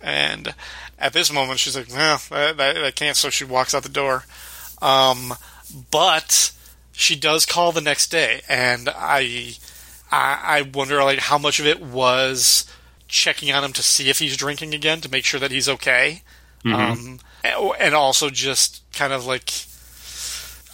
And 0.00 0.54
at 0.98 1.12
this 1.14 1.32
moment, 1.32 1.58
she's 1.58 1.76
like, 1.76 1.88
"No, 1.88 2.18
that, 2.30 2.56
that, 2.56 2.74
that 2.74 2.96
can't." 2.96 3.16
So 3.16 3.30
she 3.30 3.44
walks 3.44 3.74
out 3.74 3.82
the 3.82 3.88
door. 3.88 4.24
Um, 4.82 5.32
but 5.90 6.52
she 6.96 7.14
does 7.14 7.44
call 7.44 7.72
the 7.72 7.82
next 7.82 8.10
day, 8.10 8.40
and 8.48 8.88
I, 8.88 9.52
I, 10.10 10.40
I 10.42 10.62
wonder 10.62 11.04
like 11.04 11.18
how 11.18 11.36
much 11.36 11.60
of 11.60 11.66
it 11.66 11.80
was 11.80 12.66
checking 13.06 13.52
on 13.52 13.62
him 13.62 13.74
to 13.74 13.82
see 13.82 14.08
if 14.08 14.18
he's 14.18 14.36
drinking 14.36 14.74
again 14.74 15.02
to 15.02 15.10
make 15.10 15.26
sure 15.26 15.38
that 15.38 15.50
he's 15.50 15.68
okay, 15.68 16.22
um, 16.64 17.20
and 17.44 17.72
and 17.78 17.94
also 17.94 18.30
just 18.30 18.82
kind 18.94 19.12
of 19.12 19.26
like, 19.26 19.50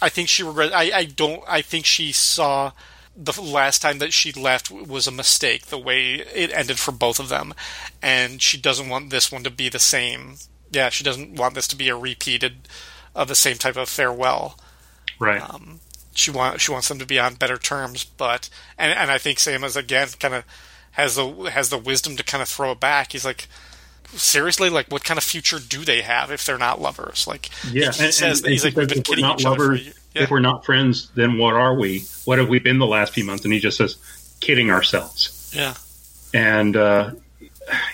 I 0.01 0.07
think 0.07 0.29
she 0.29 0.43
regret. 0.43 0.73
I, 0.73 0.91
I 0.99 1.03
don't. 1.03 1.43
I 1.45 1.61
think 1.61 1.85
she 1.85 2.13
saw 2.13 2.71
the 3.17 3.39
last 3.39 3.81
time 3.81 3.99
that 3.99 4.13
she 4.13 4.31
left 4.31 4.71
was 4.71 5.07
a 5.07 5.11
mistake. 5.11 5.65
The 5.65 5.77
way 5.77 6.13
it 6.33 6.51
ended 6.53 6.79
for 6.79 6.93
both 6.93 7.19
of 7.19 7.27
them, 7.27 7.53
and 8.01 8.41
she 8.41 8.57
doesn't 8.57 8.89
want 8.89 9.09
this 9.09 9.29
one 9.29 9.43
to 9.43 9.51
be 9.51 9.67
the 9.67 9.77
same. 9.77 10.35
Yeah, 10.71 10.87
she 10.87 11.03
doesn't 11.03 11.35
want 11.35 11.53
this 11.53 11.67
to 11.67 11.75
be 11.75 11.89
a 11.89 11.97
repeated 11.97 12.69
of 13.13 13.27
the 13.27 13.35
same 13.35 13.57
type 13.57 13.75
of 13.75 13.89
farewell 13.89 14.57
Right. 15.19 15.41
Um, 15.41 15.79
she 16.13 16.31
want 16.31 16.61
she 16.61 16.71
wants 16.71 16.87
them 16.87 16.99
to 16.99 17.05
be 17.05 17.19
on 17.19 17.35
better 17.35 17.57
terms. 17.57 18.03
But 18.03 18.49
and 18.77 18.91
and 18.91 19.11
I 19.11 19.17
think 19.17 19.39
Sam 19.39 19.63
is 19.63 19.75
again 19.75 20.07
kind 20.19 20.33
of 20.33 20.45
has 20.91 21.15
the 21.15 21.27
has 21.51 21.69
the 21.69 21.77
wisdom 21.77 22.15
to 22.17 22.23
kind 22.23 22.41
of 22.41 22.49
throw 22.49 22.71
it 22.71 22.79
back. 22.79 23.11
He's 23.11 23.25
like, 23.25 23.47
seriously, 24.09 24.69
like 24.69 24.87
what 24.87 25.03
kind 25.03 25.17
of 25.17 25.23
future 25.23 25.59
do 25.59 25.83
they 25.83 26.01
have 26.01 26.31
if 26.31 26.45
they're 26.45 26.57
not 26.57 26.81
lovers? 26.81 27.27
Like 27.27 27.49
yeah. 27.71 27.91
he, 27.91 28.05
he 28.05 28.11
says 28.11 28.41
that 28.41 28.49
he's 28.49 28.63
like 28.63 28.75
we've 28.75 28.87
been 28.87 28.99
if 28.99 29.07
we're 29.09 29.15
kidding 29.15 29.25
not 29.25 29.39
each 29.39 29.45
other 29.45 29.55
for 29.57 29.63
lovers. 29.63 29.99
Yeah. 30.13 30.23
if 30.23 30.31
we're 30.31 30.39
not 30.39 30.65
friends, 30.65 31.09
then 31.15 31.37
what 31.37 31.55
are 31.55 31.75
we? 31.75 32.05
What 32.25 32.39
have 32.39 32.47
we 32.47 32.59
been 32.59 32.79
the 32.79 32.85
last 32.85 33.13
few 33.13 33.23
months? 33.23 33.43
And 33.43 33.53
he 33.53 33.59
just 33.59 33.77
says, 33.77 33.97
kidding 34.39 34.69
ourselves. 34.69 35.51
yeah, 35.55 35.73
and 36.33 36.75
uh, 36.75 37.11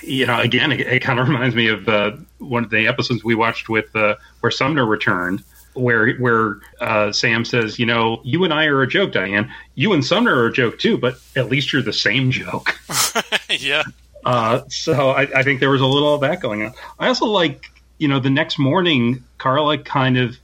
you 0.02 0.26
know, 0.26 0.38
again, 0.40 0.72
it, 0.72 0.80
it 0.80 1.00
kind 1.00 1.18
of 1.18 1.28
reminds 1.28 1.54
me 1.54 1.68
of 1.68 1.88
uh, 1.88 2.12
one 2.38 2.64
of 2.64 2.70
the 2.70 2.86
episodes 2.86 3.24
we 3.24 3.34
watched 3.34 3.68
with 3.68 3.94
uh, 3.94 4.16
where 4.40 4.50
Sumner 4.50 4.84
returned, 4.84 5.42
where 5.74 6.12
where 6.14 6.58
uh, 6.80 7.12
Sam 7.12 7.44
says, 7.44 7.78
"You 7.78 7.86
know, 7.86 8.20
you 8.24 8.44
and 8.44 8.52
I 8.52 8.66
are 8.66 8.82
a 8.82 8.86
joke, 8.86 9.12
Diane. 9.12 9.52
You 9.74 9.92
and 9.92 10.04
Sumner 10.04 10.34
are 10.34 10.46
a 10.46 10.52
joke 10.52 10.78
too, 10.78 10.98
but 10.98 11.18
at 11.36 11.48
least 11.48 11.72
you're 11.72 11.82
the 11.82 11.92
same 11.92 12.30
joke." 12.30 12.78
yeah, 13.50 13.84
Uh, 14.24 14.62
so 14.68 15.10
I, 15.10 15.22
I 15.34 15.42
think 15.42 15.60
there 15.60 15.70
was 15.70 15.80
a 15.80 15.86
little 15.86 16.14
of 16.14 16.20
that 16.22 16.40
going 16.40 16.62
on. 16.62 16.74
I 16.98 17.08
also 17.08 17.26
like, 17.26 17.66
you 17.98 18.08
know, 18.08 18.20
the 18.20 18.30
next 18.30 18.58
morning, 18.58 19.24
Carla 19.38 19.78
kind 19.78 20.18
of 20.18 20.36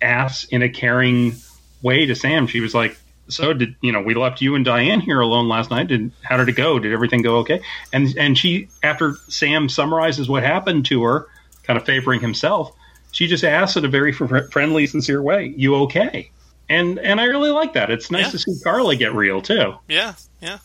asks 0.00 0.44
in 0.50 0.62
a 0.62 0.68
caring 0.68 1.34
way 1.82 2.06
to 2.06 2.14
Sam. 2.14 2.46
She 2.46 2.60
was 2.60 2.74
like, 2.74 2.96
"So 3.28 3.52
did 3.52 3.74
you 3.80 3.92
know 3.92 4.00
we 4.02 4.14
left 4.14 4.40
you 4.40 4.54
and 4.54 4.64
Diane 4.64 5.00
here 5.00 5.20
alone 5.20 5.48
last 5.48 5.70
night? 5.70 5.88
Did 5.88 6.12
how 6.22 6.36
did 6.36 6.48
it 6.48 6.56
go? 6.56 6.78
Did 6.78 6.92
everything 6.92 7.22
go 7.22 7.38
okay?" 7.38 7.60
And 7.92 8.16
and 8.16 8.36
she 8.38 8.68
after 8.82 9.14
Sam 9.28 9.68
summarizes 9.68 10.28
what 10.28 10.42
happened 10.42 10.86
to 10.86 11.02
her, 11.04 11.26
kind 11.64 11.78
of 11.78 11.84
favoring 11.84 12.20
himself, 12.20 12.72
she 13.18 13.26
just 13.26 13.42
asks 13.42 13.76
in 13.76 13.84
a 13.84 13.88
very 13.88 14.12
fr- 14.12 14.46
friendly, 14.52 14.86
sincere 14.86 15.20
way, 15.20 15.52
"You 15.56 15.74
okay?" 15.86 16.30
And 16.68 17.00
and 17.00 17.20
I 17.20 17.24
really 17.24 17.50
like 17.50 17.72
that. 17.72 17.90
It's 17.90 18.12
nice 18.12 18.26
Yeah. 18.26 18.30
to 18.30 18.38
see 18.38 18.60
Carla 18.62 18.94
get 18.94 19.12
real 19.12 19.42
too. 19.42 19.74
yeah, 19.88 20.14
yeah. 20.40 20.58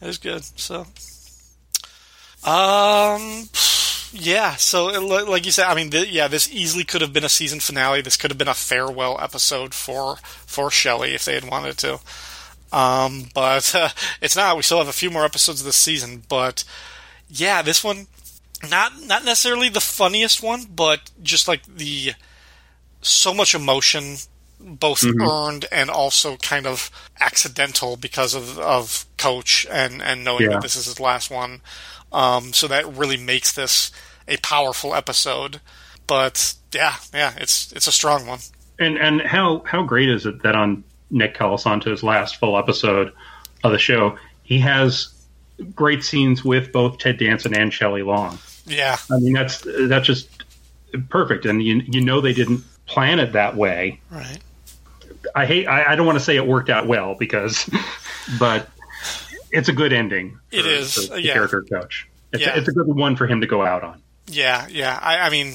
That 0.00 0.08
is 0.08 0.18
good. 0.18 0.42
So, 0.58 0.80
um, 2.44 3.48
yeah. 4.12 4.56
So, 4.56 4.88
it- 4.88 5.28
like 5.28 5.46
you 5.46 5.52
said, 5.52 5.66
I 5.66 5.74
mean, 5.74 5.90
th- 5.90 6.08
yeah, 6.08 6.26
this 6.28 6.48
easily 6.50 6.82
could 6.82 7.00
have 7.00 7.12
been 7.12 7.24
a 7.24 7.28
season 7.28 7.60
finale. 7.60 8.00
This 8.02 8.16
could 8.16 8.30
have 8.32 8.38
been 8.38 8.48
a 8.48 8.54
farewell 8.54 9.16
episode 9.20 9.72
for 9.74 10.16
for 10.46 10.68
Shelley 10.70 11.14
if 11.14 11.24
they 11.24 11.34
had 11.34 11.44
wanted 11.48 11.78
to. 11.78 12.00
Um, 12.72 13.28
but 13.34 13.72
uh, 13.74 13.90
it's 14.20 14.34
not. 14.34 14.56
We 14.56 14.62
still 14.62 14.78
have 14.78 14.88
a 14.88 14.92
few 14.92 15.10
more 15.10 15.24
episodes 15.24 15.60
of 15.60 15.66
this 15.66 15.76
season. 15.76 16.24
But 16.28 16.64
yeah, 17.28 17.62
this 17.62 17.84
one, 17.84 18.08
not 18.70 18.92
not 19.02 19.24
necessarily 19.24 19.68
the 19.68 19.80
funniest 19.80 20.42
one, 20.42 20.64
but 20.74 21.10
just 21.22 21.48
like 21.48 21.64
the 21.66 22.12
so 23.00 23.34
much 23.34 23.54
emotion, 23.54 24.16
both 24.60 25.04
earned 25.04 25.66
and 25.72 25.90
also 25.90 26.36
kind 26.36 26.66
of 26.66 26.90
accidental 27.20 27.96
because 27.96 28.34
of 28.34 28.58
of 28.58 29.04
Coach 29.16 29.66
and 29.70 30.00
and 30.02 30.24
knowing 30.24 30.42
Yeah. 30.44 30.48
that 30.54 30.62
this 30.62 30.76
is 30.76 30.86
his 30.86 31.00
last 31.00 31.30
one. 31.30 31.60
Um, 32.12 32.52
so 32.52 32.68
that 32.68 32.86
really 32.96 33.16
makes 33.16 33.52
this 33.52 33.90
a 34.28 34.36
powerful 34.38 34.94
episode. 34.94 35.60
But 36.06 36.54
yeah, 36.72 36.94
yeah, 37.12 37.32
it's 37.38 37.72
it's 37.72 37.86
a 37.86 37.92
strong 37.92 38.26
one. 38.26 38.40
And 38.78 38.98
and 38.98 39.20
how 39.22 39.60
how 39.66 39.82
great 39.82 40.08
is 40.08 40.26
it 40.26 40.42
that 40.42 40.54
on 40.54 40.84
Nick 41.10 41.36
Colasanto's 41.36 42.02
last 42.02 42.36
full 42.36 42.56
episode 42.56 43.12
of 43.64 43.72
the 43.72 43.78
show, 43.78 44.16
he 44.42 44.58
has 44.60 45.08
great 45.74 46.02
scenes 46.02 46.44
with 46.44 46.72
both 46.72 46.98
Ted 46.98 47.18
Danson 47.18 47.54
and 47.54 47.72
Shelley 47.72 48.02
Long. 48.02 48.38
Yeah, 48.66 48.96
I 49.10 49.18
mean, 49.18 49.32
that's 49.32 49.66
that's 49.88 50.06
just 50.06 50.44
perfect, 51.08 51.46
and 51.46 51.62
you 51.62 51.76
you 51.86 52.00
know 52.00 52.20
they 52.20 52.32
didn't 52.32 52.62
plan 52.86 53.18
it 53.18 53.32
that 53.32 53.56
way. 53.56 54.00
right. 54.10 54.38
I 55.34 55.46
hate 55.46 55.66
I, 55.66 55.92
I 55.92 55.96
don't 55.96 56.06
want 56.06 56.18
to 56.18 56.24
say 56.24 56.36
it 56.36 56.46
worked 56.46 56.68
out 56.70 56.86
well 56.86 57.14
because, 57.14 57.68
but 58.38 58.68
it's 59.50 59.68
a 59.68 59.72
good 59.72 59.92
ending. 59.92 60.38
For, 60.50 60.56
It 60.56 60.66
is, 60.66 61.08
the 61.08 61.20
yeah. 61.22 61.32
character 61.34 61.62
coach. 61.62 62.08
It's, 62.32 62.42
Yeah. 62.42 62.56
it's 62.56 62.68
a 62.68 62.72
good 62.72 62.86
one 62.88 63.16
for 63.16 63.26
him 63.26 63.40
to 63.42 63.46
go 63.46 63.62
out 63.62 63.84
on. 63.84 64.02
Yeah, 64.26 64.66
yeah. 64.68 64.98
I, 65.00 65.18
I 65.20 65.30
mean, 65.30 65.54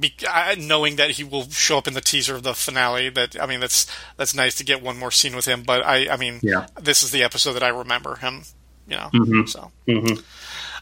be, 0.00 0.14
I, 0.28 0.54
knowing 0.56 0.96
that 0.96 1.10
he 1.12 1.24
will 1.24 1.48
show 1.50 1.78
up 1.78 1.86
in 1.88 1.94
the 1.94 2.00
teaser 2.00 2.34
of 2.34 2.42
the 2.44 2.54
finale. 2.54 3.08
That 3.10 3.40
I 3.40 3.46
mean, 3.46 3.60
that's 3.60 3.86
that's 4.16 4.34
nice 4.34 4.54
to 4.56 4.64
get 4.64 4.82
one 4.82 4.98
more 4.98 5.10
scene 5.10 5.36
with 5.36 5.44
him. 5.46 5.62
But 5.62 5.84
I, 5.84 6.08
I 6.08 6.16
mean, 6.16 6.40
Yeah. 6.42 6.66
this 6.80 7.02
is 7.02 7.10
the 7.10 7.22
episode 7.22 7.52
that 7.54 7.62
I 7.62 7.68
remember 7.68 8.16
him. 8.16 8.42
You 8.88 8.96
know, 8.96 9.10
Mhm. 9.12 9.48
so. 9.48 9.70
Mhm. 9.88 10.22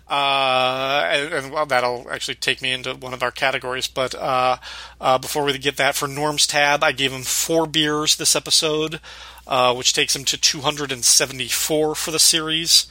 Uh, 0.08 1.08
and, 1.10 1.32
and 1.32 1.52
well, 1.52 1.66
that'll 1.66 2.06
actually 2.10 2.34
take 2.34 2.60
me 2.60 2.72
into 2.72 2.94
one 2.94 3.14
of 3.14 3.22
our 3.22 3.30
categories. 3.30 3.86
But 3.88 4.14
uh, 4.14 4.56
uh, 5.00 5.18
before 5.18 5.44
we 5.44 5.56
get 5.58 5.76
that, 5.78 5.94
for 5.94 6.06
Norm's 6.06 6.46
tab, 6.46 6.84
I 6.84 6.92
gave 6.92 7.12
him 7.12 7.22
four 7.22 7.66
beers 7.66 8.16
this 8.16 8.36
episode, 8.36 9.00
uh, 9.46 9.74
which 9.74 9.92
takes 9.92 10.14
him 10.14 10.24
to 10.26 10.36
274 10.36 11.94
for 11.94 12.10
the 12.10 12.18
series. 12.18 12.86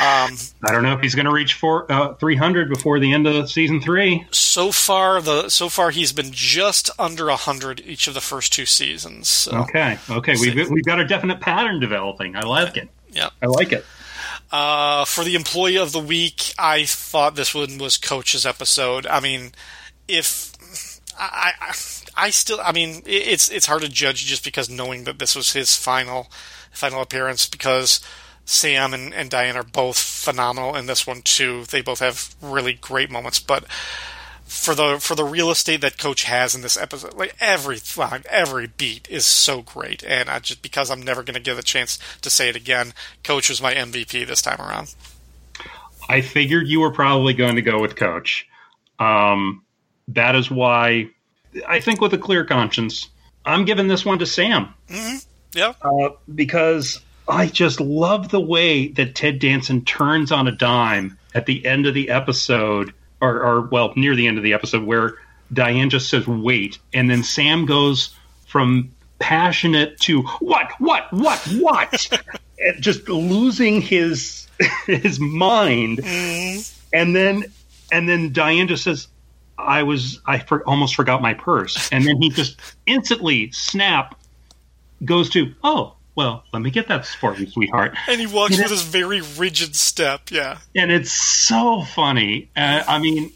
Um, 0.00 0.36
I 0.64 0.70
don't 0.70 0.84
know 0.84 0.92
if 0.94 1.00
he's 1.00 1.16
going 1.16 1.26
to 1.26 1.32
reach 1.32 1.54
four, 1.54 1.90
uh, 1.90 2.14
300 2.14 2.68
before 2.68 3.00
the 3.00 3.12
end 3.12 3.26
of 3.26 3.50
season 3.50 3.80
three. 3.80 4.24
so 4.30 4.70
far, 4.70 5.20
the 5.20 5.48
so 5.48 5.68
far 5.68 5.90
he's 5.90 6.12
been 6.12 6.30
just 6.30 6.90
under 6.96 7.26
100 7.26 7.80
each 7.84 8.06
of 8.06 8.14
the 8.14 8.20
first 8.20 8.52
two 8.52 8.66
seasons. 8.66 9.26
So, 9.26 9.50
Okay, 9.62 9.98
okay, 10.08 10.36
we've 10.40 10.70
we've 10.70 10.84
got 10.84 11.00
a 11.00 11.04
definite 11.06 11.40
pattern 11.40 11.80
developing. 11.80 12.36
I 12.36 12.42
like 12.42 12.76
it. 12.76 12.88
yeah. 13.10 13.30
I 13.42 13.46
like 13.46 13.72
it. 13.72 13.84
Uh, 14.50 15.04
for 15.04 15.22
the 15.22 15.36
employee 15.36 15.78
of 15.78 15.92
the 15.92 16.00
week, 16.00 16.52
I 16.58 16.84
thought 16.84 17.36
this 17.36 17.54
one 17.54 17.78
was 17.78 17.96
Coach's 17.96 18.44
episode. 18.44 19.06
I 19.06 19.20
mean, 19.20 19.52
if 20.08 20.52
I, 21.18 21.52
I, 21.60 21.74
I 22.26 22.30
still, 22.30 22.60
I 22.62 22.72
mean, 22.72 23.02
it's 23.06 23.48
it's 23.48 23.66
hard 23.66 23.82
to 23.82 23.88
judge 23.88 24.26
just 24.26 24.44
because 24.44 24.68
knowing 24.68 25.04
that 25.04 25.18
this 25.18 25.36
was 25.36 25.52
his 25.52 25.76
final 25.76 26.30
final 26.72 27.00
appearance 27.00 27.46
because 27.46 28.00
Sam 28.44 28.92
and, 28.92 29.14
and 29.14 29.30
Diane 29.30 29.56
are 29.56 29.62
both 29.62 29.98
phenomenal 29.98 30.74
in 30.74 30.86
this 30.86 31.06
one 31.06 31.22
too. 31.22 31.64
They 31.64 31.82
both 31.82 32.00
have 32.00 32.34
really 32.42 32.74
great 32.74 33.10
moments, 33.10 33.38
but 33.38 33.64
for 34.50 34.74
the 34.74 34.98
for 34.98 35.14
the 35.14 35.24
real 35.24 35.50
estate 35.50 35.80
that 35.80 35.96
Coach 35.96 36.24
has 36.24 36.56
in 36.56 36.62
this 36.62 36.76
episode, 36.76 37.14
like 37.14 37.36
every 37.40 37.78
line, 37.96 38.24
every 38.28 38.66
beat 38.66 39.08
is 39.08 39.24
so 39.24 39.62
great, 39.62 40.02
and 40.02 40.28
I 40.28 40.40
just 40.40 40.60
because 40.60 40.90
I'm 40.90 41.02
never 41.02 41.22
going 41.22 41.34
to 41.34 41.40
give 41.40 41.56
a 41.56 41.62
chance 41.62 42.00
to 42.22 42.28
say 42.30 42.48
it 42.48 42.56
again, 42.56 42.92
Coach 43.22 43.48
was 43.48 43.62
my 43.62 43.72
MVP 43.72 44.26
this 44.26 44.42
time 44.42 44.60
around. 44.60 44.92
I 46.08 46.20
figured 46.20 46.66
you 46.66 46.80
were 46.80 46.90
probably 46.90 47.32
going 47.32 47.54
to 47.54 47.62
go 47.62 47.80
with 47.80 47.94
Coach. 47.94 48.48
Um, 48.98 49.62
that 50.08 50.34
is 50.34 50.50
why 50.50 51.10
I 51.68 51.78
think 51.78 52.00
with 52.00 52.12
a 52.12 52.18
clear 52.18 52.44
conscience, 52.44 53.08
I'm 53.44 53.64
giving 53.64 53.86
this 53.86 54.04
one 54.04 54.18
to 54.18 54.26
Sam 54.26 54.74
Mm-hmm. 54.88 55.16
Yeah, 55.52 55.74
uh, 55.82 56.10
because 56.32 57.00
I 57.28 57.46
just 57.46 57.80
love 57.80 58.30
the 58.30 58.40
way 58.40 58.88
that 58.88 59.14
Ted 59.14 59.38
Danson 59.38 59.84
turns 59.84 60.32
on 60.32 60.48
a 60.48 60.52
dime 60.52 61.18
at 61.34 61.46
the 61.46 61.64
end 61.64 61.86
of 61.86 61.94
the 61.94 62.10
episode, 62.10 62.92
or, 63.20 63.42
or 63.42 63.60
well, 63.62 63.92
near 63.96 64.14
the 64.14 64.26
end 64.26 64.38
of 64.38 64.44
the 64.44 64.54
episode, 64.54 64.84
where 64.84 65.14
Diane 65.52 65.90
just 65.90 66.08
says 66.08 66.26
"wait," 66.26 66.78
and 66.92 67.10
then 67.10 67.22
Sam 67.22 67.66
goes 67.66 68.14
from 68.46 68.90
passionate 69.18 69.98
to 70.00 70.22
"what, 70.22 70.72
what, 70.78 71.12
what, 71.12 71.38
what," 71.58 72.20
and 72.58 72.82
just 72.82 73.08
losing 73.08 73.80
his 73.80 74.46
his 74.86 75.20
mind, 75.20 75.98
mm-hmm. 75.98 76.60
and 76.92 77.14
then 77.14 77.44
and 77.92 78.08
then 78.08 78.32
Diane 78.32 78.68
just 78.68 78.84
says. 78.84 79.08
I 79.58 79.82
was 79.82 80.22
I 80.24 80.38
for, 80.38 80.66
almost 80.66 80.94
forgot 80.94 81.20
my 81.20 81.34
purse, 81.34 81.90
and 81.92 82.06
then 82.06 82.16
he 82.16 82.30
just 82.30 82.58
instantly 82.86 83.52
snap 83.52 84.18
goes 85.04 85.28
to 85.30 85.52
oh 85.62 85.96
well 86.20 86.44
let 86.52 86.60
me 86.60 86.70
get 86.70 86.88
that 86.88 87.06
for 87.06 87.34
you 87.34 87.48
sweetheart 87.48 87.94
and 88.06 88.20
he 88.20 88.26
walks 88.26 88.56
know- 88.56 88.64
with 88.64 88.70
his 88.70 88.82
very 88.82 89.22
rigid 89.38 89.74
step. 89.74 90.30
Yeah, 90.30 90.58
and 90.76 90.92
it's 90.92 91.10
so 91.12 91.82
funny 91.82 92.50
uh, 92.56 92.84
i 92.86 92.98
mean 92.98 93.32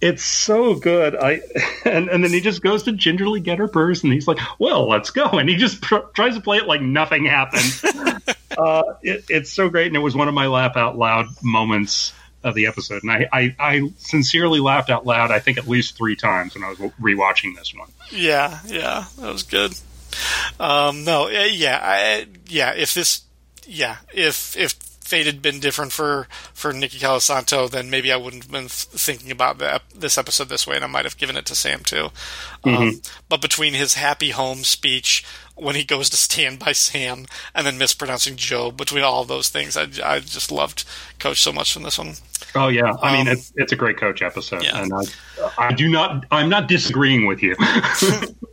it's 0.00 0.24
so 0.24 0.74
good 0.74 1.14
i 1.14 1.40
and, 1.84 2.08
and 2.08 2.24
then 2.24 2.30
he 2.32 2.40
just 2.40 2.62
goes 2.62 2.84
to 2.84 2.92
gingerly 2.92 3.40
get 3.40 3.58
her 3.58 3.68
purse 3.68 4.02
and 4.02 4.12
he's 4.12 4.26
like 4.26 4.38
well 4.58 4.88
let's 4.88 5.10
go 5.10 5.26
and 5.26 5.48
he 5.48 5.56
just 5.56 5.82
pr- 5.82 6.08
tries 6.14 6.34
to 6.34 6.40
play 6.40 6.56
it 6.56 6.66
like 6.66 6.80
nothing 6.80 7.26
happened 7.26 7.80
uh, 8.58 8.82
it, 9.02 9.24
it's 9.28 9.52
so 9.52 9.68
great 9.68 9.88
and 9.88 9.96
it 9.96 10.00
was 10.00 10.16
one 10.16 10.28
of 10.28 10.34
my 10.34 10.46
laugh 10.46 10.76
out 10.76 10.96
loud 10.96 11.26
moments 11.42 12.12
of 12.44 12.54
the 12.54 12.66
episode 12.66 13.02
and 13.02 13.12
I, 13.12 13.28
I, 13.32 13.56
I 13.58 13.92
sincerely 13.98 14.58
laughed 14.58 14.90
out 14.90 15.06
loud 15.06 15.30
i 15.30 15.38
think 15.38 15.58
at 15.58 15.68
least 15.68 15.96
three 15.96 16.16
times 16.16 16.54
when 16.54 16.64
i 16.64 16.70
was 16.70 16.78
rewatching 16.78 17.54
this 17.54 17.72
one 17.74 17.88
yeah, 18.10 18.58
yeah. 18.66 19.04
That 19.18 19.32
was 19.32 19.42
good. 19.42 19.74
Um, 20.60 21.04
no, 21.04 21.28
yeah, 21.28 21.44
yeah, 21.44 21.80
I, 21.82 22.26
yeah. 22.46 22.74
If 22.74 22.94
this, 22.94 23.22
yeah, 23.66 23.96
if 24.12 24.56
if 24.56 24.74
fate 25.12 25.26
had 25.26 25.42
been 25.42 25.60
different 25.60 25.92
for 25.92 26.26
for 26.54 26.72
Nikki 26.72 26.98
Colasanto, 26.98 27.70
then 27.70 27.90
maybe 27.90 28.10
I 28.10 28.16
wouldn't 28.16 28.44
have 28.44 28.52
been 28.52 28.68
thinking 28.68 29.30
about 29.30 29.58
the, 29.58 29.80
this 29.94 30.16
episode 30.16 30.48
this 30.48 30.66
way, 30.66 30.76
and 30.76 30.84
I 30.84 30.88
might 30.88 31.04
have 31.04 31.18
given 31.18 31.36
it 31.36 31.44
to 31.46 31.54
Sam 31.54 31.80
too. 31.80 32.08
Um, 32.64 33.02
but 33.28 33.42
between 33.42 33.74
his 33.74 33.94
happy 33.94 34.30
home 34.30 34.64
speech 34.64 35.24
when 35.54 35.74
he 35.74 35.84
goes 35.84 36.08
to 36.10 36.16
stand 36.16 36.60
by 36.60 36.72
Sam 36.72 37.26
and 37.54 37.66
then 37.66 37.76
mispronouncing 37.76 38.36
Joe, 38.36 38.70
between 38.70 39.04
all 39.04 39.24
those 39.24 39.50
things, 39.50 39.76
I, 39.76 39.88
I 40.02 40.20
just 40.20 40.50
loved 40.50 40.84
Coach 41.18 41.42
so 41.42 41.52
much 41.52 41.74
from 41.74 41.82
this 41.82 41.98
one. 41.98 42.14
Oh 42.54 42.68
yeah, 42.68 42.94
I 43.02 43.12
mean 43.16 43.28
Um, 43.28 43.34
it's 43.34 43.52
it's 43.56 43.72
a 43.72 43.76
great 43.76 43.98
coach 43.98 44.22
episode, 44.22 44.62
yeah. 44.62 44.82
and 44.82 44.92
I 44.94 45.02
I 45.58 45.72
do 45.72 45.88
not 45.90 46.24
I'm 46.30 46.48
not 46.48 46.68
disagreeing 46.68 47.26
with 47.26 47.42
you. 47.42 47.56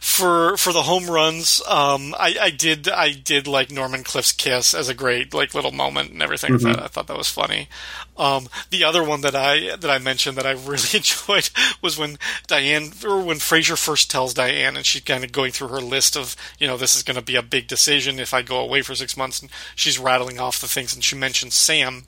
for 0.00 0.56
for 0.56 0.72
the 0.72 0.82
home 0.82 1.08
runs, 1.08 1.62
um, 1.68 2.14
I, 2.18 2.36
I 2.40 2.50
did 2.50 2.88
I 2.88 3.12
did 3.12 3.46
like 3.46 3.70
Norm 3.70 3.94
and 3.94 4.04
Cliff's 4.04 4.32
kiss 4.32 4.74
as 4.74 4.88
a 4.88 4.94
great 4.94 5.32
like 5.32 5.54
little 5.54 5.72
moment 5.72 6.10
and 6.10 6.22
everything. 6.22 6.54
Mm-hmm. 6.54 6.72
That 6.72 6.82
I 6.82 6.86
thought 6.88 7.06
that 7.06 7.16
was 7.16 7.28
funny. 7.28 7.68
Um, 8.16 8.48
the 8.70 8.84
other 8.84 9.02
one 9.02 9.20
that 9.22 9.34
I 9.34 9.76
that 9.76 9.90
I 9.90 9.98
mentioned 9.98 10.36
that 10.36 10.46
I 10.46 10.52
really 10.52 10.88
enjoyed 10.94 11.50
was 11.82 11.98
when 11.98 12.18
Diane 12.46 12.92
or 13.06 13.20
when 13.20 13.38
Frasier 13.38 13.78
first 13.78 14.10
tells 14.10 14.34
Diane 14.34 14.76
and 14.76 14.84
she's 14.86 15.02
kind 15.02 15.24
of 15.24 15.32
going 15.32 15.52
through 15.52 15.68
her 15.68 15.80
list 15.80 16.16
of 16.16 16.36
you 16.58 16.66
know 16.66 16.76
this 16.76 16.96
is 16.96 17.02
going 17.02 17.16
to 17.16 17.22
be 17.22 17.36
a 17.36 17.42
big 17.42 17.66
decision 17.66 18.18
if 18.18 18.34
I 18.34 18.42
go 18.42 18.58
away 18.58 18.82
for 18.82 18.94
six 18.94 19.16
months 19.16 19.40
and 19.40 19.50
she's 19.74 19.98
rattling 19.98 20.40
off 20.40 20.60
the 20.60 20.68
things 20.68 20.94
and 20.94 21.04
she 21.04 21.16
mentions 21.16 21.54
Sam 21.54 22.04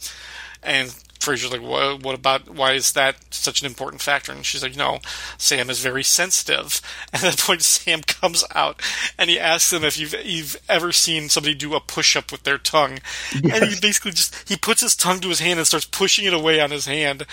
and 0.62 0.94
Frasier's 1.18 1.52
like, 1.52 1.62
what, 1.62 2.02
what 2.02 2.14
about, 2.14 2.48
why 2.48 2.72
is 2.72 2.92
that 2.92 3.16
such 3.30 3.60
an 3.60 3.66
important 3.66 4.02
factor? 4.02 4.32
And 4.32 4.44
she's 4.44 4.62
like, 4.62 4.76
no, 4.76 5.00
Sam 5.38 5.70
is 5.70 5.80
very 5.80 6.02
sensitive. 6.02 6.80
And 7.12 7.24
at 7.24 7.32
that 7.32 7.40
point, 7.40 7.62
Sam 7.62 8.02
comes 8.02 8.44
out 8.54 8.80
and 9.18 9.30
he 9.30 9.38
asks 9.38 9.70
them 9.70 9.84
if 9.84 9.98
you've, 9.98 10.14
you've 10.24 10.56
ever 10.68 10.92
seen 10.92 11.28
somebody 11.28 11.54
do 11.54 11.74
a 11.74 11.80
push 11.80 12.16
up 12.16 12.32
with 12.32 12.44
their 12.44 12.58
tongue. 12.58 12.98
And 13.34 13.64
he 13.64 13.80
basically 13.80 14.12
just, 14.12 14.48
he 14.48 14.56
puts 14.56 14.82
his 14.82 14.96
tongue 14.96 15.20
to 15.20 15.28
his 15.28 15.40
hand 15.40 15.58
and 15.58 15.66
starts 15.66 15.86
pushing 15.86 16.24
it 16.24 16.34
away 16.34 16.60
on 16.60 16.70
his 16.70 16.86
hand 16.86 17.26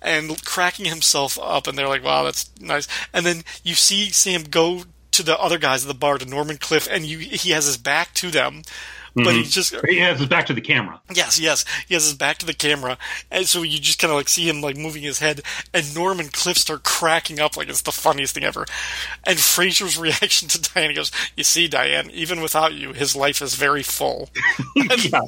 and 0.00 0.44
cracking 0.44 0.86
himself 0.86 1.38
up. 1.40 1.66
And 1.66 1.76
they're 1.76 1.88
like, 1.88 2.04
wow, 2.04 2.24
that's 2.24 2.50
nice. 2.60 2.88
And 3.12 3.26
then 3.26 3.42
you 3.62 3.74
see 3.74 4.10
Sam 4.10 4.44
go 4.44 4.84
to 5.12 5.22
the 5.22 5.38
other 5.38 5.58
guys 5.58 5.84
at 5.84 5.88
the 5.88 5.94
bar, 5.94 6.18
to 6.18 6.26
Norm 6.26 6.50
and 6.50 6.60
Cliff, 6.60 6.88
and 6.90 7.04
you, 7.04 7.18
he 7.18 7.50
has 7.50 7.66
his 7.66 7.76
back 7.76 8.14
to 8.14 8.30
them. 8.30 8.62
But 9.14 9.26
mm-hmm. 9.26 9.38
he's 9.38 9.52
just 9.52 9.74
he 9.86 9.98
has 9.98 10.18
his 10.18 10.28
back 10.28 10.46
to 10.46 10.54
the 10.54 10.60
camera. 10.60 11.00
Yes, 11.12 11.38
yes. 11.40 11.64
He 11.86 11.94
has 11.94 12.04
his 12.04 12.14
back 12.14 12.38
to 12.38 12.46
the 12.46 12.54
camera, 12.54 12.98
and 13.30 13.46
so 13.46 13.62
you 13.62 13.78
just 13.78 13.98
kind 13.98 14.10
of 14.10 14.16
like 14.16 14.28
see 14.28 14.48
him 14.48 14.60
like 14.60 14.76
moving 14.76 15.02
his 15.02 15.18
head, 15.18 15.42
and 15.72 15.94
Norm 15.94 16.20
and 16.20 16.32
Cliff 16.32 16.56
start 16.56 16.84
cracking 16.84 17.40
up 17.40 17.56
like 17.56 17.68
it's 17.68 17.82
the 17.82 17.92
funniest 17.92 18.34
thing 18.34 18.44
ever. 18.44 18.66
And 19.24 19.38
Frasier's 19.38 19.98
reaction 19.98 20.48
to 20.48 20.60
Diane 20.60 20.90
he 20.90 20.96
goes, 20.96 21.10
"You 21.36 21.44
see, 21.44 21.68
Diane, 21.68 22.10
even 22.10 22.40
without 22.40 22.74
you, 22.74 22.92
his 22.92 23.16
life 23.16 23.42
is 23.42 23.54
very 23.54 23.82
full." 23.82 24.30
yeah, 24.76 25.22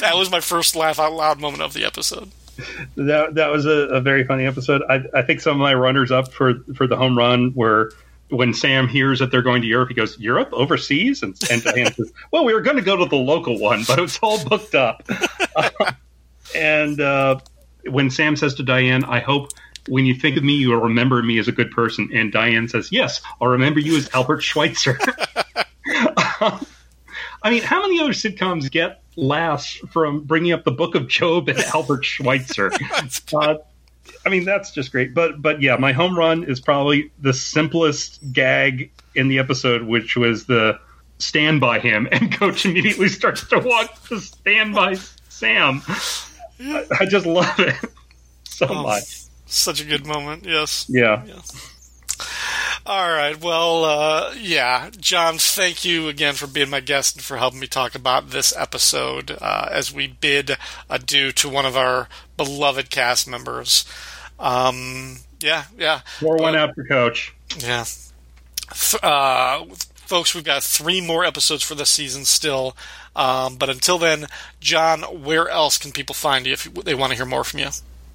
that 0.00 0.12
was 0.14 0.30
my 0.30 0.40
first 0.40 0.76
laugh 0.76 0.98
out 0.98 1.12
loud 1.12 1.40
moment 1.40 1.62
of 1.62 1.72
the 1.72 1.84
episode. 1.84 2.30
that 2.96 3.34
that 3.34 3.50
was 3.50 3.66
a, 3.66 3.88
a 3.88 4.00
very 4.00 4.24
funny 4.24 4.46
episode. 4.46 4.82
I, 4.88 5.02
I 5.14 5.22
think 5.22 5.40
some 5.40 5.52
of 5.52 5.58
my 5.58 5.74
runners 5.74 6.10
up 6.10 6.32
for 6.32 6.54
for 6.74 6.86
the 6.86 6.96
home 6.96 7.16
run 7.16 7.52
were 7.54 7.92
when 8.30 8.54
Sam 8.54 8.88
hears 8.88 9.18
that 9.20 9.30
they're 9.30 9.42
going 9.42 9.62
to 9.62 9.68
Europe. 9.68 9.88
He 9.88 9.94
goes, 9.94 10.18
"Europe, 10.18 10.48
overseas," 10.52 11.22
and, 11.22 11.36
and 11.50 11.62
Diane 11.62 11.92
says, 11.92 12.12
"Well, 12.30 12.44
we 12.44 12.52
were 12.54 12.60
going 12.60 12.76
to 12.76 12.82
go 12.82 12.96
to 12.96 13.04
the 13.04 13.16
local 13.16 13.58
one, 13.58 13.84
but 13.86 13.98
it's 13.98 14.18
all 14.22 14.42
booked 14.44 14.74
up." 14.74 15.08
and 16.54 17.00
uh, 17.00 17.38
when 17.88 18.10
Sam 18.10 18.36
says 18.36 18.54
to 18.54 18.62
Diane, 18.62 19.04
"I 19.04 19.20
hope." 19.20 19.50
When 19.88 20.04
you 20.04 20.16
think 20.16 20.36
of 20.36 20.42
me, 20.42 20.54
you 20.54 20.70
will 20.70 20.80
remember 20.80 21.22
me 21.22 21.38
as 21.38 21.46
a 21.46 21.52
good 21.52 21.70
person. 21.70 22.10
And 22.12 22.32
Diane 22.32 22.66
says, 22.66 22.90
"Yes, 22.90 23.20
I'll 23.40 23.46
remember 23.46 23.78
you 23.78 23.96
as 23.96 24.10
Albert 24.12 24.40
Schweitzer." 24.40 24.98
I 27.42 27.50
mean, 27.50 27.62
how 27.62 27.82
many 27.82 28.00
other 28.00 28.12
sitcoms 28.12 28.68
get 28.70 29.02
laughs 29.14 29.76
from 29.90 30.24
bringing 30.24 30.52
up 30.52 30.64
the 30.64 30.72
Book 30.72 30.94
of 30.96 31.06
Job 31.06 31.48
and 31.48 31.58
Albert 31.60 32.04
Schweitzer? 32.04 32.72
uh, 33.34 33.54
I 34.24 34.28
mean, 34.28 34.44
that's 34.44 34.70
just 34.72 34.92
great. 34.92 35.14
But 35.14 35.40
but 35.40 35.62
yeah, 35.62 35.76
my 35.76 35.92
home 35.92 36.16
run 36.16 36.44
is 36.44 36.60
probably 36.60 37.10
the 37.20 37.32
simplest 37.32 38.32
gag 38.32 38.90
in 39.14 39.28
the 39.28 39.38
episode, 39.38 39.82
which 39.82 40.16
was 40.16 40.46
the 40.46 40.78
stand 41.18 41.60
by 41.60 41.78
him, 41.78 42.08
and 42.12 42.32
Coach 42.32 42.64
immediately 42.66 43.08
starts 43.08 43.46
to 43.48 43.58
walk 43.58 44.02
to 44.08 44.20
stand 44.20 44.74
by 44.74 44.94
Sam. 45.28 45.82
I, 46.60 46.84
I 47.00 47.06
just 47.06 47.26
love 47.26 47.58
it 47.58 47.74
so 48.44 48.66
Oh, 48.68 48.82
much. 48.82 49.22
Such 49.46 49.80
a 49.80 49.84
good 49.84 50.06
moment. 50.06 50.44
Yes. 50.44 50.86
Yeah. 50.88 51.22
All 52.86 53.10
right. 53.10 53.38
Well, 53.40 53.84
uh, 53.84 54.34
yeah, 54.38 54.90
John, 55.00 55.38
thank 55.38 55.84
you 55.84 56.08
again 56.08 56.34
for 56.34 56.46
being 56.46 56.70
my 56.70 56.78
guest 56.78 57.16
and 57.16 57.24
for 57.24 57.36
helping 57.36 57.58
me 57.58 57.66
talk 57.66 57.96
about 57.96 58.30
this 58.30 58.54
episode 58.56 59.32
uh, 59.40 59.68
as 59.72 59.92
we 59.92 60.06
bid 60.06 60.56
adieu 60.88 61.32
to 61.32 61.48
one 61.48 61.66
of 61.66 61.76
our 61.76 62.08
beloved 62.36 62.90
cast 62.90 63.26
members. 63.26 63.84
Um, 64.38 65.18
Yeah, 65.40 65.64
yeah. 65.76 66.00
Four 66.20 66.36
one 66.36 66.54
after 66.54 66.84
coach. 66.84 67.34
Yeah. 67.58 67.84
Th- 68.72 69.02
Uh, 69.02 69.64
folks, 69.96 70.32
we've 70.34 70.44
got 70.44 70.62
three 70.62 71.00
more 71.00 71.24
episodes 71.24 71.64
for 71.64 71.74
this 71.74 71.90
season 71.90 72.24
still. 72.24 72.76
Um, 73.16 73.56
but 73.56 73.68
until 73.68 73.98
then, 73.98 74.26
John, 74.60 75.02
where 75.24 75.48
else 75.48 75.76
can 75.78 75.90
people 75.90 76.14
find 76.14 76.46
you 76.46 76.52
if 76.52 76.64
they 76.72 76.94
want 76.94 77.10
to 77.10 77.16
hear 77.16 77.26
more 77.26 77.42
from 77.44 77.60
you? 77.60 77.70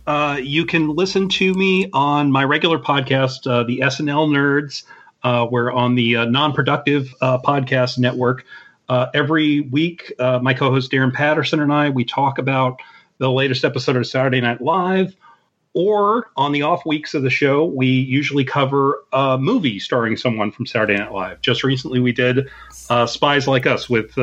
Uh, 0.07 0.39
you 0.41 0.65
can 0.65 0.89
listen 0.89 1.29
to 1.29 1.53
me 1.53 1.89
on 1.93 2.31
my 2.31 2.43
regular 2.43 2.79
podcast, 2.79 3.45
uh, 3.49 3.63
the 3.63 3.79
SNL 3.79 4.29
Nerds. 4.29 4.83
Uh, 5.23 5.47
we're 5.49 5.71
on 5.71 5.93
the 5.95 6.17
uh, 6.17 6.25
non-productive 6.25 7.13
uh, 7.21 7.37
podcast 7.39 7.99
network. 7.99 8.43
Uh, 8.89 9.07
every 9.13 9.61
week, 9.61 10.11
my 10.19 10.53
co-host 10.53 10.91
Darren 10.91 11.13
Patterson 11.13 11.59
and 11.59 11.71
I 11.71 11.89
we 11.89 12.03
talk 12.03 12.39
about 12.39 12.79
the 13.19 13.31
latest 13.31 13.63
episode 13.63 13.95
of 13.95 14.07
Saturday 14.07 14.41
Night 14.41 14.61
Live. 14.61 15.15
Or 15.73 16.29
on 16.35 16.51
the 16.51 16.63
off 16.63 16.85
weeks 16.85 17.13
of 17.13 17.23
the 17.23 17.29
show, 17.29 17.63
we 17.63 17.87
usually 17.87 18.43
cover 18.43 19.05
a 19.13 19.37
movie 19.37 19.79
starring 19.79 20.17
someone 20.17 20.51
from 20.51 20.65
Saturday 20.65 20.97
Night 20.97 21.13
Live. 21.13 21.39
Just 21.41 21.63
recently, 21.63 22.01
we 22.01 22.11
did 22.11 22.49
Spies 23.05 23.47
Like 23.47 23.65
Us 23.65 23.89
with 23.89 24.13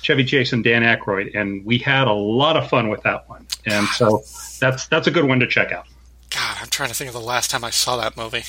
Chevy 0.00 0.24
Chase 0.24 0.52
and 0.52 0.64
Dan 0.64 0.82
Aykroyd, 0.82 1.34
and 1.34 1.64
we 1.64 1.78
had 1.78 2.08
a 2.08 2.12
lot 2.12 2.56
of 2.56 2.68
fun 2.68 2.88
with 2.88 3.02
that 3.02 3.28
one. 3.28 3.46
And 3.66 3.86
so 3.88 4.22
that's 4.58 4.86
that's 4.88 5.06
a 5.06 5.10
good 5.10 5.24
one 5.24 5.40
to 5.40 5.46
check 5.46 5.72
out. 5.72 5.86
God, 6.30 6.56
I'm 6.60 6.68
trying 6.68 6.88
to 6.88 6.94
think 6.94 7.08
of 7.08 7.14
the 7.14 7.20
last 7.20 7.50
time 7.50 7.64
I 7.64 7.70
saw 7.70 7.96
that 7.96 8.16
movie. 8.16 8.44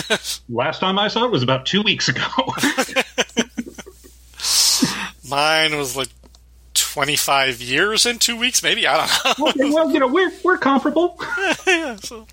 Last 0.48 0.80
time 0.80 0.98
I 0.98 1.08
saw 1.08 1.26
it 1.26 1.30
was 1.30 1.42
about 1.42 1.66
two 1.66 1.82
weeks 1.82 2.08
ago. 2.08 2.22
Mine 5.28 5.76
was 5.76 5.96
like 5.96 6.08
25 6.74 7.60
years 7.60 8.06
in 8.06 8.18
two 8.18 8.38
weeks, 8.38 8.62
maybe. 8.62 8.86
I 8.86 8.96
don't 8.96 9.38
know. 9.38 9.48
okay, 9.48 9.70
well, 9.70 9.90
you 9.90 10.00
know, 10.00 10.06
we're 10.06 10.32
we're 10.42 10.56
comparable. 10.56 11.20
yeah, 11.66 11.96
so. 11.96 12.26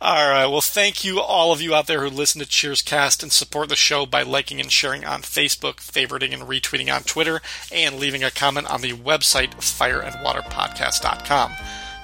All 0.00 0.28
right. 0.28 0.46
Well, 0.46 0.60
thank 0.60 1.04
you, 1.04 1.20
all 1.20 1.52
of 1.52 1.60
you 1.62 1.74
out 1.74 1.86
there 1.86 2.02
who 2.02 2.08
listen 2.10 2.40
to 2.40 2.46
Cheers 2.46 2.82
Cast 2.82 3.22
and 3.22 3.32
support 3.32 3.68
the 3.68 3.76
show 3.76 4.04
by 4.04 4.22
liking 4.22 4.60
and 4.60 4.70
sharing 4.70 5.04
on 5.04 5.22
Facebook, 5.22 5.76
favoriting 5.76 6.32
and 6.32 6.42
retweeting 6.42 6.94
on 6.94 7.02
Twitter, 7.02 7.40
and 7.70 7.98
leaving 7.98 8.24
a 8.24 8.30
comment 8.30 8.68
on 8.70 8.80
the 8.80 8.92
website 8.92 9.54
fireandwaterpodcast.com. 9.54 11.52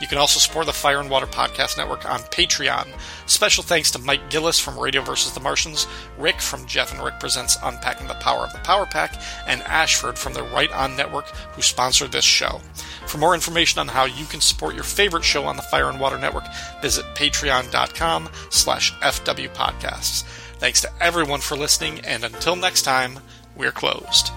You 0.00 0.06
can 0.06 0.18
also 0.18 0.38
support 0.38 0.66
the 0.66 0.72
Fire 0.72 1.00
and 1.00 1.10
Water 1.10 1.26
Podcast 1.26 1.76
Network 1.76 2.08
on 2.08 2.20
Patreon. 2.20 2.86
Special 3.26 3.64
thanks 3.64 3.90
to 3.90 3.98
Mike 3.98 4.30
Gillis 4.30 4.60
from 4.60 4.78
Radio 4.78 5.02
vs. 5.02 5.32
the 5.32 5.40
Martians, 5.40 5.86
Rick 6.16 6.40
from 6.40 6.66
Jeff 6.66 6.92
and 6.92 7.02
Rick 7.02 7.18
Presents 7.18 7.58
Unpacking 7.62 8.06
the 8.06 8.14
Power 8.14 8.44
of 8.44 8.52
the 8.52 8.58
Power 8.60 8.86
Pack, 8.86 9.20
and 9.46 9.62
Ashford 9.62 10.16
from 10.16 10.34
the 10.34 10.44
Right 10.44 10.70
On 10.72 10.96
Network, 10.96 11.28
who 11.52 11.62
sponsored 11.62 12.12
this 12.12 12.24
show. 12.24 12.60
For 13.06 13.18
more 13.18 13.34
information 13.34 13.80
on 13.80 13.88
how 13.88 14.04
you 14.04 14.24
can 14.26 14.40
support 14.40 14.74
your 14.74 14.84
favorite 14.84 15.24
show 15.24 15.44
on 15.44 15.56
the 15.56 15.62
Fire 15.62 15.90
and 15.90 15.98
Water 15.98 16.18
Network, 16.18 16.44
visit 16.80 17.04
patreon.com 17.14 18.28
slash 18.50 18.92
fwpodcasts. 19.00 20.22
Thanks 20.58 20.80
to 20.82 20.90
everyone 21.00 21.40
for 21.40 21.56
listening, 21.56 22.00
and 22.00 22.24
until 22.24 22.56
next 22.56 22.82
time, 22.82 23.20
we're 23.56 23.72
closed. 23.72 24.30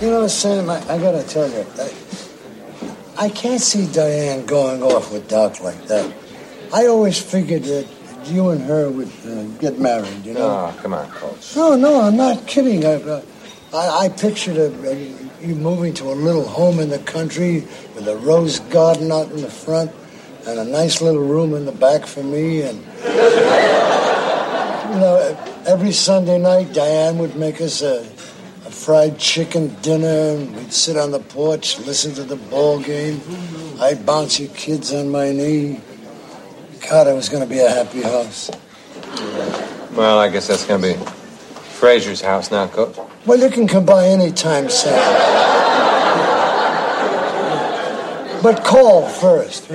You 0.00 0.08
know, 0.08 0.26
Sam, 0.26 0.70
I, 0.70 0.80
I 0.88 0.98
gotta 0.98 1.22
tell 1.22 1.48
you, 1.50 1.66
I, 1.78 1.92
I 3.20 3.28
can't 3.28 3.60
see 3.60 3.86
Diane 3.86 4.46
going 4.46 4.82
off 4.82 5.12
with 5.12 5.28
Doc 5.28 5.60
like 5.60 5.86
that. 5.88 6.10
I 6.72 6.86
always 6.86 7.20
figured 7.20 7.64
that 7.64 7.86
you 8.24 8.48
and 8.48 8.62
her 8.62 8.88
would 8.90 9.12
uh, 9.26 9.44
get 9.58 9.78
married, 9.78 10.24
you 10.24 10.32
know? 10.32 10.48
Oh, 10.48 10.74
come 10.80 10.94
on, 10.94 11.06
Coach. 11.10 11.54
No, 11.54 11.76
no, 11.76 12.00
I'm 12.00 12.16
not 12.16 12.46
kidding. 12.46 12.86
I, 12.86 12.94
uh, 12.94 13.22
I, 13.74 14.04
I 14.04 14.08
pictured 14.08 14.56
a, 14.56 14.72
a, 14.88 14.94
you 15.42 15.54
moving 15.54 15.92
to 15.94 16.04
a 16.04 16.16
little 16.16 16.48
home 16.48 16.80
in 16.80 16.88
the 16.88 16.98
country 17.00 17.60
with 17.94 18.08
a 18.08 18.16
rose 18.16 18.60
garden 18.60 19.12
out 19.12 19.30
in 19.30 19.42
the 19.42 19.50
front 19.50 19.90
and 20.46 20.58
a 20.58 20.64
nice 20.64 21.02
little 21.02 21.20
room 21.22 21.52
in 21.52 21.66
the 21.66 21.72
back 21.72 22.06
for 22.06 22.22
me. 22.22 22.62
And, 22.62 22.78
you 23.04 24.98
know, 24.98 25.36
every 25.66 25.92
Sunday 25.92 26.38
night, 26.38 26.72
Diane 26.72 27.18
would 27.18 27.36
make 27.36 27.60
us 27.60 27.82
a, 27.82 28.00
a 28.00 28.04
fried 28.80 29.18
chicken 29.18 29.68
dinner, 29.82 30.06
and 30.06 30.56
we'd 30.56 30.72
sit 30.72 30.96
on 30.96 31.10
the 31.10 31.18
porch, 31.18 31.78
listen 31.80 32.14
to 32.14 32.24
the 32.24 32.36
ball 32.36 32.80
game. 32.80 33.20
I'd 33.78 34.06
bounce 34.06 34.40
your 34.40 34.48
kids 34.54 34.94
on 34.94 35.10
my 35.10 35.32
knee. 35.32 35.80
God, 36.88 37.06
it 37.06 37.12
was 37.12 37.28
going 37.28 37.42
to 37.42 37.48
be 37.48 37.60
a 37.60 37.68
happy 37.68 38.00
house. 38.00 38.50
Well, 39.92 40.18
I 40.18 40.30
guess 40.30 40.48
that's 40.48 40.64
going 40.64 40.80
to 40.80 40.94
be 40.94 41.04
Frasier's 41.78 42.22
house 42.22 42.50
now, 42.50 42.68
Coach. 42.68 42.96
Well, 43.26 43.38
you 43.38 43.50
can 43.50 43.68
come 43.68 43.84
by 43.84 44.06
anytime, 44.06 44.70
Sam. 44.70 44.96
But 48.42 48.64
call 48.64 49.06
first. 49.06 49.68